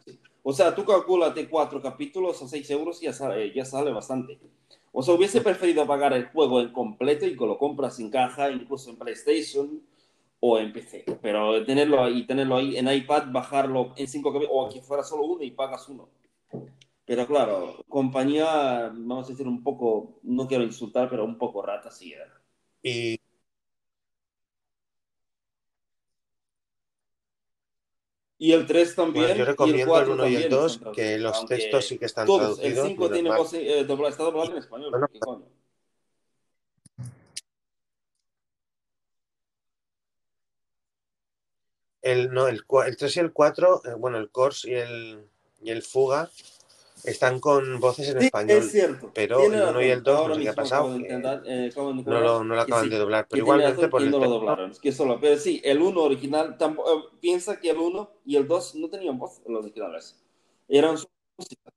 O 0.43 0.53
sea, 0.53 0.75
tú 0.75 0.85
calculate 0.85 1.49
cuatro 1.49 1.83
capítulos 1.83 2.41
a 2.43 2.49
6 2.49 2.71
euros 2.71 3.03
y 3.03 3.07
ya 3.07 3.13
sale, 3.13 3.53
ya 3.55 3.65
sale 3.65 3.93
bastante. 3.93 4.39
O 4.93 5.03
sea, 5.03 5.15
hubiese 5.15 5.43
preferido 5.43 5.87
pagar 5.87 6.15
el 6.15 6.29
juego 6.29 6.61
en 6.61 6.73
completo 6.73 7.27
y 7.27 7.37
que 7.37 7.47
lo 7.47 7.59
compras 7.59 8.01
en 8.01 8.11
caja, 8.11 8.51
incluso 8.51 8.89
en 8.89 8.97
PlayStation, 8.97 9.83
o 10.41 10.59
en 10.59 10.73
PC. 10.73 11.05
Pero 11.21 11.65
tenerlo 11.65 12.03
ahí, 12.03 12.27
tenerlo 12.27 12.57
ahí 12.57 12.77
en 12.77 12.91
iPad, 12.91 13.25
bajarlo 13.31 13.93
en 13.97 14.07
5 14.07 14.43
o 14.51 14.69
que 14.71 14.81
fuera 14.81 15.03
solo 15.03 15.25
uno 15.25 15.43
y 15.43 15.51
pagas 15.51 15.89
uno. 15.89 16.09
Pero 17.07 17.25
claro, 17.25 17.85
compañía, 17.89 18.91
vamos 18.93 19.27
a 19.29 19.31
decir 19.31 19.47
un 19.47 19.63
poco, 19.63 20.19
no 20.25 20.49
quiero 20.49 20.65
insultar, 20.65 21.09
pero 21.09 21.25
un 21.25 21.39
poco 21.39 21.63
rata 21.63 21.89
sí 21.89 22.13
era. 22.13 22.43
Y 22.83 23.21
Y 28.39 28.53
el 28.53 28.67
3 28.67 28.95
también. 28.95 29.27
Bueno, 29.27 29.39
yo 29.39 29.45
recomiendo 29.47 29.83
el, 29.83 29.89
4 29.89 30.13
el 30.13 30.21
1 30.21 30.29
y 30.29 30.37
el 30.37 30.51
2, 30.51 30.81
que 30.95 31.19
los 31.19 31.47
textos 31.47 31.87
sí 31.87 31.99
que 31.99 32.05
están 32.05 32.27
todos, 32.27 32.59
traducidos. 32.59 32.85
El 32.85 32.91
5 32.91 33.11
tiene 33.11 33.35
voz, 33.35 33.55
eh, 33.55 33.85
doblado, 33.85 34.11
está 34.11 34.25
doblado 34.25 34.51
en 34.51 34.59
español. 34.59 34.91
Bueno, 34.91 35.09
¿Qué 35.11 35.19
coño? 35.21 35.47
El, 42.03 42.31
no, 42.31 42.47
el, 42.47 42.63
el 42.87 42.97
3 42.97 43.17
y 43.17 43.21
el 43.21 43.33
4, 43.33 43.83
eh, 43.85 43.95
bueno, 43.95 44.19
el 44.19 44.31
Course 44.31 44.71
y 44.71 44.75
el, 44.75 45.29
y 45.63 45.71
el 45.71 45.83
Fuga 45.83 46.31
están 47.07 47.41
con 47.41 47.81
voces 47.81 48.09
en 48.11 48.21
Sí, 48.21 48.27
español. 48.27 48.59
es 48.59 48.71
cierto. 48.73 49.11
Pero 49.15 49.41
el 49.45 49.53
1 49.63 49.83
y 49.83 49.89
el 49.91 50.03
2, 50.03 50.17
Ahora 50.19 50.35
no 50.37 50.43
sé 50.43 50.49
ha 50.49 50.55
pasado. 50.55 50.95
entender, 50.95 51.43
eh, 51.47 51.71
no 51.77 51.93
lo, 52.21 52.45
no 52.45 52.55
lo 52.55 52.61
acaban 52.61 52.85
sí, 52.85 52.91
de 52.91 52.99
doblar. 52.99 53.27
Pero 53.29 53.43
igualmente 53.43 53.89
por 53.89 54.03
el 54.03 54.11
no 54.11 54.19
lo 54.19 54.29
doblaron. 54.29 54.71
Es 54.71 54.81
que 54.81 54.93
solo, 54.93 55.19
pero 55.21 55.39
sí, 55.39 55.61
el 55.65 55.81
1 55.81 56.03
original, 56.03 56.57
tampoco, 56.59 56.91
eh, 56.91 57.05
piensa 57.21 57.59
que 57.61 57.71
el 57.71 57.79
1 57.79 58.11
y 58.25 58.37
el 58.37 58.47
2 58.47 58.75
no 58.77 58.89
tenían 58.91 59.19
voz 59.19 59.41
los 59.47 59.65
originales. 59.65 60.23
Eran 60.69 60.97
música. 61.39 61.73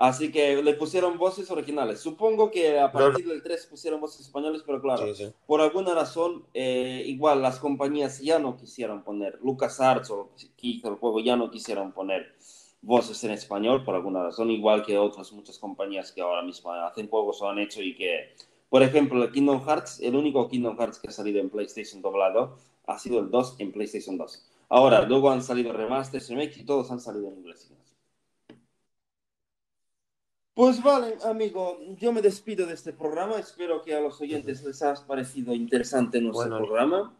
Así 0.00 0.30
que 0.30 0.62
le 0.62 0.74
pusieron 0.74 1.18
voces 1.18 1.50
originales. 1.50 1.98
Supongo 2.00 2.52
que 2.52 2.78
a 2.78 2.86
No, 2.86 2.92
partir 2.92 3.26
del 3.26 3.42
3 3.42 3.66
pusieron 3.66 4.00
voces 4.00 4.20
españoles, 4.26 4.62
pero 4.64 4.80
claro, 4.80 5.04
Sí, 5.12 5.24
sí. 5.26 5.32
por 5.44 5.60
alguna 5.60 5.92
razón, 5.92 6.46
eh, 6.54 7.02
igual 7.06 7.42
las 7.42 7.58
compañías 7.58 8.20
ya 8.20 8.38
no 8.38 8.56
quisieron 8.56 9.02
poner, 9.02 9.40
LucasArts 9.42 10.10
o 10.12 10.30
que 10.56 10.66
hizo 10.68 10.88
el 10.88 10.94
juego 10.94 11.18
ya 11.18 11.34
no 11.34 11.50
quisieron 11.50 11.90
poner 11.92 12.36
voces 12.82 13.22
en 13.24 13.32
español 13.32 13.84
por 13.84 13.94
alguna 13.94 14.22
razón, 14.22 14.50
igual 14.50 14.84
que 14.84 14.98
otras 14.98 15.32
muchas 15.32 15.58
compañías 15.58 16.12
que 16.12 16.20
ahora 16.20 16.42
mismo 16.42 16.72
hacen 16.72 17.08
juegos 17.08 17.42
o 17.42 17.48
han 17.48 17.58
hecho 17.58 17.82
y 17.82 17.94
que, 17.96 18.34
por 18.68 18.82
ejemplo, 18.82 19.22
el 19.22 19.32
Kingdom 19.32 19.64
Hearts, 19.66 20.00
el 20.00 20.14
único 20.14 20.48
Kingdom 20.48 20.76
Hearts 20.78 20.98
que 20.98 21.08
ha 21.08 21.12
salido 21.12 21.40
en 21.40 21.50
PlayStation 21.50 22.00
doblado 22.02 22.56
ha 22.86 22.98
sido 22.98 23.20
el 23.20 23.30
2 23.30 23.56
en 23.58 23.72
PlayStation 23.72 24.16
2. 24.16 24.46
Ahora, 24.70 25.02
luego 25.02 25.30
han 25.30 25.42
salido 25.42 25.72
remasters, 25.72 26.28
remakes 26.28 26.58
y 26.58 26.64
todos 26.64 26.90
han 26.90 27.00
salido 27.00 27.28
en 27.28 27.38
inglés. 27.38 27.70
Pues 30.54 30.82
vale, 30.82 31.16
amigo, 31.24 31.78
yo 31.98 32.12
me 32.12 32.20
despido 32.20 32.66
de 32.66 32.74
este 32.74 32.92
programa. 32.92 33.38
Espero 33.38 33.80
que 33.82 33.94
a 33.94 34.00
los 34.00 34.20
oyentes 34.20 34.62
les 34.64 34.82
haya 34.82 35.06
parecido 35.06 35.54
interesante 35.54 36.20
nuestro 36.20 36.50
Bueno. 36.50 36.66
programa. 36.66 37.14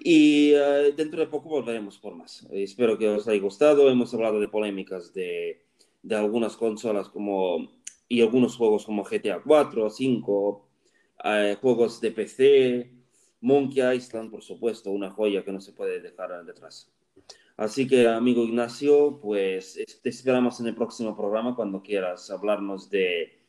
Y 0.00 0.52
eh, 0.54 0.92
dentro 0.96 1.20
de 1.20 1.26
poco 1.28 1.48
volveremos 1.48 1.98
por 1.98 2.14
más. 2.14 2.46
Espero 2.50 2.98
que 2.98 3.08
os 3.08 3.28
haya 3.28 3.40
gustado. 3.40 3.88
Hemos 3.90 4.12
hablado 4.14 4.40
de 4.40 4.48
polémicas 4.48 5.12
de, 5.14 5.64
de 6.02 6.16
algunas 6.16 6.56
consolas 6.56 7.08
como, 7.08 7.70
y 8.08 8.20
algunos 8.22 8.56
juegos 8.56 8.84
como 8.84 9.04
GTA 9.04 9.42
4, 9.42 9.90
5, 9.90 10.68
eh, 11.24 11.56
juegos 11.60 12.00
de 12.00 12.10
PC, 12.10 12.90
Monkey 13.40 13.96
Island, 13.96 14.30
por 14.30 14.42
supuesto, 14.42 14.90
una 14.90 15.10
joya 15.10 15.44
que 15.44 15.52
no 15.52 15.60
se 15.60 15.72
puede 15.72 16.00
dejar 16.00 16.44
detrás. 16.44 16.90
Así 17.56 17.86
que, 17.86 18.08
amigo 18.08 18.44
Ignacio, 18.44 19.20
pues 19.22 19.76
es- 19.76 20.00
te 20.02 20.08
esperamos 20.10 20.60
en 20.60 20.68
el 20.68 20.74
próximo 20.74 21.16
programa 21.16 21.54
cuando 21.56 21.82
quieras 21.82 22.30
hablarnos 22.30 22.90
de, 22.90 23.41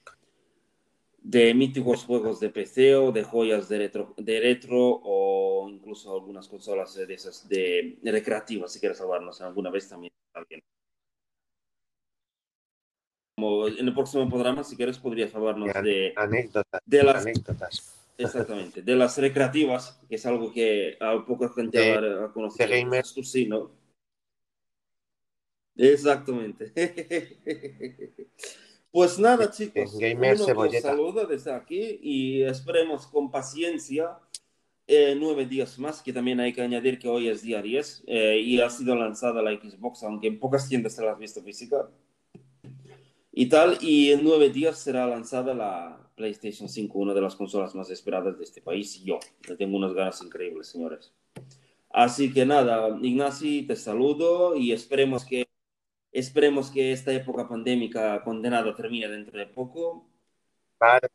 de 1.23 1.53
míticos 1.53 2.03
juegos 2.03 2.39
de 2.41 2.49
PC 2.49 2.95
o 2.97 3.11
de 3.13 3.23
joyas 3.23 3.69
de 3.69 3.77
retro, 3.77 4.13
de 4.17 4.39
retro 4.41 4.77
o 5.03 5.69
incluso 5.69 6.13
algunas 6.13 6.47
consolas 6.49 6.93
de 6.95 7.11
esas 7.13 7.47
de, 7.47 7.97
de 8.01 8.11
recreativas, 8.11 8.73
si 8.73 8.79
quieres 8.79 8.99
hablarnos 8.99 9.39
alguna 9.41 9.71
vez 9.71 9.87
también. 9.87 10.11
también. 10.33 10.61
Como 13.37 13.67
en 13.67 13.87
el 13.87 13.93
próximo 13.93 14.29
programa, 14.29 14.63
si 14.63 14.75
quieres, 14.75 14.99
podrías 14.99 15.33
hablarnos 15.33 15.73
de, 15.81 16.13
Anécdotas. 16.15 16.81
de 16.85 17.03
las 17.03 17.21
Anécdotas. 17.25 17.89
Exactamente, 18.17 18.81
de 18.83 18.95
las 18.95 19.17
recreativas, 19.17 19.99
que 20.07 20.15
es 20.15 20.25
algo 20.25 20.51
que 20.53 20.97
a 20.99 21.25
poca 21.25 21.49
gente 21.49 21.79
De- 21.79 21.93
ha, 21.93 22.25
ha 22.25 22.31
conocido. 22.33 22.67
de 22.69 22.79
gamers. 22.81 23.13
Tú 23.13 23.23
sí, 23.23 23.47
¿no? 23.47 23.71
Exactamente. 25.75 26.71
Pues 28.93 29.17
nada, 29.17 29.49
chicos, 29.49 29.97
de 29.97 30.13
gamer 30.13 30.37
cebolleta. 30.37 30.89
saluda 30.89 31.25
desde 31.25 31.51
aquí 31.51 31.99
y 31.99 32.43
esperemos 32.43 33.07
con 33.07 33.31
paciencia 33.31 34.19
eh, 34.85 35.15
nueve 35.19 35.47
días 35.47 35.79
más, 35.79 36.03
que 36.03 36.13
también 36.13 36.39
hay 36.39 36.53
que 36.53 36.61
añadir 36.61 36.99
que 36.99 37.09
hoy 37.09 37.27
es 37.27 37.41
día 37.41 37.59
10 37.59 38.03
eh, 38.05 38.39
y 38.39 38.61
ha 38.61 38.69
sido 38.69 38.95
lanzada 38.95 39.41
la 39.41 39.49
Xbox, 39.49 40.03
aunque 40.03 40.27
en 40.27 40.39
pocas 40.39 40.69
tiendas 40.69 40.93
se 40.93 41.03
la 41.03 41.13
has 41.13 41.17
visto 41.17 41.41
física. 41.41 41.89
y 43.31 43.47
tal. 43.49 43.79
Y 43.81 44.11
en 44.11 44.23
nueve 44.23 44.51
días 44.51 44.77
será 44.77 45.07
lanzada 45.07 45.55
la 45.55 46.11
PlayStation 46.15 46.69
5, 46.69 46.99
una 46.99 47.15
de 47.15 47.21
las 47.21 47.35
consolas 47.35 47.73
más 47.73 47.89
esperadas 47.89 48.37
de 48.37 48.43
este 48.43 48.61
país. 48.61 48.95
Y 48.97 49.05
yo 49.05 49.19
le 49.49 49.55
tengo 49.55 49.75
unas 49.75 49.95
ganas 49.95 50.21
increíbles, 50.21 50.67
señores. 50.67 51.11
Así 51.89 52.31
que 52.31 52.45
nada, 52.45 52.95
Ignacy, 53.01 53.63
te 53.63 53.75
saludo 53.75 54.55
y 54.55 54.71
esperemos 54.71 55.25
que, 55.25 55.47
esperemos 56.13 56.69
que 56.71 56.91
esta 56.91 57.11
época 57.11 57.47
pandémica 57.47 58.23
condenada 58.23 58.75
termine 58.75 59.07
dentro 59.09 59.37
de 59.37 59.47
poco. 59.47 60.05
Vale. 60.79 61.09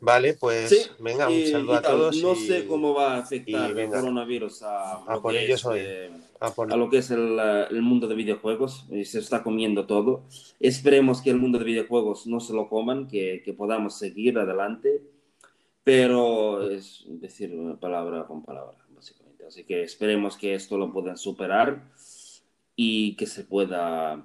Vale, 0.00 0.34
pues 0.34 0.68
Sí, 0.68 0.90
venga, 0.98 1.28
un 1.28 1.46
saludo 1.46 1.74
a 1.74 1.82
todos 1.82 2.16
No 2.16 2.32
y, 2.32 2.36
sé 2.36 2.66
cómo 2.66 2.92
va 2.92 3.14
a 3.14 3.18
afectar 3.18 3.70
el 3.78 3.88
coronavirus 3.88 4.62
a 4.62 4.94
a 4.96 5.14
lo 5.14 5.22
por 5.22 5.32
que 5.32 5.44
ello 5.44 5.54
es, 5.54 5.64
eh, 5.76 6.10
A 6.40 6.50
por... 6.50 6.72
a 6.72 6.76
lo 6.76 6.90
que 6.90 6.98
es 6.98 7.10
el, 7.12 7.38
eh, 7.38 7.66
el 7.70 7.82
mundo 7.82 8.08
de 8.08 8.16
videojuegos. 8.16 8.86
se 9.04 9.18
está 9.20 9.44
comiendo 9.44 9.86
todo. 9.86 10.24
Esperemos 10.58 11.22
que 11.22 11.30
el 11.30 11.36
mundo 11.36 11.58
de 11.58 11.64
videojuegos 11.64 12.26
no 12.26 12.40
se 12.40 12.52
lo 12.52 12.68
coman, 12.68 13.06
que, 13.06 13.42
que 13.44 13.52
podamos 13.52 13.96
seguir 13.96 14.38
adelante, 14.38 15.02
pero 15.84 16.70
es 16.70 17.04
decir 17.06 17.52
palabra 17.80 18.26
con 18.26 18.42
palabra, 18.42 18.78
básicamente. 18.94 19.46
Así 19.46 19.64
que 19.64 19.82
esperemos 19.82 20.36
que 20.36 20.54
esto 20.54 20.78
lo 20.78 20.92
puedan 20.92 21.16
superar 21.16 21.90
y 22.76 23.16
que 23.16 23.26
se 23.26 23.44
pueda 23.44 24.24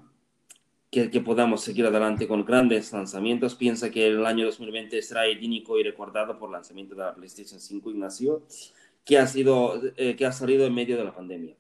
que, 0.90 1.12
que, 1.12 1.22
podamos 1.22 1.62
seguir 1.62 1.86
adelante 1.86 2.28
con 2.28 2.46
grandes 2.46 2.94
lanzamientos. 2.94 3.56
Piensa 3.56 3.92
que 3.92 4.08
el 4.08 4.26
año 4.26 4.46
2020 4.46 5.02
será 5.02 5.28
idínico 5.28 5.78
y 5.78 5.84
recordado 5.84 6.40
por 6.40 6.50
el 6.50 6.54
lanzamiento 6.54 6.96
de 6.96 7.02
la 7.02 7.16
PlayStation 7.16 7.60
5, 7.60 7.92
Ignacio, 7.92 8.44
que 9.04 9.18
ha, 9.18 9.28
sido, 9.28 9.82
eh, 9.98 10.16
que 10.16 10.26
ha 10.26 10.32
salido 10.32 10.66
en 10.66 10.74
medio 10.74 10.98
de 10.98 11.04
la 11.04 11.16
pandemia. 11.16 11.56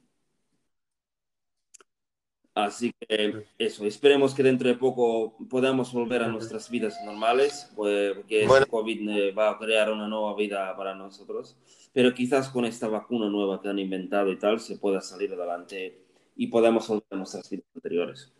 Así 2.57 2.91
que 2.99 3.45
eso, 3.59 3.85
esperemos 3.85 4.33
que 4.33 4.41
dentro 4.41 4.67
de 4.67 4.73
poco 4.73 5.37
podamos 5.47 5.93
volver 5.93 6.23
a 6.23 6.27
nuestras 6.27 6.71
vidas 6.71 6.97
normales, 7.05 7.71
pues, 7.75 8.15
porque 8.15 8.47
Bueno, 8.47 8.63
este 8.63 8.71
COVID 8.71 9.09
eh, 9.09 9.31
va 9.31 9.51
a 9.51 9.59
crear 9.59 9.91
una 9.91 10.07
nueva 10.07 10.35
vida 10.35 10.75
para 10.75 10.95
nosotros, 10.95 11.55
pero 11.93 12.15
quizás 12.15 12.49
con 12.49 12.65
esta 12.65 12.87
vacuna 12.87 13.29
nueva 13.29 13.61
que 13.61 13.69
han 13.69 13.77
inventado 13.77 14.31
y 14.31 14.39
tal 14.39 14.59
se 14.59 14.79
pueda 14.79 15.01
salir 15.01 15.31
adelante 15.33 16.01
y 16.35 16.47
podamos 16.47 16.87
volver 16.87 17.05
a 17.11 17.15
nuestras 17.17 17.47
vidas 17.47 17.67
anteriores. 17.75 18.33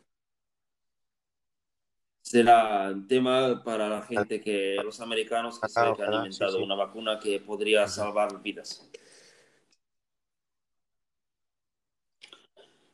Será 2.24 2.90
un 2.90 3.08
tema 3.08 3.62
para 3.64 3.88
la 3.88 4.02
gente 4.02 4.42
que 4.42 4.78
los 4.84 5.00
americanos 5.00 5.60
que, 5.60 5.70
se, 5.70 5.76
que 5.76 5.80
han 5.80 5.92
ojalá, 5.92 6.10
sí, 6.10 6.26
inventado 6.26 6.58
sí. 6.58 6.64
una 6.64 6.76
vacuna 6.76 7.20
que 7.20 7.40
podría 7.40 7.88
salvar 7.88 8.42
vidas. 8.42 8.90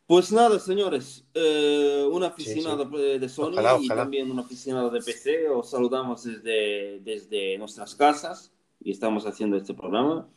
Pues 0.05 0.31
nada, 0.33 0.59
señores, 0.59 1.25
eh, 1.33 2.05
un 2.11 2.23
Sí, 2.35 2.57
sí. 2.59 2.75
aficionado 2.75 2.89
eh, 2.99 3.19
de 3.19 3.29
Sony 3.29 3.55
Ojalá, 3.55 3.75
y 3.77 3.89
ojalá. 3.89 3.93
también 3.93 4.29
un 4.29 4.39
aficionado 4.39 4.89
de 4.89 5.01
PC, 5.01 5.49
os 5.49 5.69
saludamos 5.69 6.23
desde, 6.25 6.99
desde 6.99 7.57
nuestras 7.57 7.95
casas 7.95 8.51
y 8.81 8.91
estamos 8.91 9.25
haciendo 9.25 9.55
este 9.57 9.73
programa. 9.73 10.27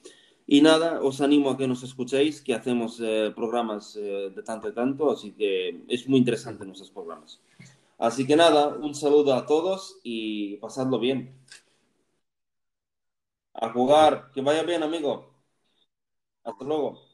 Y 0.47 0.61
nada, 0.61 1.01
os 1.03 1.21
animo 1.21 1.51
a 1.51 1.57
que 1.59 1.67
nos 1.67 1.83
escuchéis, 1.83 2.41
que 2.41 2.55
hacemos 2.55 3.01
eh, 3.03 3.33
programas 3.35 3.97
eh, 3.97 4.31
de 4.35 4.43
tanto 4.45 4.69
en 4.69 4.75
tanto, 4.75 5.11
así 5.11 5.33
que 5.33 5.83
es 5.89 6.09
muy 6.09 6.21
interesante 6.21 6.64
nuestros 6.64 6.91
programas. 6.91 7.41
Así 7.99 8.27
que 8.27 8.37
nada, 8.37 8.69
un 8.69 8.95
saludo 8.95 9.35
a 9.35 9.47
todos 9.47 9.99
y 10.05 10.57
pasadlo 10.59 10.99
bien. 11.01 11.35
A 13.64 13.71
jugar, 13.73 14.31
que 14.33 14.41
vaya 14.41 14.62
bien, 14.62 14.85
amigo. 14.85 15.12
Hasta 16.45 16.64
luego. 16.64 17.05